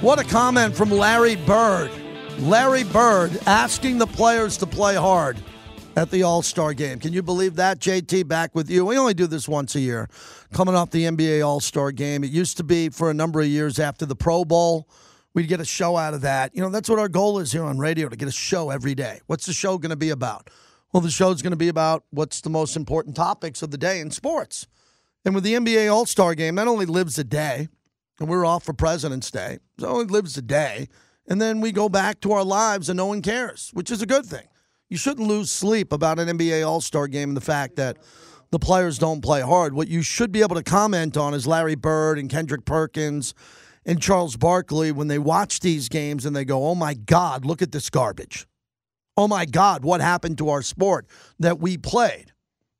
What 0.00 0.18
a 0.18 0.24
comment 0.24 0.74
from 0.74 0.90
Larry 0.90 1.36
Bird. 1.36 1.90
Larry 2.38 2.84
Bird 2.84 3.38
asking 3.46 3.98
the 3.98 4.06
players 4.06 4.56
to 4.58 4.66
play 4.66 4.94
hard 4.94 5.36
at 5.98 6.12
the 6.12 6.22
All 6.22 6.42
Star 6.42 6.74
game. 6.74 7.00
Can 7.00 7.12
you 7.12 7.24
believe 7.24 7.56
that? 7.56 7.80
JT 7.80 8.28
back 8.28 8.54
with 8.54 8.70
you. 8.70 8.84
We 8.84 8.96
only 8.96 9.14
do 9.14 9.26
this 9.26 9.48
once 9.48 9.74
a 9.74 9.80
year, 9.80 10.08
coming 10.52 10.76
off 10.76 10.90
the 10.90 11.04
NBA 11.04 11.44
All 11.44 11.58
Star 11.58 11.90
game. 11.90 12.22
It 12.22 12.30
used 12.30 12.56
to 12.58 12.64
be 12.64 12.88
for 12.88 13.10
a 13.10 13.14
number 13.14 13.40
of 13.40 13.48
years 13.48 13.80
after 13.80 14.06
the 14.06 14.14
Pro 14.14 14.44
Bowl. 14.44 14.88
We'd 15.34 15.48
get 15.48 15.60
a 15.60 15.64
show 15.64 15.96
out 15.96 16.14
of 16.14 16.20
that. 16.20 16.54
You 16.54 16.62
know, 16.62 16.70
that's 16.70 16.88
what 16.88 17.00
our 17.00 17.08
goal 17.08 17.40
is 17.40 17.50
here 17.50 17.64
on 17.64 17.78
radio 17.78 18.08
to 18.08 18.16
get 18.16 18.28
a 18.28 18.32
show 18.32 18.70
every 18.70 18.94
day. 18.94 19.20
What's 19.26 19.46
the 19.46 19.52
show 19.52 19.76
going 19.76 19.90
to 19.90 19.96
be 19.96 20.10
about? 20.10 20.50
Well, 20.92 21.00
the 21.00 21.10
show's 21.10 21.42
going 21.42 21.50
to 21.50 21.56
be 21.56 21.68
about 21.68 22.04
what's 22.10 22.40
the 22.42 22.50
most 22.50 22.76
important 22.76 23.16
topics 23.16 23.60
of 23.60 23.72
the 23.72 23.78
day 23.78 23.98
in 23.98 24.12
sports. 24.12 24.68
And 25.24 25.34
with 25.34 25.42
the 25.42 25.54
NBA 25.54 25.92
All 25.92 26.06
Star 26.06 26.36
game, 26.36 26.54
that 26.54 26.68
only 26.68 26.86
lives 26.86 27.18
a 27.18 27.24
day, 27.24 27.68
and 28.20 28.28
we're 28.28 28.46
off 28.46 28.62
for 28.62 28.72
President's 28.72 29.32
Day. 29.32 29.58
So 29.80 29.88
it 29.88 29.90
only 29.90 30.06
lives 30.06 30.38
a 30.38 30.42
day. 30.42 30.88
And 31.26 31.42
then 31.42 31.60
we 31.60 31.72
go 31.72 31.88
back 31.88 32.20
to 32.20 32.32
our 32.32 32.44
lives 32.44 32.88
and 32.88 32.96
no 32.96 33.06
one 33.06 33.20
cares, 33.20 33.70
which 33.74 33.90
is 33.90 34.00
a 34.00 34.06
good 34.06 34.24
thing 34.24 34.46
you 34.88 34.96
shouldn't 34.96 35.28
lose 35.28 35.50
sleep 35.50 35.92
about 35.92 36.18
an 36.18 36.28
NBA 36.38 36.66
All 36.66 36.80
Star 36.80 37.08
game 37.08 37.30
and 37.30 37.36
the 37.36 37.42
fact 37.42 37.76
that 37.76 37.98
the 38.50 38.58
players 38.58 38.98
don't 38.98 39.20
play 39.20 39.40
hard. 39.40 39.74
What 39.74 39.88
you 39.88 40.02
should 40.02 40.32
be 40.32 40.40
able 40.40 40.56
to 40.56 40.62
comment 40.62 41.16
on 41.16 41.34
is 41.34 41.46
Larry 41.46 41.74
Bird 41.74 42.18
and 42.18 42.30
Kendrick 42.30 42.64
Perkins 42.64 43.34
and 43.84 44.00
Charles 44.00 44.36
Barkley 44.36 44.92
when 44.92 45.08
they 45.08 45.18
watch 45.18 45.60
these 45.60 45.88
games 45.88 46.24
and 46.24 46.34
they 46.34 46.44
go, 46.44 46.66
oh 46.66 46.74
my 46.74 46.94
God, 46.94 47.44
look 47.44 47.62
at 47.62 47.72
this 47.72 47.90
garbage. 47.90 48.46
Oh 49.16 49.28
my 49.28 49.44
God, 49.44 49.84
what 49.84 50.00
happened 50.00 50.38
to 50.38 50.48
our 50.48 50.62
sport 50.62 51.06
that 51.38 51.58
we 51.58 51.76
played? 51.76 52.32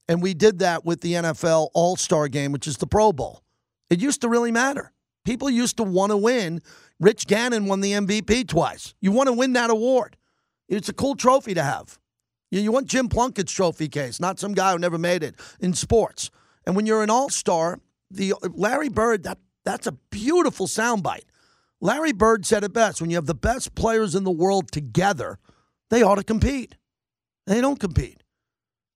And 0.06 0.22
we 0.22 0.32
did 0.32 0.60
that 0.60 0.84
with 0.84 1.00
the 1.02 1.14
NFL 1.14 1.68
All 1.74 1.96
Star 1.96 2.28
game, 2.28 2.52
which 2.52 2.66
is 2.66 2.78
the 2.78 2.86
Pro 2.86 3.12
Bowl. 3.12 3.42
It 3.90 4.00
used 4.00 4.20
to 4.22 4.28
really 4.28 4.52
matter. 4.52 4.92
People 5.24 5.50
used 5.50 5.76
to 5.78 5.82
want 5.82 6.10
to 6.10 6.16
win. 6.16 6.62
Rich 7.00 7.26
Gannon 7.26 7.66
won 7.66 7.80
the 7.80 7.92
MVP 7.92 8.48
twice. 8.48 8.94
You 9.00 9.12
want 9.12 9.26
to 9.26 9.32
win 9.32 9.52
that 9.54 9.70
award. 9.70 10.16
It's 10.68 10.88
a 10.88 10.92
cool 10.92 11.14
trophy 11.14 11.54
to 11.54 11.62
have. 11.62 11.98
You, 12.50 12.60
you 12.60 12.72
want 12.72 12.86
Jim 12.86 13.08
Plunkett's 13.08 13.52
trophy 13.52 13.88
case, 13.88 14.20
not 14.20 14.38
some 14.38 14.54
guy 14.54 14.72
who 14.72 14.78
never 14.78 14.98
made 14.98 15.22
it 15.22 15.34
in 15.60 15.72
sports. 15.74 16.30
And 16.66 16.76
when 16.76 16.86
you're 16.86 17.02
an 17.02 17.10
all 17.10 17.28
star, 17.28 17.80
the 18.10 18.34
Larry 18.42 18.88
Bird, 18.88 19.22
that 19.24 19.38
that's 19.64 19.86
a 19.86 19.92
beautiful 19.92 20.66
soundbite. 20.66 21.24
Larry 21.80 22.12
Bird 22.12 22.46
said 22.46 22.64
it 22.64 22.72
best 22.72 23.00
when 23.00 23.10
you 23.10 23.16
have 23.16 23.26
the 23.26 23.34
best 23.34 23.74
players 23.74 24.14
in 24.14 24.24
the 24.24 24.30
world 24.30 24.70
together, 24.72 25.38
they 25.90 26.02
ought 26.02 26.16
to 26.16 26.24
compete. 26.24 26.74
They 27.46 27.60
don't 27.60 27.78
compete. 27.78 28.22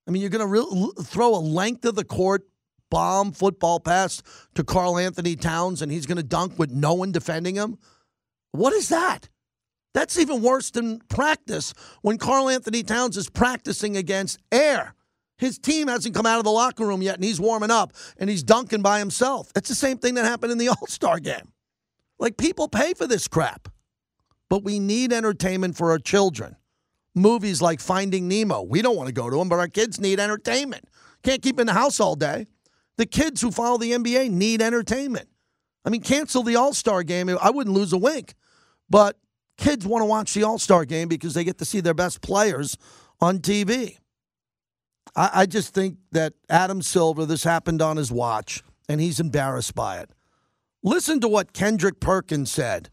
I 0.07 0.11
mean, 0.11 0.21
you're 0.21 0.31
going 0.31 0.41
to 0.41 0.47
re- 0.47 1.05
throw 1.05 1.35
a 1.35 1.39
length 1.39 1.85
of 1.85 1.95
the 1.95 2.05
court 2.05 2.47
bomb 2.91 3.33
football 3.33 3.81
pass 3.81 4.23
to 4.55 4.63
Karl-Anthony 4.65 5.37
Towns 5.37 5.81
and 5.81 5.91
he's 5.91 6.05
going 6.05 6.17
to 6.17 6.23
dunk 6.23 6.59
with 6.59 6.71
no 6.71 6.93
one 6.93 7.13
defending 7.13 7.55
him? 7.55 7.79
What 8.51 8.75
is 8.75 8.91
that? 8.91 9.31
That's 9.95 10.19
even 10.19 10.43
worse 10.43 10.71
than 10.71 11.01
practice 11.09 11.75
when 12.01 12.19
Karl-Anthony 12.19 12.83
Towns 12.83 13.17
is 13.17 13.29
practicing 13.29 13.97
against 13.97 14.39
air. 14.51 14.95
His 15.37 15.59
team 15.59 15.89
hasn't 15.89 16.15
come 16.15 16.25
out 16.25 16.39
of 16.39 16.45
the 16.45 16.51
locker 16.51 16.87
room 16.87 17.03
yet 17.03 17.17
and 17.17 17.25
he's 17.25 17.41
warming 17.41 17.71
up 17.71 17.93
and 18.17 18.31
he's 18.31 18.43
dunking 18.43 18.81
by 18.81 19.01
himself. 19.01 19.51
It's 19.57 19.69
the 19.69 19.75
same 19.75 19.99
thing 19.99 20.15
that 20.15 20.25
happened 20.25 20.53
in 20.53 20.59
the 20.59 20.69
All 20.69 20.87
Star 20.87 21.19
game. 21.19 21.53
Like 22.19 22.37
people 22.37 22.69
pay 22.69 22.95
for 22.95 23.07
this 23.07 23.27
crap, 23.27 23.69
but 24.49 24.63
we 24.63 24.79
need 24.79 25.13
entertainment 25.13 25.77
for 25.77 25.91
our 25.91 25.99
children. 25.99 26.57
Movies 27.15 27.61
like 27.61 27.81
Finding 27.81 28.29
Nemo, 28.29 28.63
we 28.63 28.81
don't 28.81 28.97
want 28.97 29.09
to 29.09 29.13
go 29.13 29.29
to 29.29 29.37
them, 29.37 29.49
but 29.49 29.59
our 29.59 29.69
kids 29.69 30.01
need 30.01 30.21
entertainment. 30.21 30.89
Can't 31.23 31.43
keep 31.43 31.61
in 31.61 31.67
the 31.67 31.75
house 31.75 32.01
all 32.01 32.15
day. 32.15 32.47
The 32.97 33.07
kids 33.07 33.41
who 33.41 33.51
follow 33.51 33.79
the 33.79 33.93
NBA 33.93 34.31
need 34.31 34.63
entertainment. 34.63 35.29
I 35.85 35.91
mean, 35.91 36.01
cancel 36.01 36.43
the 36.43 36.57
All 36.57 36.73
Star 36.73 37.03
game. 37.03 37.29
I 37.29 37.51
wouldn't 37.51 37.75
lose 37.75 37.93
a 37.93 37.99
wink, 37.99 38.35
but 38.89 39.19
kids 39.59 39.87
want 39.87 40.03
to 40.03 40.07
watch 40.07 40.35
the 40.35 40.43
All 40.43 40.59
Star 40.59 40.85
game 40.85 41.09
because 41.09 41.35
they 41.35 41.45
get 41.45 41.59
to 41.59 41.65
see 41.65 41.81
their 41.81 41.95
best 41.95 42.21
players 42.21 42.77
on 43.21 43.39
TV. 43.39 43.99
I, 45.15 45.31
I, 45.35 45.47
just 45.47 45.75
think 45.75 45.99
that 46.13 46.35
Adam 46.49 46.83
Silver, 46.83 47.27
this 47.27 47.45
happened 47.45 47.83
on 47.83 47.97
his 47.97 48.11
watch, 48.11 48.63
and 48.89 49.01
he's 49.01 49.21
embarrassed 49.21 49.75
by 49.75 49.99
it. 49.99 50.11
Listen 50.83 51.21
to 51.21 51.29
what 51.29 51.53
Kendrick 51.53 52.01
Perkins 52.01 52.51
said 52.51 52.91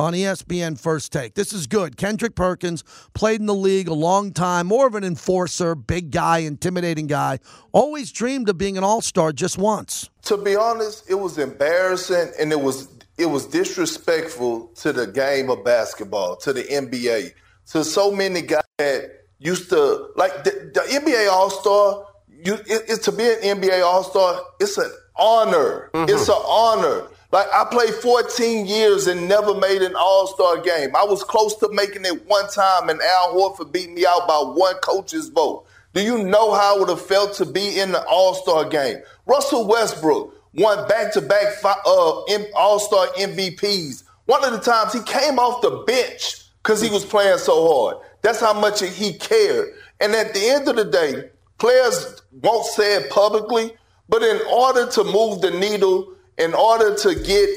on 0.00 0.14
ESPN 0.14 0.80
First 0.80 1.12
Take. 1.12 1.34
This 1.34 1.52
is 1.52 1.66
good. 1.66 1.98
Kendrick 1.98 2.34
Perkins 2.34 2.82
played 3.12 3.40
in 3.40 3.46
the 3.46 3.54
league 3.54 3.88
a 3.88 3.94
long 3.94 4.32
time, 4.32 4.66
more 4.66 4.86
of 4.86 4.94
an 4.94 5.04
enforcer, 5.04 5.74
big 5.74 6.10
guy, 6.10 6.38
intimidating 6.38 7.06
guy. 7.06 7.38
Always 7.72 8.10
dreamed 8.10 8.48
of 8.48 8.56
being 8.56 8.78
an 8.78 8.84
all 8.84 9.02
star 9.02 9.32
just 9.32 9.58
once. 9.58 10.08
To 10.22 10.38
be 10.38 10.56
honest, 10.56 11.10
it 11.10 11.16
was 11.16 11.36
embarrassing 11.36 12.32
and 12.40 12.50
it 12.50 12.60
was 12.60 12.88
it 13.20 13.26
was 13.26 13.46
disrespectful 13.46 14.68
to 14.76 14.92
the 14.92 15.06
game 15.06 15.50
of 15.50 15.62
basketball, 15.62 16.36
to 16.36 16.52
the 16.52 16.62
NBA, 16.64 17.32
to 17.72 17.84
so 17.84 18.10
many 18.10 18.40
guys 18.40 18.62
that 18.78 19.10
used 19.38 19.68
to 19.70 20.08
like 20.16 20.44
the, 20.44 20.70
the 20.72 20.80
NBA 20.80 21.30
All 21.30 21.50
Star. 21.50 22.06
You, 22.42 22.54
it, 22.54 22.88
it, 22.88 23.02
to 23.02 23.12
be 23.12 23.24
an 23.24 23.60
NBA 23.60 23.84
All 23.84 24.02
Star, 24.02 24.40
it's 24.58 24.78
an 24.78 24.90
honor. 25.16 25.90
Mm-hmm. 25.92 26.10
It's 26.10 26.28
an 26.28 26.42
honor. 26.46 27.08
Like 27.32 27.46
I 27.52 27.64
played 27.70 27.94
14 27.94 28.66
years 28.66 29.06
and 29.06 29.28
never 29.28 29.54
made 29.54 29.82
an 29.82 29.94
All 29.94 30.26
Star 30.26 30.58
game. 30.62 30.96
I 30.96 31.04
was 31.04 31.22
close 31.22 31.54
to 31.56 31.68
making 31.72 32.06
it 32.06 32.26
one 32.26 32.48
time, 32.48 32.88
and 32.88 33.00
Al 33.00 33.34
Horford 33.34 33.70
beat 33.70 33.90
me 33.90 34.06
out 34.06 34.26
by 34.26 34.38
one 34.38 34.76
coach's 34.76 35.28
vote. 35.28 35.66
Do 35.92 36.02
you 36.02 36.22
know 36.22 36.54
how 36.54 36.76
it 36.76 36.80
would 36.80 36.88
have 36.88 37.04
felt 37.04 37.34
to 37.34 37.44
be 37.44 37.78
in 37.80 37.92
the 37.92 38.02
All 38.06 38.34
Star 38.34 38.64
game? 38.64 39.02
Russell 39.26 39.66
Westbrook 39.68 40.34
won 40.54 40.86
back 40.88 41.12
to 41.14 41.20
back 41.20 41.54
uh, 41.64 41.78
All 41.86 42.78
Star 42.80 43.06
MVPs. 43.18 44.04
One 44.26 44.44
of 44.44 44.52
the 44.52 44.60
times 44.60 44.92
he 44.92 45.00
came 45.02 45.38
off 45.38 45.62
the 45.62 45.82
bench 45.86 46.44
because 46.62 46.80
he 46.80 46.90
was 46.90 47.04
playing 47.04 47.38
so 47.38 47.72
hard. 47.72 47.96
That's 48.22 48.40
how 48.40 48.52
much 48.52 48.80
he 48.80 49.14
cared. 49.14 49.74
And 50.00 50.14
at 50.14 50.34
the 50.34 50.48
end 50.50 50.68
of 50.68 50.76
the 50.76 50.84
day, 50.84 51.30
players 51.58 52.22
won't 52.42 52.66
say 52.66 52.96
it 52.96 53.10
publicly, 53.10 53.72
but 54.08 54.22
in 54.22 54.40
order 54.50 54.90
to 54.90 55.04
move 55.04 55.40
the 55.40 55.50
needle, 55.50 56.14
in 56.38 56.54
order 56.54 56.94
to 56.96 57.14
get 57.14 57.48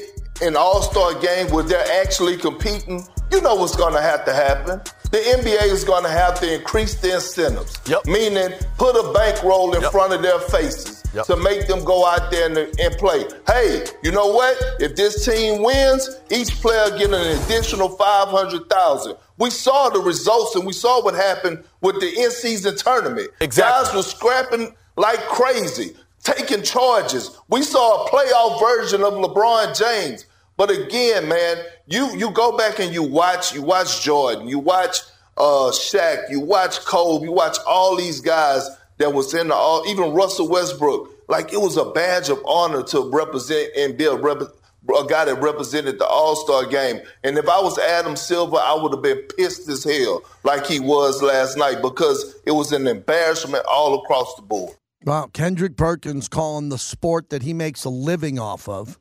an 0.42 0.56
all 0.56 0.82
star 0.82 1.14
game 1.20 1.48
where 1.50 1.64
they're 1.64 2.02
actually 2.02 2.36
competing, 2.36 3.06
you 3.30 3.40
know 3.40 3.54
what's 3.54 3.76
going 3.76 3.94
to 3.94 4.02
have 4.02 4.24
to 4.24 4.32
happen. 4.32 4.80
The 5.10 5.18
NBA 5.18 5.72
is 5.72 5.84
going 5.84 6.04
to 6.04 6.10
have 6.10 6.38
to 6.40 6.54
increase 6.54 7.00
the 7.00 7.14
incentives, 7.14 7.80
yep. 7.86 8.04
meaning 8.06 8.50
put 8.78 8.96
a 8.96 9.12
bankroll 9.12 9.74
in 9.74 9.82
yep. 9.82 9.92
front 9.92 10.12
of 10.12 10.22
their 10.22 10.40
faces 10.40 10.93
yep. 11.14 11.26
to 11.26 11.36
make 11.36 11.66
them 11.66 11.84
go 11.84 12.06
out 12.06 12.30
there 12.30 12.46
and, 12.46 12.58
and, 12.58 12.98
play. 12.98 13.24
Hey, 13.46 13.84
you 14.02 14.10
know 14.10 14.28
what? 14.28 14.56
If 14.80 14.96
this 14.96 15.24
team 15.24 15.62
wins, 15.62 16.08
each 16.30 16.50
player 16.60 16.90
get 16.98 17.12
an 17.12 17.42
additional 17.42 17.88
five 17.90 18.28
hundred 18.28 18.68
thousand. 18.68 19.16
We 19.38 19.50
saw 19.50 19.88
the 19.88 20.00
results 20.00 20.54
and 20.54 20.66
we 20.66 20.72
saw 20.72 21.02
what 21.02 21.14
happened 21.14 21.64
with 21.80 22.00
the 22.00 22.08
in-season 22.08 22.76
tournament. 22.76 23.30
Exactly. 23.40 23.84
Guys 23.84 23.94
were 23.94 24.02
scrapping 24.02 24.74
like 24.96 25.20
crazy, 25.26 25.94
taking 26.22 26.62
charges. 26.62 27.38
We 27.48 27.62
saw 27.62 28.04
a 28.04 28.10
playoff 28.10 28.60
version 28.60 29.02
of 29.02 29.14
LeBron 29.14 29.76
James. 29.78 30.26
But 30.56 30.70
again, 30.70 31.28
man, 31.28 31.58
you 31.86 32.16
you 32.16 32.30
go 32.30 32.56
back 32.56 32.78
and 32.78 32.94
you 32.94 33.02
watch 33.02 33.52
you 33.54 33.62
watch 33.62 34.02
Jordan, 34.02 34.46
you 34.46 34.60
watch 34.60 34.98
uh, 35.36 35.72
Shaq, 35.72 36.30
you 36.30 36.38
watch 36.38 36.78
Kobe, 36.84 37.24
you 37.24 37.32
watch 37.32 37.56
all 37.66 37.96
these 37.96 38.20
guys 38.20 38.68
that 38.98 39.12
was 39.12 39.34
in 39.34 39.48
the 39.48 39.54
all, 39.54 39.86
even 39.86 40.12
Russell 40.12 40.48
Westbrook. 40.48 41.10
Like 41.28 41.52
it 41.52 41.60
was 41.60 41.76
a 41.76 41.90
badge 41.90 42.28
of 42.28 42.40
honor 42.46 42.82
to 42.84 43.10
represent 43.10 43.70
and 43.76 43.96
be 43.96 44.04
a, 44.04 44.14
rep, 44.14 44.40
a 44.40 45.06
guy 45.06 45.24
that 45.24 45.40
represented 45.40 45.98
the 45.98 46.06
All 46.06 46.36
Star 46.36 46.66
game. 46.66 47.00
And 47.22 47.36
if 47.38 47.48
I 47.48 47.60
was 47.60 47.78
Adam 47.78 48.16
Silver, 48.16 48.56
I 48.56 48.74
would 48.74 48.92
have 48.92 49.02
been 49.02 49.26
pissed 49.36 49.68
as 49.68 49.84
hell, 49.84 50.22
like 50.42 50.66
he 50.66 50.80
was 50.80 51.22
last 51.22 51.56
night, 51.56 51.80
because 51.82 52.36
it 52.46 52.52
was 52.52 52.72
an 52.72 52.86
embarrassment 52.86 53.64
all 53.68 54.02
across 54.02 54.34
the 54.36 54.42
board. 54.42 54.74
Wow, 55.04 55.28
Kendrick 55.32 55.76
Perkins 55.76 56.28
calling 56.28 56.70
the 56.70 56.78
sport 56.78 57.30
that 57.30 57.42
he 57.42 57.52
makes 57.52 57.84
a 57.84 57.90
living 57.90 58.38
off 58.38 58.68
of 58.68 58.98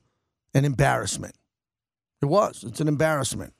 an 0.53 0.65
embarrassment. 0.65 1.35
It 2.21 2.25
was. 2.25 2.63
It's 2.65 2.81
an 2.81 2.87
embarrassment. 2.87 3.53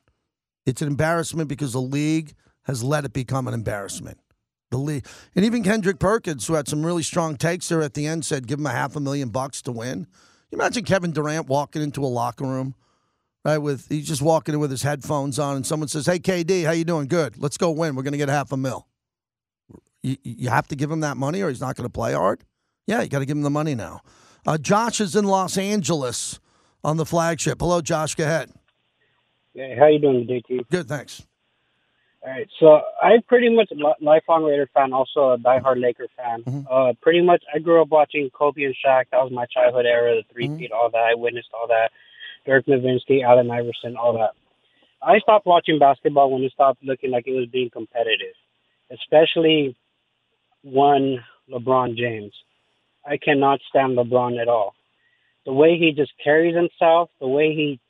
It's 0.66 0.82
an 0.82 0.88
embarrassment 0.88 1.48
because 1.48 1.72
the 1.72 1.80
league 1.80 2.34
has 2.62 2.82
let 2.82 3.04
it 3.04 3.12
become 3.12 3.46
an 3.46 3.54
embarrassment 3.54 4.18
the 4.70 4.78
league. 4.78 5.06
And 5.34 5.44
even 5.44 5.62
Kendrick 5.62 5.98
Perkins, 5.98 6.46
who 6.46 6.54
had 6.54 6.68
some 6.68 6.84
really 6.84 7.02
strong 7.02 7.36
takes 7.36 7.68
there 7.68 7.82
at 7.82 7.94
the 7.94 8.06
end, 8.06 8.24
said 8.24 8.46
give 8.46 8.58
him 8.58 8.66
a 8.66 8.70
half 8.70 8.96
a 8.96 9.00
million 9.00 9.28
bucks 9.28 9.62
to 9.62 9.72
win. 9.72 10.06
You 10.50 10.58
imagine 10.58 10.84
Kevin 10.84 11.12
Durant 11.12 11.46
walking 11.48 11.82
into 11.82 12.04
a 12.04 12.06
locker 12.06 12.44
room, 12.44 12.74
right? 13.44 13.58
With 13.58 13.88
he's 13.88 14.06
just 14.06 14.22
walking 14.22 14.54
in 14.54 14.60
with 14.60 14.70
his 14.70 14.82
headphones 14.82 15.38
on, 15.38 15.56
and 15.56 15.66
someone 15.66 15.88
says, 15.88 16.06
"Hey, 16.06 16.18
KD, 16.18 16.64
how 16.64 16.72
you 16.72 16.84
doing? 16.84 17.06
Good. 17.06 17.40
Let's 17.42 17.56
go 17.56 17.70
win. 17.70 17.94
We're 17.96 18.02
going 18.02 18.12
to 18.12 18.18
get 18.18 18.28
half 18.28 18.52
a 18.52 18.56
mil." 18.56 18.86
You, 20.02 20.16
you 20.22 20.50
have 20.50 20.68
to 20.68 20.76
give 20.76 20.90
him 20.90 21.00
that 21.00 21.16
money, 21.16 21.40
or 21.40 21.48
he's 21.48 21.62
not 21.62 21.76
going 21.76 21.88
to 21.88 21.92
play 21.92 22.12
hard. 22.12 22.44
Yeah, 22.86 23.00
you 23.00 23.08
got 23.08 23.20
to 23.20 23.26
give 23.26 23.36
him 23.36 23.42
the 23.42 23.50
money 23.50 23.74
now. 23.74 24.02
Uh, 24.46 24.58
Josh 24.58 25.00
is 25.00 25.16
in 25.16 25.24
Los 25.24 25.56
Angeles 25.56 26.38
on 26.84 26.98
the 26.98 27.06
flagship. 27.06 27.60
Hello, 27.60 27.80
Josh. 27.80 28.14
Go 28.14 28.24
ahead. 28.24 28.50
Hey, 29.54 29.74
how 29.78 29.86
you 29.86 29.98
doing 29.98 30.26
today, 30.26 30.42
T? 30.46 30.60
Good, 30.70 30.86
thanks. 30.86 31.26
All 32.24 32.30
right, 32.30 32.48
so 32.58 32.80
I'm 33.02 33.20
pretty 33.22 33.54
much 33.54 33.70
a 33.70 34.02
lifelong 34.02 34.44
Raider 34.44 34.68
fan, 34.72 34.94
also 34.94 35.32
a 35.32 35.38
diehard 35.38 35.78
Laker 35.78 36.06
fan. 36.16 36.42
Mm-hmm. 36.42 36.60
Uh, 36.70 36.94
pretty 37.02 37.20
much, 37.20 37.42
I 37.54 37.58
grew 37.58 37.82
up 37.82 37.88
watching 37.88 38.30
Kobe 38.30 38.64
and 38.64 38.74
Shaq. 38.74 39.04
That 39.10 39.22
was 39.22 39.30
my 39.30 39.44
childhood 39.44 39.84
era, 39.84 40.16
the 40.16 40.32
3 40.32 40.46
mm-hmm. 40.46 40.56
feet, 40.56 40.72
all 40.72 40.88
that. 40.90 40.96
I 40.96 41.14
witnessed 41.16 41.50
all 41.52 41.68
that. 41.68 41.90
Dirk 42.46 42.64
Nowitzki, 42.64 43.22
Allen 43.22 43.50
Iverson, 43.50 43.96
all 43.96 44.14
that. 44.14 44.30
I 45.02 45.18
stopped 45.18 45.44
watching 45.44 45.78
basketball 45.78 46.30
when 46.30 46.42
it 46.42 46.52
stopped 46.52 46.82
looking 46.82 47.10
like 47.10 47.26
it 47.26 47.34
was 47.34 47.48
being 47.52 47.68
competitive, 47.68 48.34
especially 48.90 49.76
one 50.62 51.18
LeBron 51.50 51.94
James. 51.94 52.32
I 53.06 53.18
cannot 53.18 53.60
stand 53.68 53.98
LeBron 53.98 54.40
at 54.40 54.48
all. 54.48 54.74
The 55.44 55.52
way 55.52 55.76
he 55.76 55.92
just 55.92 56.12
carries 56.22 56.56
himself, 56.56 57.10
the 57.20 57.28
way 57.28 57.54
he 57.54 57.80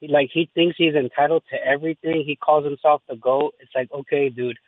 he, 0.00 0.08
like 0.08 0.30
he 0.32 0.48
thinks 0.54 0.76
he's 0.78 0.94
entitled 0.94 1.42
to 1.50 1.56
everything. 1.56 2.24
He 2.26 2.36
calls 2.36 2.64
himself 2.64 3.02
the 3.08 3.16
GOAT. 3.16 3.54
It's 3.60 3.72
like, 3.74 3.90
okay, 3.92 4.28
dude, 4.28 4.58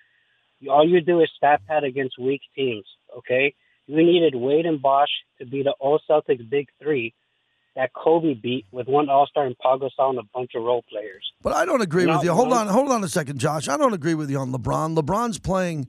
all 0.69 0.87
you 0.89 1.01
do 1.01 1.21
is 1.21 1.31
stat 1.37 1.63
pad 1.67 1.85
against 1.85 2.19
weak 2.19 2.43
teams, 2.55 2.85
okay? 3.19 3.55
You 3.87 3.97
needed 3.97 4.35
Wade 4.35 4.67
and 4.67 4.81
Bosh 4.81 5.09
to 5.39 5.47
be 5.47 5.63
the 5.63 5.75
old 5.81 6.03
Celtics 6.09 6.49
big 6.49 6.69
three 6.81 7.15
that 7.77 7.93
Kobe 7.95 8.35
beat 8.35 8.67
with 8.73 8.89
one 8.89 9.09
All 9.09 9.27
Star 9.27 9.47
and 9.47 9.57
Pau 9.59 9.79
Gasol 9.79 10.11
and 10.11 10.19
a 10.19 10.23
bunch 10.35 10.53
of 10.55 10.63
role 10.63 10.85
players. 10.91 11.25
But 11.41 11.55
I 11.55 11.65
don't 11.65 11.81
agree 11.81 12.07
with 12.07 12.23
you. 12.23 12.33
Hold 12.33 12.53
on, 12.53 12.67
hold 12.67 12.91
on 12.91 13.03
a 13.05 13.09
second, 13.09 13.39
Josh. 13.39 13.69
I 13.69 13.77
don't 13.77 13.95
agree 13.95 14.15
with 14.15 14.31
you 14.31 14.39
on 14.39 14.53
LeBron. 14.53 14.97
LeBron's 14.97 15.39
playing 15.39 15.89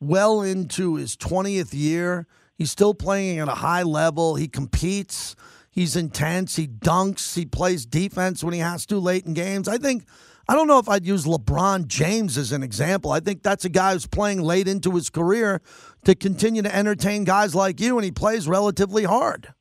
well 0.00 0.42
into 0.42 0.96
his 0.96 1.16
twentieth 1.16 1.72
year. 1.74 2.26
He's 2.54 2.70
still 2.70 2.94
playing 2.94 3.38
at 3.38 3.48
a 3.48 3.52
high 3.56 3.82
level. 3.82 4.36
He 4.36 4.46
competes. 4.46 5.34
He's 5.72 5.96
intense. 5.96 6.56
He 6.56 6.68
dunks. 6.68 7.34
He 7.34 7.46
plays 7.46 7.86
defense 7.86 8.44
when 8.44 8.52
he 8.52 8.60
has 8.60 8.84
to 8.86 8.98
late 8.98 9.24
in 9.24 9.32
games. 9.32 9.68
I 9.68 9.78
think, 9.78 10.04
I 10.46 10.54
don't 10.54 10.66
know 10.66 10.78
if 10.78 10.86
I'd 10.86 11.06
use 11.06 11.24
LeBron 11.24 11.86
James 11.86 12.36
as 12.36 12.52
an 12.52 12.62
example. 12.62 13.10
I 13.10 13.20
think 13.20 13.42
that's 13.42 13.64
a 13.64 13.70
guy 13.70 13.94
who's 13.94 14.06
playing 14.06 14.42
late 14.42 14.68
into 14.68 14.90
his 14.92 15.08
career 15.08 15.62
to 16.04 16.14
continue 16.14 16.60
to 16.60 16.76
entertain 16.76 17.24
guys 17.24 17.54
like 17.54 17.80
you, 17.80 17.96
and 17.96 18.04
he 18.04 18.10
plays 18.10 18.46
relatively 18.46 19.04
hard. 19.04 19.54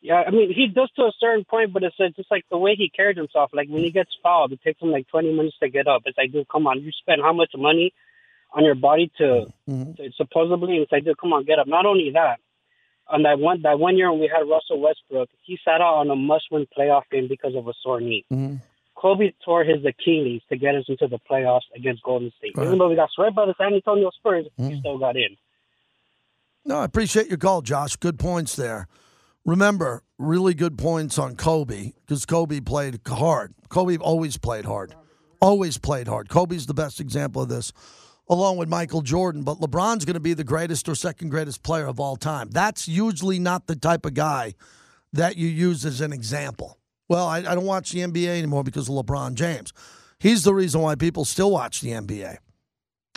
Yeah, 0.00 0.22
I 0.24 0.30
mean, 0.30 0.54
he 0.54 0.68
does 0.68 0.90
to 0.94 1.02
a 1.02 1.12
certain 1.18 1.44
point, 1.44 1.72
but 1.72 1.82
it's 1.82 1.96
just 1.96 2.30
like 2.30 2.44
the 2.48 2.58
way 2.58 2.76
he 2.76 2.88
carries 2.88 3.16
himself. 3.16 3.50
Like 3.52 3.68
when 3.68 3.82
he 3.82 3.90
gets 3.90 4.10
fouled, 4.22 4.52
it 4.52 4.62
takes 4.62 4.80
him 4.80 4.92
like 4.92 5.08
20 5.08 5.32
minutes 5.32 5.56
to 5.60 5.68
get 5.68 5.88
up. 5.88 6.02
It's 6.04 6.16
like, 6.16 6.30
dude, 6.30 6.46
come 6.48 6.68
on, 6.68 6.80
you 6.80 6.92
spend 6.92 7.22
how 7.22 7.32
much 7.32 7.50
money 7.56 7.92
on 8.52 8.64
your 8.64 8.76
body 8.76 9.10
to, 9.18 9.52
mm-hmm. 9.68 9.94
to 9.94 10.10
supposedly, 10.16 10.76
it's 10.76 10.92
like, 10.92 11.04
dude, 11.04 11.18
come 11.18 11.32
on, 11.32 11.44
get 11.44 11.58
up. 11.58 11.66
Not 11.66 11.86
only 11.86 12.12
that, 12.14 12.38
on 13.08 13.22
that 13.22 13.38
one 13.38 13.62
that 13.62 13.78
one 13.78 13.96
year 13.96 14.10
when 14.10 14.20
we 14.20 14.30
had 14.32 14.48
Russell 14.48 14.80
Westbrook, 14.80 15.28
he 15.42 15.58
sat 15.64 15.80
out 15.80 15.94
on 15.94 16.10
a 16.10 16.16
must-win 16.16 16.66
playoff 16.76 17.02
game 17.10 17.28
because 17.28 17.54
of 17.54 17.66
a 17.66 17.72
sore 17.82 18.00
knee. 18.00 18.24
Mm-hmm. 18.32 18.56
Kobe 18.94 19.32
tore 19.44 19.64
his 19.64 19.84
Achilles 19.84 20.42
to 20.48 20.56
get 20.56 20.74
us 20.74 20.84
into 20.88 21.06
the 21.06 21.18
playoffs 21.30 21.68
against 21.76 22.02
Golden 22.02 22.32
State. 22.36 22.52
Right. 22.56 22.66
Even 22.66 22.78
though 22.78 22.88
we 22.88 22.96
got 22.96 23.10
swept 23.14 23.36
by 23.36 23.46
the 23.46 23.54
San 23.56 23.72
Antonio 23.72 24.10
Spurs, 24.18 24.46
mm-hmm. 24.58 24.70
he 24.70 24.80
still 24.80 24.98
got 24.98 25.16
in. 25.16 25.36
No, 26.64 26.80
I 26.80 26.84
appreciate 26.84 27.28
your 27.28 27.38
call, 27.38 27.62
Josh. 27.62 27.96
Good 27.96 28.18
points 28.18 28.56
there. 28.56 28.88
Remember, 29.44 30.02
really 30.18 30.52
good 30.52 30.76
points 30.76 31.18
on 31.18 31.36
Kobe 31.36 31.92
because 32.04 32.26
Kobe 32.26 32.60
played 32.60 33.00
hard. 33.06 33.54
Kobe 33.68 33.96
always 33.96 34.36
played 34.36 34.64
hard. 34.64 34.94
Always 35.40 35.78
played 35.78 36.08
hard. 36.08 36.28
Kobe's 36.28 36.66
the 36.66 36.74
best 36.74 37.00
example 37.00 37.42
of 37.42 37.48
this, 37.48 37.72
along 38.28 38.56
with 38.56 38.68
Michael 38.68 39.02
Jordan. 39.02 39.42
But 39.42 39.58
LeBron's 39.58 40.04
going 40.04 40.14
to 40.14 40.20
be 40.20 40.34
the 40.34 40.44
greatest 40.44 40.88
or 40.88 40.94
second 40.94 41.30
greatest 41.30 41.62
player 41.62 41.86
of 41.86 41.98
all 41.98 42.16
time. 42.16 42.50
That's 42.50 42.88
usually 42.88 43.38
not 43.38 43.66
the 43.66 43.76
type 43.76 44.04
of 44.04 44.14
guy 44.14 44.54
that 45.12 45.36
you 45.36 45.48
use 45.48 45.84
as 45.84 46.00
an 46.00 46.12
example. 46.12 46.78
Well, 47.08 47.26
I, 47.26 47.38
I 47.38 47.54
don't 47.54 47.64
watch 47.64 47.90
the 47.90 48.00
NBA 48.00 48.28
anymore 48.28 48.64
because 48.64 48.88
of 48.88 48.94
LeBron 48.94 49.34
James. 49.34 49.72
He's 50.18 50.44
the 50.44 50.54
reason 50.54 50.80
why 50.80 50.94
people 50.94 51.24
still 51.24 51.50
watch 51.50 51.80
the 51.80 51.90
NBA. 51.90 52.38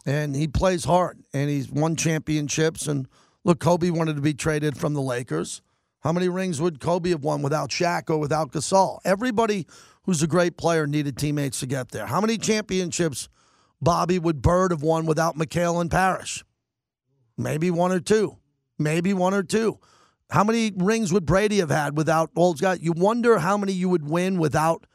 And 0.05 0.35
he 0.35 0.47
plays 0.47 0.85
hard 0.85 1.19
and 1.33 1.49
he's 1.49 1.69
won 1.69 1.95
championships. 1.95 2.87
And 2.87 3.07
look, 3.43 3.59
Kobe 3.59 3.89
wanted 3.89 4.15
to 4.15 4.21
be 4.21 4.33
traded 4.33 4.77
from 4.77 4.93
the 4.93 5.01
Lakers. 5.01 5.61
How 6.01 6.11
many 6.11 6.29
rings 6.29 6.59
would 6.59 6.79
Kobe 6.79 7.11
have 7.11 7.23
won 7.23 7.41
without 7.43 7.69
Shaq 7.69 8.09
or 8.09 8.17
without 8.17 8.51
Gasol? 8.51 8.99
Everybody 9.05 9.67
who's 10.03 10.23
a 10.23 10.27
great 10.27 10.57
player 10.57 10.87
needed 10.87 11.17
teammates 11.17 11.59
to 11.59 11.67
get 11.67 11.89
there. 11.89 12.07
How 12.07 12.19
many 12.21 12.37
championships 12.37 13.29
Bobby 13.81 14.19
would 14.19 14.41
Bird 14.41 14.71
have 14.71 14.83
won 14.83 15.05
without 15.05 15.37
McHale 15.37 15.81
and 15.81 15.89
Parish? 15.89 16.43
Maybe 17.37 17.71
one 17.71 17.91
or 17.91 17.99
two. 17.99 18.37
Maybe 18.77 19.13
one 19.13 19.33
or 19.33 19.43
two. 19.43 19.79
How 20.29 20.43
many 20.43 20.71
rings 20.75 21.11
would 21.11 21.25
Brady 21.25 21.57
have 21.59 21.69
had 21.69 21.97
without 21.97 22.29
his 22.35 22.61
guys? 22.61 22.79
You 22.81 22.93
wonder 22.93 23.39
how 23.39 23.57
many 23.57 23.73
you 23.73 23.89
would 23.89 24.07
win 24.07 24.39
without 24.39 24.85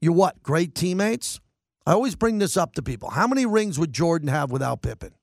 your 0.00 0.12
what? 0.12 0.42
Great 0.42 0.74
teammates? 0.74 1.40
I 1.86 1.92
always 1.92 2.16
bring 2.16 2.38
this 2.38 2.56
up 2.56 2.74
to 2.74 2.82
people. 2.82 3.10
How 3.10 3.26
many 3.26 3.46
rings 3.46 3.78
would 3.78 3.92
Jordan 3.92 4.28
have 4.28 4.50
without 4.50 4.82
Pippen? 4.82 5.14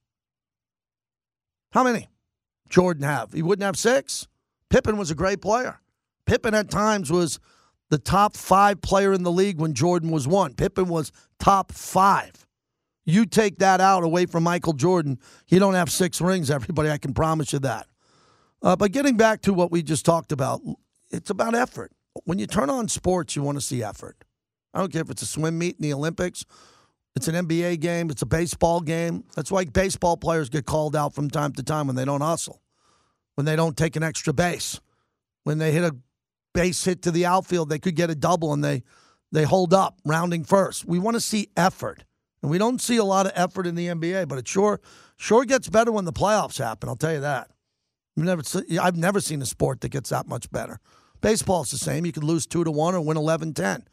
How 1.72 1.84
many? 1.84 2.10
Jordan 2.70 3.04
have? 3.04 3.34
He 3.34 3.42
wouldn't 3.42 3.66
have 3.66 3.78
six. 3.78 4.28
Pippen 4.70 4.98
was 4.98 5.12
a 5.12 5.16
great 5.16 5.42
player. 5.42 5.80
Pippen 6.26 6.54
at 6.54 6.70
times 6.70 7.12
was 7.12 7.40
the 7.90 7.98
top 7.98 8.36
five 8.36 8.82
player 8.82 9.14
in 9.14 9.24
the 9.24 9.32
league 9.32 9.60
when 9.60 9.74
Jordan 9.74 10.12
was 10.12 10.28
one. 10.28 10.54
Pippen 10.54 10.88
was 10.88 11.12
top 11.40 11.72
five. 11.72 12.46
You 13.10 13.26
take 13.26 13.60
that 13.60 13.82
out 13.82 14.04
away 14.04 14.26
from 14.26 14.44
Michael 14.44 14.74
Jordan, 14.74 15.20
you 15.48 15.60
don't 15.60 15.74
have 15.74 15.92
six 15.92 16.22
rings, 16.22 16.52
everybody. 16.52 16.90
I 16.90 16.98
can 16.98 17.14
promise 17.14 17.54
you 17.54 17.60
that. 17.60 17.88
Uh, 18.62 18.76
but 18.76 18.92
getting 18.92 19.18
back 19.18 19.42
to 19.42 19.54
what 19.54 19.72
we 19.72 19.82
just 19.82 20.06
talked 20.06 20.32
about, 20.32 20.62
it's 21.10 21.30
about 21.30 21.56
effort. 21.56 21.92
When 22.26 22.40
you 22.40 22.46
turn 22.46 22.70
on 22.70 22.88
sports, 22.88 23.36
you 23.36 23.42
want 23.42 23.58
to 23.58 23.62
see 23.62 23.84
effort. 23.84 24.24
I 24.74 24.80
don't 24.80 24.92
care 24.92 25.02
if 25.02 25.10
it's 25.10 25.22
a 25.22 25.26
swim 25.26 25.58
meet 25.58 25.78
in 25.78 25.82
the 25.82 25.94
Olympics, 25.94 26.46
it's 27.16 27.28
an 27.28 27.48
NBA 27.48 27.80
game, 27.80 28.10
it's 28.10 28.22
a 28.22 28.28
baseball 28.28 28.82
game. 28.82 29.24
That's 29.36 29.52
why 29.52 29.66
baseball 29.66 30.16
players 30.16 30.50
get 30.50 30.66
called 30.66 30.96
out 30.96 31.14
from 31.16 31.30
time 31.30 31.54
to 31.54 31.64
time 31.64 31.88
when 31.88 31.96
they 31.96 32.06
don't 32.06 32.22
hustle, 32.22 32.62
when 33.36 33.46
they 33.46 33.56
don't 33.56 33.76
take 33.76 33.96
an 33.96 34.04
extra 34.04 34.34
base, 34.34 34.80
when 35.44 35.58
they 35.58 35.72
hit 35.72 35.84
a 35.84 35.96
base 36.54 36.84
hit 36.86 37.02
to 37.04 37.12
the 37.12 37.26
outfield, 37.26 37.70
they 37.70 37.80
could 37.80 37.96
get 37.96 38.10
a 38.10 38.16
double 38.16 38.54
and 38.54 38.64
they 38.64 38.84
they 39.32 39.44
hold 39.44 39.74
up, 39.74 40.00
rounding 40.06 40.44
first. 40.44 40.86
We 40.86 40.98
want 41.00 41.16
to 41.16 41.22
see 41.22 41.50
effort. 41.56 42.04
And 42.42 42.50
we 42.50 42.58
don't 42.58 42.82
see 42.82 42.98
a 42.98 43.04
lot 43.04 43.26
of 43.26 43.34
effort 43.36 43.68
in 43.68 43.76
the 43.76 43.88
NBA, 43.88 44.28
but 44.28 44.38
it 44.38 44.48
sure 44.48 44.80
sure 45.18 45.46
gets 45.46 45.70
better 45.70 45.92
when 45.92 46.06
the 46.06 46.14
playoffs 46.14 46.58
happen, 46.58 46.90
I'll 46.90 46.96
tell 46.96 47.14
you 47.14 47.20
that. 47.20 47.52
I've 48.18 48.24
never, 48.24 48.44
I've 48.82 48.98
never 48.98 49.20
seen 49.20 49.42
a 49.42 49.46
sport 49.46 49.82
that 49.82 49.90
gets 49.90 50.10
that 50.10 50.28
much 50.28 50.50
better. 50.52 50.80
Baseball's 51.22 51.72
the 51.72 51.78
same. 51.78 52.06
You 52.06 52.12
could 52.12 52.24
lose 52.24 52.46
2 52.48 52.64
to 52.64 52.72
1 52.72 52.96
or 52.96 53.02
win 53.02 53.18
11 53.18 53.54
10 53.54 53.84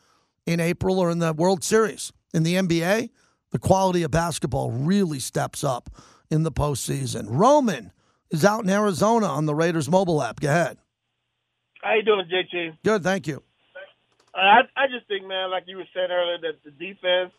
in 0.46 0.60
April 0.60 0.98
or 0.98 1.10
in 1.10 1.18
the 1.18 1.32
World 1.32 1.64
Series. 1.64 2.12
In 2.32 2.44
the 2.44 2.54
NBA, 2.54 3.10
the 3.50 3.58
quality 3.58 4.02
of 4.02 4.10
basketball 4.10 4.70
really 4.70 5.18
steps 5.18 5.64
up 5.64 5.90
in 6.30 6.42
the 6.42 6.52
postseason. 6.52 7.26
Roman 7.28 7.92
is 8.30 8.44
out 8.44 8.64
in 8.64 8.70
Arizona 8.70 9.26
on 9.26 9.46
the 9.46 9.54
Raiders 9.54 9.88
mobile 9.88 10.22
app. 10.22 10.40
Go 10.40 10.48
ahead. 10.48 10.78
How 11.82 11.94
you 11.94 12.02
doing, 12.02 12.26
JT? 12.30 12.78
Good, 12.84 13.02
thank 13.02 13.26
you. 13.26 13.42
I 14.34 14.60
I 14.76 14.86
just 14.88 15.06
think, 15.08 15.26
man, 15.26 15.50
like 15.50 15.64
you 15.66 15.76
were 15.76 15.88
saying 15.94 16.10
earlier, 16.10 16.38
that 16.42 16.62
the 16.64 16.70
defense 16.70 17.32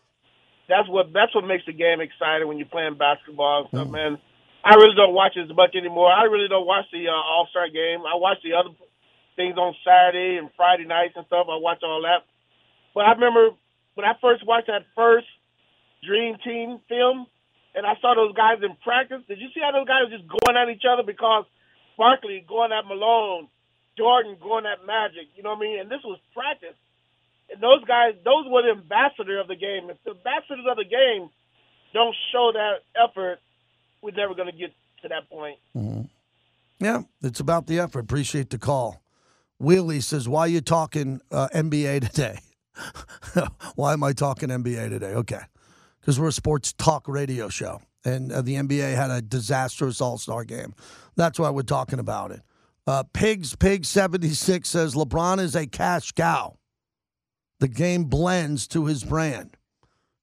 that's 0.68 0.88
what 0.88 1.12
that's 1.12 1.34
what 1.34 1.46
makes 1.48 1.64
the 1.64 1.72
game 1.72 2.00
exciting 2.00 2.46
when 2.46 2.58
you're 2.58 2.68
playing 2.68 3.00
basketball 3.00 3.64
and 3.64 3.68
stuff, 3.68 3.88
mm. 3.88 3.96
man. 3.96 4.18
I 4.64 4.74
really 4.76 4.94
don't 4.94 5.14
watch 5.14 5.32
it 5.36 5.48
as 5.48 5.56
much 5.56 5.74
anymore. 5.74 6.12
I 6.12 6.24
really 6.24 6.48
don't 6.48 6.66
watch 6.66 6.84
the 6.92 7.08
uh, 7.08 7.12
All 7.12 7.48
Star 7.50 7.68
game. 7.68 8.04
I 8.04 8.16
watch 8.20 8.38
the 8.44 8.52
other 8.54 8.70
things 9.36 9.56
on 9.56 9.74
Saturday 9.86 10.36
and 10.36 10.50
Friday 10.56 10.84
nights 10.84 11.14
and 11.16 11.24
stuff. 11.26 11.46
I 11.48 11.56
watch 11.56 11.80
all 11.82 12.02
that. 12.02 12.26
But 12.92 13.06
I 13.06 13.12
remember 13.14 13.54
when 13.94 14.04
I 14.04 14.12
first 14.20 14.44
watched 14.44 14.66
that 14.66 14.84
first 14.94 15.30
Dream 16.04 16.36
Team 16.44 16.82
film, 16.88 17.26
and 17.74 17.86
I 17.86 17.94
saw 18.02 18.18
those 18.18 18.34
guys 18.34 18.58
in 18.60 18.74
practice. 18.82 19.22
Did 19.30 19.38
you 19.38 19.48
see 19.54 19.62
how 19.62 19.70
those 19.70 19.86
guys 19.86 20.10
were 20.10 20.18
just 20.18 20.26
going 20.26 20.58
at 20.58 20.68
each 20.68 20.84
other 20.84 21.06
because 21.06 21.46
Barkley 21.96 22.44
going 22.46 22.74
at 22.74 22.84
Malone, 22.84 23.46
Jordan 23.96 24.36
going 24.42 24.66
at 24.66 24.84
Magic? 24.84 25.30
You 25.38 25.46
know 25.46 25.54
what 25.54 25.62
I 25.62 25.66
mean? 25.70 25.78
And 25.80 25.88
this 25.88 26.02
was 26.02 26.18
practice. 26.34 26.76
Those 27.60 27.84
guys, 27.84 28.14
those 28.24 28.44
were 28.46 28.62
the 28.62 28.80
ambassador 28.80 29.40
of 29.40 29.48
the 29.48 29.56
game. 29.56 29.90
If 29.90 29.96
the 30.04 30.10
ambassadors 30.10 30.66
of 30.68 30.76
the 30.76 30.84
game 30.84 31.30
don't 31.94 32.14
show 32.32 32.52
that 32.52 32.84
effort 32.94 33.40
we're 34.02 34.14
never 34.14 34.34
going 34.34 34.50
to 34.50 34.56
get 34.56 34.72
to 35.02 35.08
that 35.08 35.28
point. 35.30 35.58
Mm-hmm. 35.76 36.02
Yeah, 36.80 37.02
it's 37.22 37.40
about 37.40 37.66
the 37.66 37.80
effort. 37.80 38.00
Appreciate 38.00 38.50
the 38.50 38.58
call. 38.58 39.02
Willie 39.58 40.00
says, 40.00 40.28
"Why 40.28 40.42
are 40.42 40.48
you 40.48 40.60
talking 40.60 41.20
uh, 41.32 41.48
NBA 41.52 42.08
today? 42.08 42.38
Why 43.74 43.92
am 43.92 44.04
I 44.04 44.12
talking 44.12 44.50
NBA 44.50 44.88
today? 44.90 45.14
Okay, 45.14 45.40
because 46.00 46.20
we're 46.20 46.28
a 46.28 46.32
sports 46.32 46.72
talk 46.72 47.08
radio 47.08 47.48
show, 47.48 47.82
and 48.04 48.30
uh, 48.30 48.42
the 48.42 48.54
NBA 48.54 48.94
had 48.94 49.10
a 49.10 49.20
disastrous 49.20 50.00
All 50.00 50.18
Star 50.18 50.44
game. 50.44 50.74
That's 51.16 51.40
why 51.40 51.50
we're 51.50 51.62
talking 51.62 51.98
about 51.98 52.30
it." 52.30 52.42
Uh, 52.86 53.02
Pigs 53.12 53.56
Pig 53.56 53.84
seventy 53.84 54.30
six 54.30 54.68
says 54.68 54.94
LeBron 54.94 55.40
is 55.40 55.56
a 55.56 55.66
cash 55.66 56.12
cow. 56.12 56.57
The 57.60 57.68
game 57.68 58.04
blends 58.04 58.66
to 58.68 58.86
his 58.86 59.04
brand. 59.04 59.56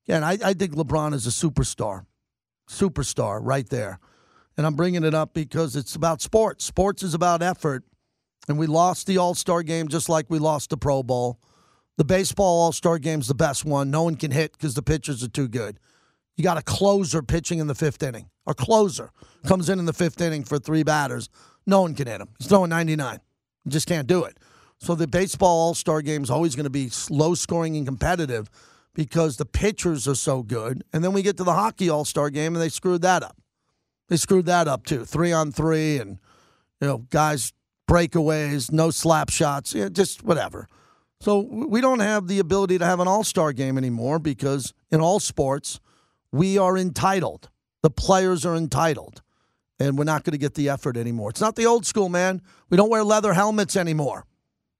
And 0.08 0.24
I, 0.24 0.38
I 0.44 0.54
think 0.54 0.76
LeBron 0.76 1.14
is 1.14 1.26
a 1.28 1.30
superstar 1.30 2.06
superstar 2.70 3.40
right 3.42 3.70
there. 3.70 4.00
And 4.58 4.66
I'm 4.66 4.76
bringing 4.76 5.04
it 5.04 5.14
up 5.14 5.34
because 5.34 5.76
it's 5.76 5.96
about 5.96 6.22
sports. 6.22 6.64
Sports 6.64 7.04
is 7.04 7.14
about 7.14 7.42
effort. 7.42 7.84
And 8.48 8.58
we 8.58 8.68
lost 8.68 9.08
the 9.08 9.18
All 9.18 9.36
Star 9.36 9.64
game 9.64 9.88
just 9.88 10.08
like 10.08 10.28
we 10.30 10.40
lost 10.40 10.70
the 10.70 10.78
Pro 10.78 11.04
Bowl. 11.04 11.40
The 11.98 12.06
baseball 12.06 12.62
All 12.62 12.72
Star 12.72 13.00
game's 13.00 13.28
the 13.28 13.36
best 13.36 13.66
one. 13.66 13.90
No 13.90 14.04
one 14.04 14.16
can 14.16 14.32
hit 14.32 14.54
because 14.54 14.76
the 14.76 14.82
pitchers 14.82 15.24
are 15.24 15.30
too 15.30 15.48
good. 15.48 15.80
You 16.38 16.44
got 16.44 16.58
a 16.58 16.62
closer 16.62 17.22
pitching 17.22 17.60
in 17.60 17.68
the 17.68 17.76
fifth 17.76 18.04
inning. 18.04 18.30
A 18.46 18.54
closer 18.54 19.12
comes 19.46 19.70
in 19.70 19.80
in 19.80 19.86
the 19.86 19.94
fifth 19.94 20.22
inning 20.22 20.44
for 20.44 20.60
three 20.60 20.84
batters. 20.84 21.30
No 21.66 21.82
one 21.82 21.96
can 21.96 22.08
hit 22.08 22.22
him. 22.22 22.30
He's 22.38 22.48
throwing 22.48 22.70
99. 22.70 23.20
You 23.64 23.72
just 23.72 23.88
can't 23.88 24.08
do 24.08 24.24
it. 24.24 24.38
So 24.80 24.96
the 24.96 25.08
baseball 25.08 25.68
All 25.68 25.74
Star 25.74 26.02
game 26.02 26.24
is 26.24 26.30
always 26.30 26.56
going 26.56 26.66
to 26.66 26.70
be 26.70 26.92
low 27.10 27.36
scoring 27.36 27.76
and 27.78 27.86
competitive 27.86 28.50
because 28.94 29.38
the 29.38 29.46
pitchers 29.46 30.08
are 30.08 30.16
so 30.16 30.44
good. 30.44 30.84
And 30.94 31.04
then 31.04 31.14
we 31.14 31.22
get 31.22 31.38
to 31.38 31.44
the 31.44 31.54
hockey 31.54 31.90
All 31.90 32.06
Star 32.06 32.30
game 32.30 32.56
and 32.56 32.62
they 32.62 32.70
screwed 32.70 33.02
that 33.02 33.24
up. 33.24 33.38
They 34.10 34.18
screwed 34.18 34.46
that 34.46 34.68
up 34.68 34.86
too. 34.86 35.06
Three 35.06 35.32
on 35.32 35.52
three 35.52 35.98
and, 35.98 36.20
you 36.80 36.88
know, 36.88 36.98
guys 37.10 37.54
breakaways, 37.88 38.72
no 38.72 38.90
slap 38.92 39.30
shots, 39.30 39.74
you 39.74 39.84
know, 39.84 39.90
just 39.90 40.24
whatever. 40.24 40.68
So 41.22 41.40
we 41.40 41.82
don't 41.82 42.00
have 42.00 42.28
the 42.28 42.40
ability 42.40 42.78
to 42.78 42.86
have 42.86 43.00
an 43.00 43.08
all 43.08 43.24
star 43.24 43.54
game 43.54 43.78
anymore 43.78 44.20
because 44.20 44.74
in 44.92 45.02
all 45.02 45.20
sports, 45.20 45.80
we 46.32 46.58
are 46.58 46.78
entitled. 46.78 47.50
The 47.82 47.90
players 47.90 48.46
are 48.46 48.56
entitled. 48.56 49.22
And 49.78 49.98
we're 49.98 50.06
not 50.06 50.24
going 50.24 50.32
to 50.32 50.38
get 50.38 50.54
the 50.54 50.70
effort 50.70 50.96
anymore. 50.96 51.32
It's 51.32 51.42
not 51.42 51.58
the 51.58 51.66
old 51.66 51.86
school, 51.86 52.08
man. 52.08 52.42
We 52.70 52.78
don't 52.78 52.90
wear 52.90 53.04
leather 53.04 53.34
helmets 53.34 53.76
anymore. 53.76 54.26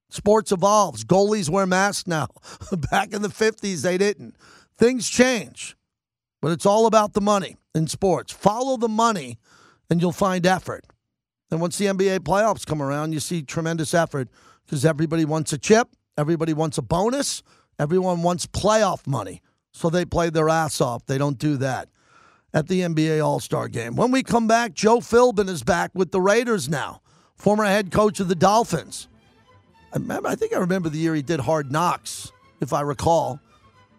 Sports 0.08 0.52
evolves. 0.52 1.04
Goalies 1.04 1.50
wear 1.50 1.66
masks 1.66 2.06
now. 2.06 2.28
Back 2.90 3.12
in 3.12 3.22
the 3.22 3.28
50s, 3.28 3.82
they 3.82 3.98
didn't. 3.98 4.36
Things 4.76 5.08
change, 5.08 5.76
but 6.40 6.52
it's 6.52 6.66
all 6.66 6.86
about 6.86 7.14
the 7.14 7.20
money 7.20 7.56
in 7.74 7.86
sports. 7.86 8.32
Follow 8.32 8.76
the 8.76 8.88
money, 8.88 9.38
and 9.88 10.00
you'll 10.00 10.12
find 10.12 10.46
effort. 10.46 10.84
And 11.50 11.60
once 11.60 11.78
the 11.78 11.86
NBA 11.86 12.20
playoffs 12.20 12.66
come 12.66 12.82
around, 12.82 13.12
you 13.12 13.20
see 13.20 13.42
tremendous 13.42 13.94
effort 13.94 14.28
because 14.64 14.84
everybody 14.84 15.24
wants 15.24 15.52
a 15.52 15.58
chip, 15.58 15.88
everybody 16.18 16.52
wants 16.52 16.76
a 16.76 16.82
bonus, 16.82 17.42
everyone 17.78 18.22
wants 18.22 18.46
playoff 18.46 19.06
money. 19.06 19.42
So 19.72 19.90
they 19.90 20.04
play 20.04 20.30
their 20.30 20.48
ass 20.48 20.80
off. 20.80 21.04
They 21.06 21.18
don't 21.18 21.38
do 21.38 21.56
that 21.58 21.88
at 22.54 22.66
the 22.66 22.80
NBA 22.80 23.22
All 23.24 23.40
Star 23.40 23.68
game. 23.68 23.94
When 23.94 24.10
we 24.10 24.22
come 24.22 24.48
back, 24.48 24.72
Joe 24.72 24.98
Philbin 24.98 25.48
is 25.48 25.62
back 25.62 25.90
with 25.94 26.10
the 26.10 26.20
Raiders 26.20 26.68
now, 26.68 27.02
former 27.36 27.64
head 27.64 27.92
coach 27.92 28.18
of 28.18 28.28
the 28.28 28.34
Dolphins. 28.34 29.08
I, 29.96 29.98
remember, 29.98 30.28
I 30.28 30.34
think 30.34 30.52
I 30.52 30.58
remember 30.58 30.90
the 30.90 30.98
year 30.98 31.14
he 31.14 31.22
did 31.22 31.40
Hard 31.40 31.72
Knocks, 31.72 32.30
if 32.60 32.74
I 32.74 32.82
recall. 32.82 33.40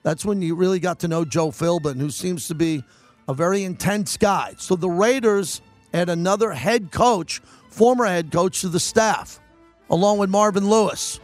That's 0.04 0.24
when 0.24 0.44
you 0.44 0.54
really 0.54 0.80
got 0.80 1.00
to 1.00 1.08
know 1.08 1.26
Joe 1.26 1.50
Philbin, 1.50 2.00
who 2.00 2.12
seems 2.12 2.48
to 2.50 2.56
be 2.56 2.84
a 3.28 3.34
very 3.34 3.64
intense 3.64 4.16
guy. 4.16 4.54
So 4.60 4.76
the 4.76 4.92
Raiders 4.92 5.60
add 5.96 6.10
another 6.10 6.52
head 6.52 6.92
coach, 6.92 7.42
former 7.70 8.06
head 8.06 8.32
coach 8.32 8.62
to 8.62 8.70
the 8.70 8.80
staff, 8.80 9.40
along 9.90 10.20
with 10.20 10.30
Marvin 10.30 10.70
Lewis. 10.70 11.20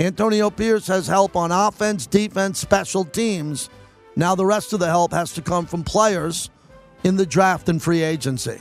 Antonio 0.00 0.50
Pierce 0.50 0.88
has 0.88 1.06
help 1.06 1.36
on 1.36 1.52
offense, 1.52 2.08
defense, 2.08 2.58
special 2.58 3.04
teams. 3.04 3.70
Now 4.16 4.34
the 4.34 4.44
rest 4.44 4.72
of 4.72 4.80
the 4.80 4.88
help 4.88 5.12
has 5.12 5.34
to 5.34 5.40
come 5.40 5.66
from 5.66 5.84
players 5.84 6.50
in 7.04 7.14
the 7.14 7.26
draft 7.26 7.68
and 7.68 7.80
free 7.80 8.02
agency. 8.02 8.60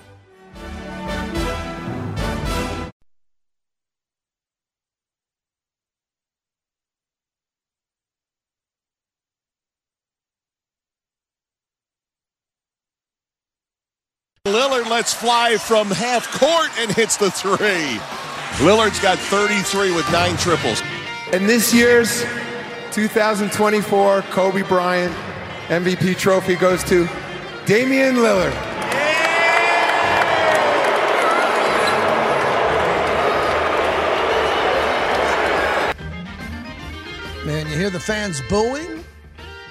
Lillard 14.50 14.90
lets 14.90 15.14
fly 15.14 15.58
from 15.58 15.92
half 15.92 16.32
court 16.32 16.72
and 16.80 16.92
hits 16.92 17.18
the 17.18 17.30
three. 17.30 18.00
Lillard's 18.66 19.00
got 19.00 19.20
33 19.20 19.96
with 19.96 20.12
nine 20.12 20.36
triples. 20.38 20.82
And 21.32 21.48
this 21.48 21.72
year's 21.72 22.24
2024 22.92 24.24
Kobe 24.24 24.64
Bryant 24.64 25.14
MVP 25.68 26.18
trophy 26.18 26.56
goes 26.56 26.84
to 26.86 27.08
Damian 27.68 28.16
Lillard. 28.16 28.56
Man, 37.46 37.68
you 37.68 37.76
hear 37.76 37.92
the 37.92 38.00
fans 38.00 38.42
booing 38.50 39.04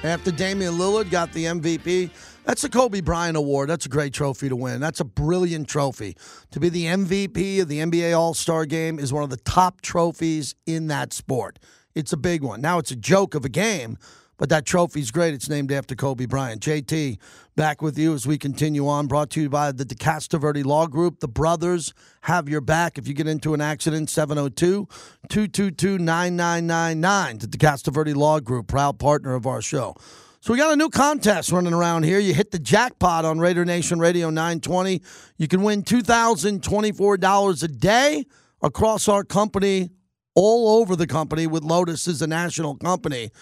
after 0.05 0.31
Damian 0.31 0.75
Lillard 0.75 1.11
got 1.11 1.33
the 1.33 1.47
MVP. 1.47 2.11
That's 2.49 2.65
a 2.65 2.71
Kobe 2.71 3.03
Bryant 3.03 3.37
Award. 3.37 3.69
That's 3.69 3.85
a 3.85 3.91
great 3.91 4.15
trophy 4.15 4.49
to 4.49 4.57
win. 4.57 4.81
That's 4.81 5.01
a 5.01 5.05
brilliant 5.05 5.69
trophy. 5.69 6.17
To 6.53 6.59
be 6.59 6.71
the 6.71 6.87
MVP 6.87 7.61
of 7.61 7.69
the 7.69 7.81
NBA 7.81 8.19
All 8.19 8.33
Star 8.33 8.65
game 8.65 8.99
is 8.99 9.13
one 9.13 9.23
of 9.23 9.29
the 9.29 9.37
top 9.37 9.83
trophies 9.83 10.55
in 10.65 10.87
that 10.87 11.13
sport. 11.13 11.59
It's 11.95 12.15
a 12.15 12.17
big 12.17 12.43
one. 12.43 12.63
Now 12.63 12.79
it's 12.79 12.91
a 12.91 12.97
joke 12.97 13.35
of 13.35 13.45
a 13.45 13.51
game, 13.51 13.99
but 14.39 14.49
that 14.49 14.65
trophy's 14.65 15.11
great. 15.11 15.35
It's 15.35 15.51
named 15.51 15.71
after 15.71 15.95
Kobe 15.95 16.25
Bryant. 16.25 16.63
JT, 16.63 17.19
back 17.55 17.83
with 17.83 17.99
you 17.99 18.15
as 18.15 18.27
we 18.27 18.39
continue 18.39 18.89
on. 18.89 19.09
Brought 19.09 19.29
to 19.33 19.43
you 19.43 19.51
by 19.51 19.71
the 19.71 19.85
DeCastroverde 19.85 20.65
Law 20.65 20.87
Group. 20.87 21.21
The 21.21 21.29
brothers 21.29 21.93
have 22.23 22.49
your 22.49 22.63
back. 22.63 22.97
If 22.97 23.07
you 23.07 23.13
get 23.13 23.29
into 23.29 23.53
an 23.53 23.61
accident, 23.61 24.09
702 24.09 24.89
222 25.29 25.99
9999. 25.99 27.39
The 27.41 27.47
DeCastroverde 27.47 28.17
Law 28.17 28.41
Group, 28.41 28.69
proud 28.69 28.99
partner 28.99 29.35
of 29.35 29.47
our 29.47 29.61
show. 29.61 29.95
So 30.41 30.53
we 30.53 30.59
got 30.59 30.73
a 30.73 30.77
new 30.77 30.89
contest 30.89 31.51
running 31.51 31.75
around 31.75 32.05
here. 32.05 32.21
You 32.21 32.33
hit 32.33 32.53
the 32.53 32.61
jackpot 32.61 33.25
on 33.25 33.41
Raider 33.41 33.65
Nation 33.65 33.99
Radio 33.99 34.31
920. 34.31 35.03
You 35.37 35.49
can 35.49 35.65
win 35.65 35.83
$2,024 35.83 37.63
a 37.65 37.69
day 37.69 38.25
across 38.63 39.09
our 39.09 39.25
company, 39.25 39.91
all 40.37 40.81
over 40.81 40.95
the 40.95 41.09
company, 41.09 41.49
with 41.49 41.65
Lotus 41.65 42.07
as 42.07 42.23
a 42.23 42.29
national 42.29 42.77
company. 42.77 43.33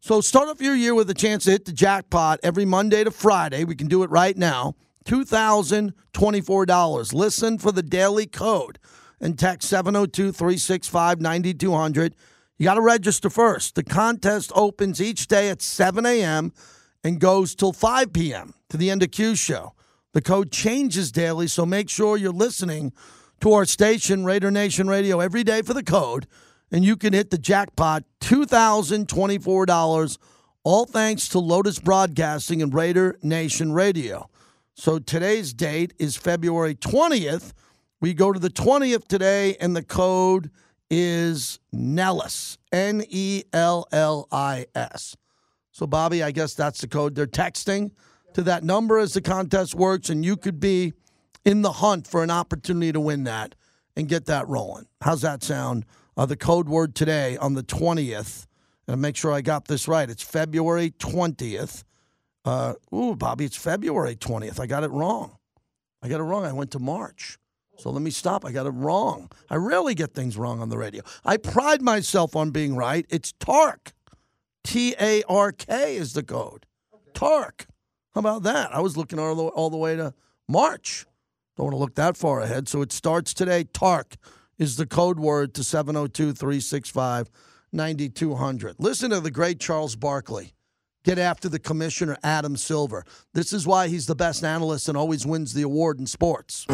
So 0.00 0.20
start 0.20 0.50
off 0.50 0.60
your 0.60 0.74
year 0.74 0.94
with 0.94 1.08
a 1.08 1.14
chance 1.14 1.44
to 1.44 1.52
hit 1.52 1.64
the 1.64 1.72
jackpot 1.72 2.38
every 2.42 2.66
Monday 2.66 3.02
to 3.02 3.10
Friday. 3.10 3.64
We 3.64 3.74
can 3.74 3.88
do 3.88 4.02
it 4.02 4.10
right 4.10 4.36
now. 4.36 4.74
$2,024. 5.06 7.14
Listen 7.14 7.56
for 7.56 7.72
the 7.72 7.82
daily 7.82 8.26
code 8.26 8.78
and 9.22 9.38
text 9.38 9.70
702 9.70 10.32
365 10.32 11.18
9200. 11.18 12.14
You 12.62 12.66
got 12.66 12.74
to 12.74 12.80
register 12.80 13.28
first. 13.28 13.74
The 13.74 13.82
contest 13.82 14.52
opens 14.54 15.02
each 15.02 15.26
day 15.26 15.50
at 15.50 15.60
7 15.60 16.06
a.m. 16.06 16.52
and 17.02 17.18
goes 17.18 17.56
till 17.56 17.72
5 17.72 18.12
p.m. 18.12 18.54
to 18.68 18.76
the 18.76 18.88
end 18.88 19.02
of 19.02 19.10
Q 19.10 19.34
show. 19.34 19.74
The 20.12 20.22
code 20.22 20.52
changes 20.52 21.10
daily, 21.10 21.48
so 21.48 21.66
make 21.66 21.90
sure 21.90 22.16
you're 22.16 22.30
listening 22.30 22.92
to 23.40 23.52
our 23.52 23.64
station, 23.64 24.24
Raider 24.24 24.52
Nation 24.52 24.86
Radio, 24.86 25.18
every 25.18 25.42
day 25.42 25.62
for 25.62 25.74
the 25.74 25.82
code, 25.82 26.28
and 26.70 26.84
you 26.84 26.96
can 26.96 27.12
hit 27.12 27.30
the 27.30 27.36
jackpot 27.36 28.04
$2,024, 28.20 30.18
all 30.62 30.86
thanks 30.86 31.28
to 31.30 31.40
Lotus 31.40 31.80
Broadcasting 31.80 32.62
and 32.62 32.72
Raider 32.72 33.18
Nation 33.24 33.72
Radio. 33.72 34.30
So 34.74 35.00
today's 35.00 35.52
date 35.52 35.94
is 35.98 36.16
February 36.16 36.76
20th. 36.76 37.54
We 38.00 38.14
go 38.14 38.30
to 38.30 38.38
the 38.38 38.50
20th 38.50 39.08
today, 39.08 39.56
and 39.56 39.74
the 39.74 39.82
code 39.82 40.52
is 40.94 41.58
Nellis, 41.72 42.58
N 42.70 43.02
E 43.08 43.44
L 43.54 43.88
L 43.92 44.28
I 44.30 44.66
S. 44.74 45.16
So, 45.72 45.86
Bobby, 45.86 46.22
I 46.22 46.32
guess 46.32 46.52
that's 46.52 46.82
the 46.82 46.86
code. 46.86 47.14
They're 47.14 47.26
texting 47.26 47.92
to 48.34 48.42
that 48.42 48.62
number 48.62 48.98
as 48.98 49.14
the 49.14 49.22
contest 49.22 49.74
works, 49.74 50.10
and 50.10 50.22
you 50.22 50.36
could 50.36 50.60
be 50.60 50.92
in 51.46 51.62
the 51.62 51.72
hunt 51.72 52.06
for 52.06 52.22
an 52.22 52.30
opportunity 52.30 52.92
to 52.92 53.00
win 53.00 53.24
that 53.24 53.54
and 53.96 54.06
get 54.06 54.26
that 54.26 54.46
rolling. 54.48 54.86
How's 55.00 55.22
that 55.22 55.42
sound? 55.42 55.86
Uh, 56.14 56.26
the 56.26 56.36
code 56.36 56.68
word 56.68 56.94
today 56.94 57.38
on 57.38 57.54
the 57.54 57.62
20th, 57.62 58.46
and 58.86 59.00
make 59.00 59.16
sure 59.16 59.32
I 59.32 59.40
got 59.40 59.68
this 59.68 59.88
right. 59.88 60.10
It's 60.10 60.22
February 60.22 60.90
20th. 60.90 61.84
Uh, 62.44 62.74
ooh, 62.94 63.16
Bobby, 63.16 63.46
it's 63.46 63.56
February 63.56 64.14
20th. 64.14 64.60
I 64.60 64.66
got 64.66 64.84
it 64.84 64.90
wrong. 64.90 65.38
I 66.02 66.08
got 66.08 66.20
it 66.20 66.24
wrong. 66.24 66.44
I 66.44 66.52
went 66.52 66.72
to 66.72 66.78
March. 66.78 67.38
So 67.78 67.90
let 67.90 68.02
me 68.02 68.10
stop. 68.10 68.44
I 68.44 68.52
got 68.52 68.66
it 68.66 68.70
wrong. 68.70 69.30
I 69.50 69.56
rarely 69.56 69.94
get 69.94 70.14
things 70.14 70.36
wrong 70.36 70.60
on 70.60 70.68
the 70.68 70.78
radio. 70.78 71.02
I 71.24 71.36
pride 71.36 71.82
myself 71.82 72.36
on 72.36 72.50
being 72.50 72.76
right. 72.76 73.06
It's 73.08 73.32
TARK. 73.32 73.92
T 74.62 74.94
A 75.00 75.22
R 75.28 75.52
K 75.52 75.96
is 75.96 76.12
the 76.12 76.22
code. 76.22 76.66
TARK. 77.14 77.66
How 78.14 78.20
about 78.20 78.42
that? 78.44 78.74
I 78.74 78.80
was 78.80 78.96
looking 78.96 79.18
all 79.18 79.34
the, 79.34 79.44
all 79.44 79.70
the 79.70 79.76
way 79.76 79.96
to 79.96 80.14
March. 80.48 81.06
Don't 81.56 81.66
want 81.66 81.74
to 81.74 81.78
look 81.78 81.94
that 81.96 82.16
far 82.16 82.40
ahead. 82.40 82.68
So 82.68 82.82
it 82.82 82.92
starts 82.92 83.34
today. 83.34 83.64
TARK 83.64 84.16
is 84.58 84.76
the 84.76 84.86
code 84.86 85.18
word 85.18 85.54
to 85.54 85.64
702 85.64 86.32
365 86.32 87.30
9200. 87.72 88.76
Listen 88.78 89.10
to 89.10 89.20
the 89.20 89.30
great 89.30 89.58
Charles 89.58 89.96
Barkley 89.96 90.52
get 91.04 91.18
after 91.18 91.48
the 91.48 91.58
commissioner, 91.58 92.16
Adam 92.22 92.56
Silver. 92.56 93.04
This 93.34 93.52
is 93.52 93.66
why 93.66 93.88
he's 93.88 94.06
the 94.06 94.14
best 94.14 94.44
analyst 94.44 94.88
and 94.88 94.96
always 94.96 95.26
wins 95.26 95.54
the 95.54 95.62
award 95.62 95.98
in 95.98 96.06
sports. 96.06 96.66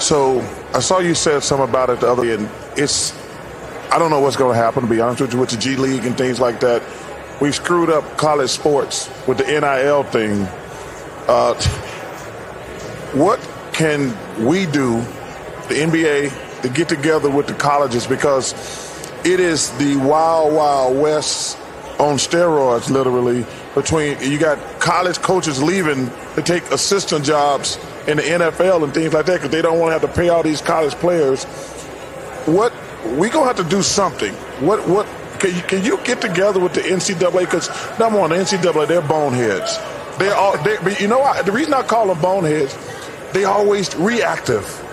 So 0.00 0.40
I 0.74 0.80
saw 0.80 1.00
you 1.00 1.14
said 1.14 1.42
something 1.42 1.68
about 1.68 1.90
it 1.90 2.00
the 2.00 2.10
other 2.10 2.24
day, 2.24 2.34
and 2.34 2.48
it's 2.76 3.12
I 3.90 3.98
don't 3.98 4.10
know 4.10 4.20
what's 4.20 4.36
going 4.36 4.54
to 4.54 4.62
happen 4.62 4.82
to 4.82 4.88
be 4.88 5.00
honest 5.00 5.20
with 5.20 5.32
you 5.32 5.40
with 5.40 5.50
the 5.50 5.56
G 5.56 5.76
League 5.76 6.04
and 6.04 6.16
things 6.16 6.40
like 6.40 6.60
that. 6.60 6.82
We've 7.40 7.54
screwed 7.54 7.90
up 7.90 8.04
college 8.16 8.50
sports 8.50 9.08
with 9.26 9.38
the 9.38 9.44
NIL 9.44 10.02
thing. 10.04 10.42
Uh, 11.26 11.54
what 13.12 13.40
can 13.72 14.14
we 14.44 14.66
do, 14.66 15.00
the 15.68 15.74
NBA, 15.74 16.62
to 16.62 16.68
get 16.68 16.88
together 16.88 17.30
with 17.30 17.46
the 17.46 17.54
colleges 17.54 18.06
because 18.06 18.52
it 19.24 19.40
is 19.40 19.70
the 19.78 19.96
wild, 19.96 20.52
wild 20.52 20.98
west 20.98 21.58
on 21.98 22.16
steroids, 22.16 22.90
literally. 22.90 23.46
Between 23.74 24.20
you 24.20 24.38
got 24.38 24.58
college 24.80 25.18
coaches 25.18 25.62
leaving 25.62 26.10
to 26.34 26.42
take 26.42 26.64
assistant 26.70 27.24
jobs 27.24 27.78
in 28.08 28.16
the 28.16 28.22
NFL 28.22 28.82
and 28.82 28.92
things 28.92 29.12
like 29.12 29.26
that 29.26 29.34
because 29.34 29.50
they 29.50 29.62
don't 29.62 29.78
want 29.78 29.90
to 29.90 29.98
have 30.00 30.02
to 30.02 30.20
pay 30.20 30.30
all 30.30 30.42
these 30.42 30.62
college 30.62 30.94
players. 30.94 31.44
What 32.46 32.72
we 33.16 33.28
gonna 33.28 33.46
have 33.46 33.56
to 33.56 33.64
do 33.64 33.82
something. 33.82 34.32
What 34.64 34.86
what 34.88 35.06
can 35.38 35.54
you, 35.54 35.62
can 35.62 35.84
you 35.84 35.98
get 36.02 36.20
together 36.20 36.58
with 36.58 36.74
the 36.74 36.80
NCAA? 36.80 37.40
Because 37.40 37.68
number 37.98 38.18
one, 38.18 38.30
the 38.30 38.36
NCAA 38.36 38.88
they're 38.88 39.02
boneheads. 39.02 39.78
They 40.18 40.30
all 40.30 40.56
they, 40.64 40.78
but 40.82 41.00
you 41.00 41.06
know 41.06 41.18
what? 41.20 41.44
The 41.44 41.52
reason 41.52 41.74
I 41.74 41.82
call 41.82 42.08
them 42.08 42.20
boneheads, 42.20 42.76
they 43.32 43.44
always 43.44 43.94
reactive. 43.96 44.84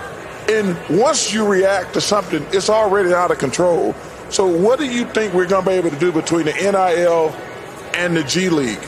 And 0.48 0.78
once 0.88 1.32
you 1.32 1.44
react 1.44 1.94
to 1.94 2.00
something, 2.00 2.46
it's 2.52 2.70
already 2.70 3.12
out 3.12 3.32
of 3.32 3.38
control. 3.38 3.94
So 4.28 4.46
what 4.46 4.78
do 4.78 4.84
you 4.84 5.04
think 5.06 5.32
we're 5.34 5.46
to 5.46 5.62
be 5.62 5.72
able 5.72 5.90
to 5.90 5.98
do 5.98 6.12
between 6.12 6.46
the 6.46 6.52
NIL 6.52 7.34
and 7.94 8.16
the 8.16 8.22
G 8.22 8.48
League? 8.48 8.78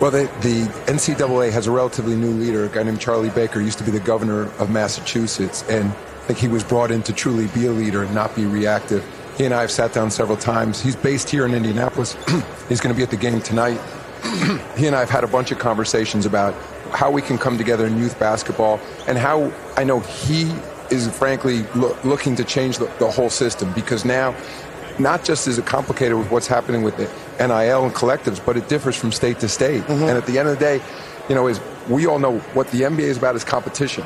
Well, 0.00 0.10
the, 0.10 0.24
the 0.42 0.64
NCAA 0.90 1.52
has 1.52 1.68
a 1.68 1.70
relatively 1.70 2.16
new 2.16 2.32
leader, 2.32 2.64
a 2.64 2.68
guy 2.68 2.82
named 2.82 3.00
Charlie 3.00 3.30
Baker, 3.30 3.60
used 3.60 3.78
to 3.78 3.84
be 3.84 3.92
the 3.92 4.00
governor 4.00 4.50
of 4.58 4.68
Massachusetts, 4.68 5.62
and 5.68 5.88
I 5.88 6.26
think 6.26 6.40
he 6.40 6.48
was 6.48 6.64
brought 6.64 6.90
in 6.90 7.02
to 7.04 7.12
truly 7.12 7.46
be 7.48 7.66
a 7.66 7.70
leader 7.70 8.02
and 8.02 8.12
not 8.12 8.34
be 8.34 8.44
reactive. 8.44 9.04
He 9.38 9.44
and 9.44 9.54
I 9.54 9.60
have 9.60 9.70
sat 9.70 9.92
down 9.92 10.10
several 10.10 10.36
times. 10.36 10.80
He's 10.80 10.96
based 10.96 11.30
here 11.30 11.46
in 11.46 11.54
Indianapolis. 11.54 12.16
He's 12.68 12.80
going 12.80 12.92
to 12.92 12.96
be 12.96 13.04
at 13.04 13.10
the 13.10 13.16
game 13.16 13.40
tonight. 13.40 13.80
he 14.76 14.86
and 14.86 14.96
I 14.96 15.00
have 15.00 15.10
had 15.10 15.22
a 15.22 15.28
bunch 15.28 15.52
of 15.52 15.58
conversations 15.58 16.26
about 16.26 16.54
how 16.90 17.10
we 17.10 17.22
can 17.22 17.38
come 17.38 17.56
together 17.56 17.86
in 17.86 17.96
youth 17.98 18.18
basketball 18.18 18.80
and 19.06 19.16
how 19.16 19.52
I 19.76 19.84
know 19.84 20.00
he 20.00 20.52
is 20.90 21.08
frankly 21.16 21.62
lo- 21.74 21.96
looking 22.04 22.36
to 22.36 22.44
change 22.44 22.78
the, 22.78 22.86
the 22.98 23.10
whole 23.10 23.30
system 23.30 23.72
because 23.74 24.04
now 24.04 24.34
not 24.98 25.24
just 25.24 25.46
is 25.48 25.58
it 25.58 25.66
complicated 25.66 26.16
with 26.16 26.30
what's 26.30 26.46
happening 26.46 26.82
with 26.82 26.96
the 26.96 27.04
NIL 27.38 27.84
and 27.84 27.94
collectives, 27.94 28.44
but 28.44 28.56
it 28.56 28.68
differs 28.68 28.96
from 28.96 29.12
state 29.12 29.40
to 29.40 29.48
state. 29.48 29.82
Mm-hmm. 29.82 30.04
And 30.04 30.10
at 30.10 30.26
the 30.26 30.38
end 30.38 30.48
of 30.48 30.58
the 30.58 30.64
day, 30.64 30.80
you 31.28 31.34
know, 31.34 31.46
is 31.46 31.60
we 31.88 32.06
all 32.06 32.18
know 32.18 32.38
what 32.54 32.68
the 32.68 32.82
NBA 32.82 33.00
is 33.00 33.16
about 33.18 33.34
is 33.36 33.44
competition. 33.44 34.04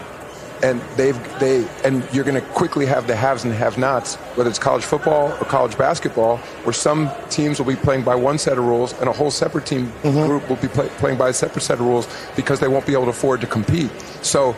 And 0.60 0.80
they've 0.96 1.16
they 1.38 1.68
and 1.84 2.02
you're 2.12 2.24
going 2.24 2.40
to 2.40 2.46
quickly 2.48 2.84
have 2.86 3.06
the 3.06 3.14
haves 3.14 3.44
and 3.44 3.52
have-nots, 3.54 4.16
whether 4.34 4.50
it's 4.50 4.58
college 4.58 4.82
football 4.84 5.30
or 5.30 5.44
college 5.44 5.78
basketball, 5.78 6.38
where 6.64 6.72
some 6.72 7.10
teams 7.30 7.60
will 7.60 7.66
be 7.66 7.76
playing 7.76 8.02
by 8.02 8.16
one 8.16 8.38
set 8.38 8.58
of 8.58 8.64
rules 8.64 8.92
and 8.98 9.08
a 9.08 9.12
whole 9.12 9.30
separate 9.30 9.66
team 9.66 9.92
Mm-hmm. 10.02 10.26
group 10.26 10.48
will 10.48 10.56
be 10.56 10.66
play, 10.66 10.88
playing 10.98 11.16
by 11.16 11.28
a 11.28 11.32
separate 11.32 11.62
set 11.62 11.78
of 11.78 11.86
rules 11.86 12.08
because 12.34 12.58
they 12.58 12.66
won't 12.66 12.86
be 12.86 12.92
able 12.92 13.04
to 13.04 13.10
afford 13.10 13.40
to 13.42 13.46
compete. 13.46 13.90
So 14.22 14.56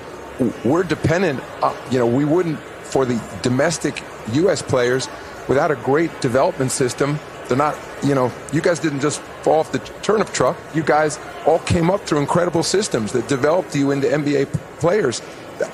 we're 0.64 0.84
dependent. 0.84 1.42
Uh, 1.62 1.76
you 1.90 1.98
know, 1.98 2.06
we 2.06 2.24
wouldn't 2.24 2.58
for 2.82 3.04
the 3.04 3.20
domestic 3.42 4.02
U.S. 4.32 4.62
players 4.62 5.06
without 5.50 5.72
a 5.72 5.76
great 5.76 6.12
development 6.20 6.70
system. 6.70 7.18
They're 7.48 7.58
not. 7.58 7.76
You 8.02 8.14
know, 8.14 8.32
you 8.52 8.62
guys 8.62 8.78
didn't 8.78 9.00
just 9.00 9.20
fall 9.42 9.58
off 9.58 9.72
the 9.72 9.80
turnip 10.00 10.32
truck. 10.32 10.56
You 10.74 10.82
guys 10.82 11.18
all 11.44 11.58
came 11.58 11.90
up 11.90 12.00
through 12.02 12.20
incredible 12.20 12.62
systems 12.62 13.12
that 13.12 13.28
developed 13.28 13.74
you 13.74 13.90
into 13.90 14.06
NBA 14.06 14.46
players. 14.78 15.20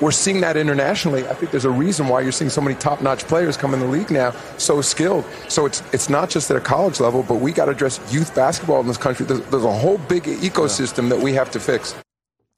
We're 0.01 0.11
seeing 0.11 0.41
that 0.41 0.57
internationally. 0.57 1.25
I 1.27 1.33
think 1.33 1.51
there's 1.51 1.63
a 1.63 1.69
reason 1.69 2.09
why 2.09 2.19
you're 2.19 2.33
seeing 2.33 2.49
so 2.49 2.59
many 2.59 2.75
top-notch 2.75 3.23
players 3.23 3.55
come 3.55 3.73
in 3.73 3.79
the 3.79 3.87
league 3.87 4.11
now, 4.11 4.31
so 4.57 4.81
skilled. 4.81 5.23
So 5.47 5.65
it's 5.65 5.81
it's 5.93 6.09
not 6.09 6.29
just 6.29 6.51
at 6.51 6.57
a 6.57 6.59
college 6.59 6.99
level, 6.99 7.23
but 7.23 7.35
we 7.35 7.53
got 7.53 7.65
to 7.65 7.71
address 7.71 8.01
youth 8.11 8.33
basketball 8.35 8.81
in 8.81 8.87
this 8.87 8.97
country. 8.97 9.25
There's, 9.27 9.41
there's 9.51 9.63
a 9.63 9.71
whole 9.71 9.99
big 9.99 10.23
ecosystem 10.23 11.07
that 11.09 11.19
we 11.19 11.33
have 11.35 11.51
to 11.51 11.59
fix. 11.59 11.95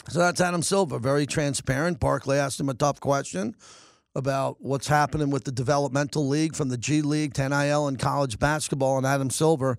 So 0.08 0.20
that's 0.20 0.42
Adam 0.42 0.64
Silver, 0.64 0.98
very 0.98 1.28
transparent. 1.28 2.00
Barkley 2.00 2.38
asked 2.38 2.60
him 2.60 2.70
a 2.70 2.74
tough 2.74 3.00
question 3.02 3.56
about 4.16 4.58
what's 4.60 4.88
happening 4.88 5.30
with 5.30 5.44
the 5.44 5.52
developmental 5.52 6.28
league 6.28 6.56
from 6.56 6.70
the 6.70 6.78
G 6.78 7.02
League 7.02 7.34
to 7.36 7.48
NIL 7.48 7.88
and 7.88 8.00
college 8.00 8.40
basketball, 8.40 8.98
and 8.98 9.06
Adam 9.06 9.30
Silver 9.30 9.78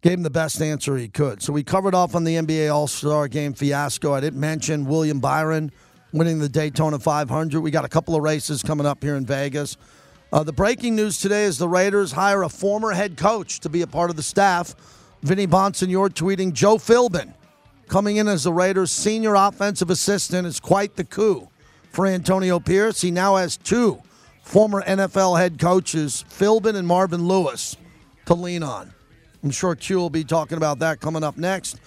gave 0.00 0.14
him 0.14 0.22
the 0.22 0.30
best 0.30 0.62
answer 0.62 0.96
he 0.96 1.08
could. 1.08 1.42
So 1.42 1.52
we 1.52 1.62
covered 1.62 1.94
off 1.94 2.14
on 2.14 2.24
the 2.24 2.36
NBA 2.36 2.72
All 2.72 2.86
Star 2.86 3.28
Game 3.28 3.52
fiasco. 3.52 4.14
I 4.14 4.20
didn't 4.20 4.40
mention 4.40 4.86
William 4.86 5.20
Byron 5.20 5.70
winning 6.12 6.38
the 6.38 6.48
Daytona 6.48 6.98
500. 6.98 7.60
We 7.60 7.70
got 7.70 7.84
a 7.84 7.88
couple 7.88 8.14
of 8.14 8.22
races 8.22 8.62
coming 8.62 8.86
up 8.86 9.02
here 9.02 9.16
in 9.16 9.26
Vegas. 9.26 9.76
Uh, 10.32 10.42
the 10.42 10.52
breaking 10.52 10.96
news 10.96 11.20
today 11.20 11.44
is 11.44 11.58
the 11.58 11.68
Raiders 11.68 12.12
hire 12.12 12.42
a 12.42 12.48
former 12.48 12.92
head 12.92 13.16
coach 13.16 13.60
to 13.60 13.68
be 13.68 13.82
a 13.82 13.86
part 13.86 14.10
of 14.10 14.16
the 14.16 14.22
staff. 14.22 14.74
Vinny 15.22 15.46
Bonsignore 15.46 16.08
tweeting 16.08 16.52
Joe 16.52 16.76
Philbin 16.76 17.34
coming 17.88 18.16
in 18.16 18.26
as 18.26 18.44
the 18.44 18.52
Raiders' 18.52 18.90
senior 18.90 19.34
offensive 19.34 19.90
assistant 19.90 20.46
is 20.46 20.60
quite 20.60 20.96
the 20.96 21.04
coup 21.04 21.48
for 21.96 22.06
Antonio 22.06 22.60
Pierce. 22.60 23.00
He 23.00 23.10
now 23.10 23.36
has 23.36 23.56
two 23.56 24.02
former 24.42 24.82
NFL 24.82 25.38
head 25.38 25.58
coaches, 25.58 26.26
Philbin 26.28 26.76
and 26.76 26.86
Marvin 26.86 27.26
Lewis, 27.26 27.74
to 28.26 28.34
lean 28.34 28.62
on. 28.62 28.92
I'm 29.42 29.50
sure 29.50 29.74
Q 29.74 29.96
will 29.96 30.10
be 30.10 30.22
talking 30.22 30.58
about 30.58 30.80
that 30.80 31.00
coming 31.00 31.24
up 31.24 31.38
next. 31.38 31.80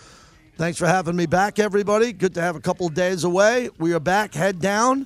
Thanks 0.58 0.80
for 0.80 0.88
having 0.88 1.16
me 1.16 1.28
back, 1.28 1.60
everybody. 1.60 2.12
Good 2.12 2.34
to 2.34 2.42
have 2.42 2.56
a 2.56 2.60
couple 2.60 2.90
days 2.90 3.24
away. 3.24 3.70
We 3.78 3.94
are 3.94 4.00
back, 4.00 4.34
head 4.34 4.60
down 4.60 5.06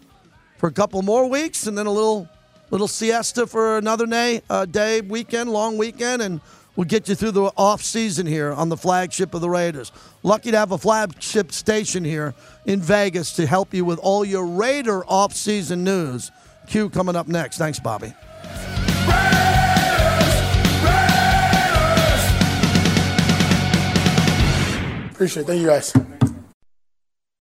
for 0.58 0.68
a 0.68 0.72
couple 0.72 1.02
more 1.02 1.30
weeks, 1.30 1.68
and 1.68 1.78
then 1.78 1.86
a 1.86 1.92
little 1.92 2.30
little 2.72 2.88
siesta 2.88 3.46
for 3.46 3.78
another 3.78 4.06
day, 4.06 4.42
uh, 4.50 4.64
day 4.64 5.02
weekend, 5.02 5.52
long 5.52 5.78
weekend, 5.78 6.22
and 6.22 6.40
we'll 6.76 6.88
get 6.88 7.08
you 7.08 7.16
through 7.16 7.32
the 7.32 7.52
off 7.58 7.82
season 7.82 8.26
here 8.26 8.52
on 8.52 8.70
the 8.70 8.78
flagship 8.78 9.34
of 9.34 9.42
the 9.42 9.50
Raiders. 9.50 9.92
Lucky 10.24 10.52
to 10.52 10.58
have 10.58 10.72
a 10.72 10.78
flagship 10.78 11.52
station 11.52 12.04
here 12.04 12.34
in 12.66 12.82
Vegas 12.82 13.34
to 13.34 13.46
help 13.46 13.74
you 13.74 13.86
with 13.86 14.00
all 14.00 14.24
your 14.26 14.46
Raider 14.46 15.04
off 15.06 15.34
season 15.34 15.84
news. 15.84 16.32
Q 16.68 16.90
coming 16.90 17.16
up 17.16 17.28
next. 17.28 17.58
Thanks, 17.58 17.80
Bobby. 17.80 18.14
Appreciate 25.12 25.44
it. 25.44 25.48
Thank 25.48 25.62
you 25.62 25.68
guys. 25.68 25.94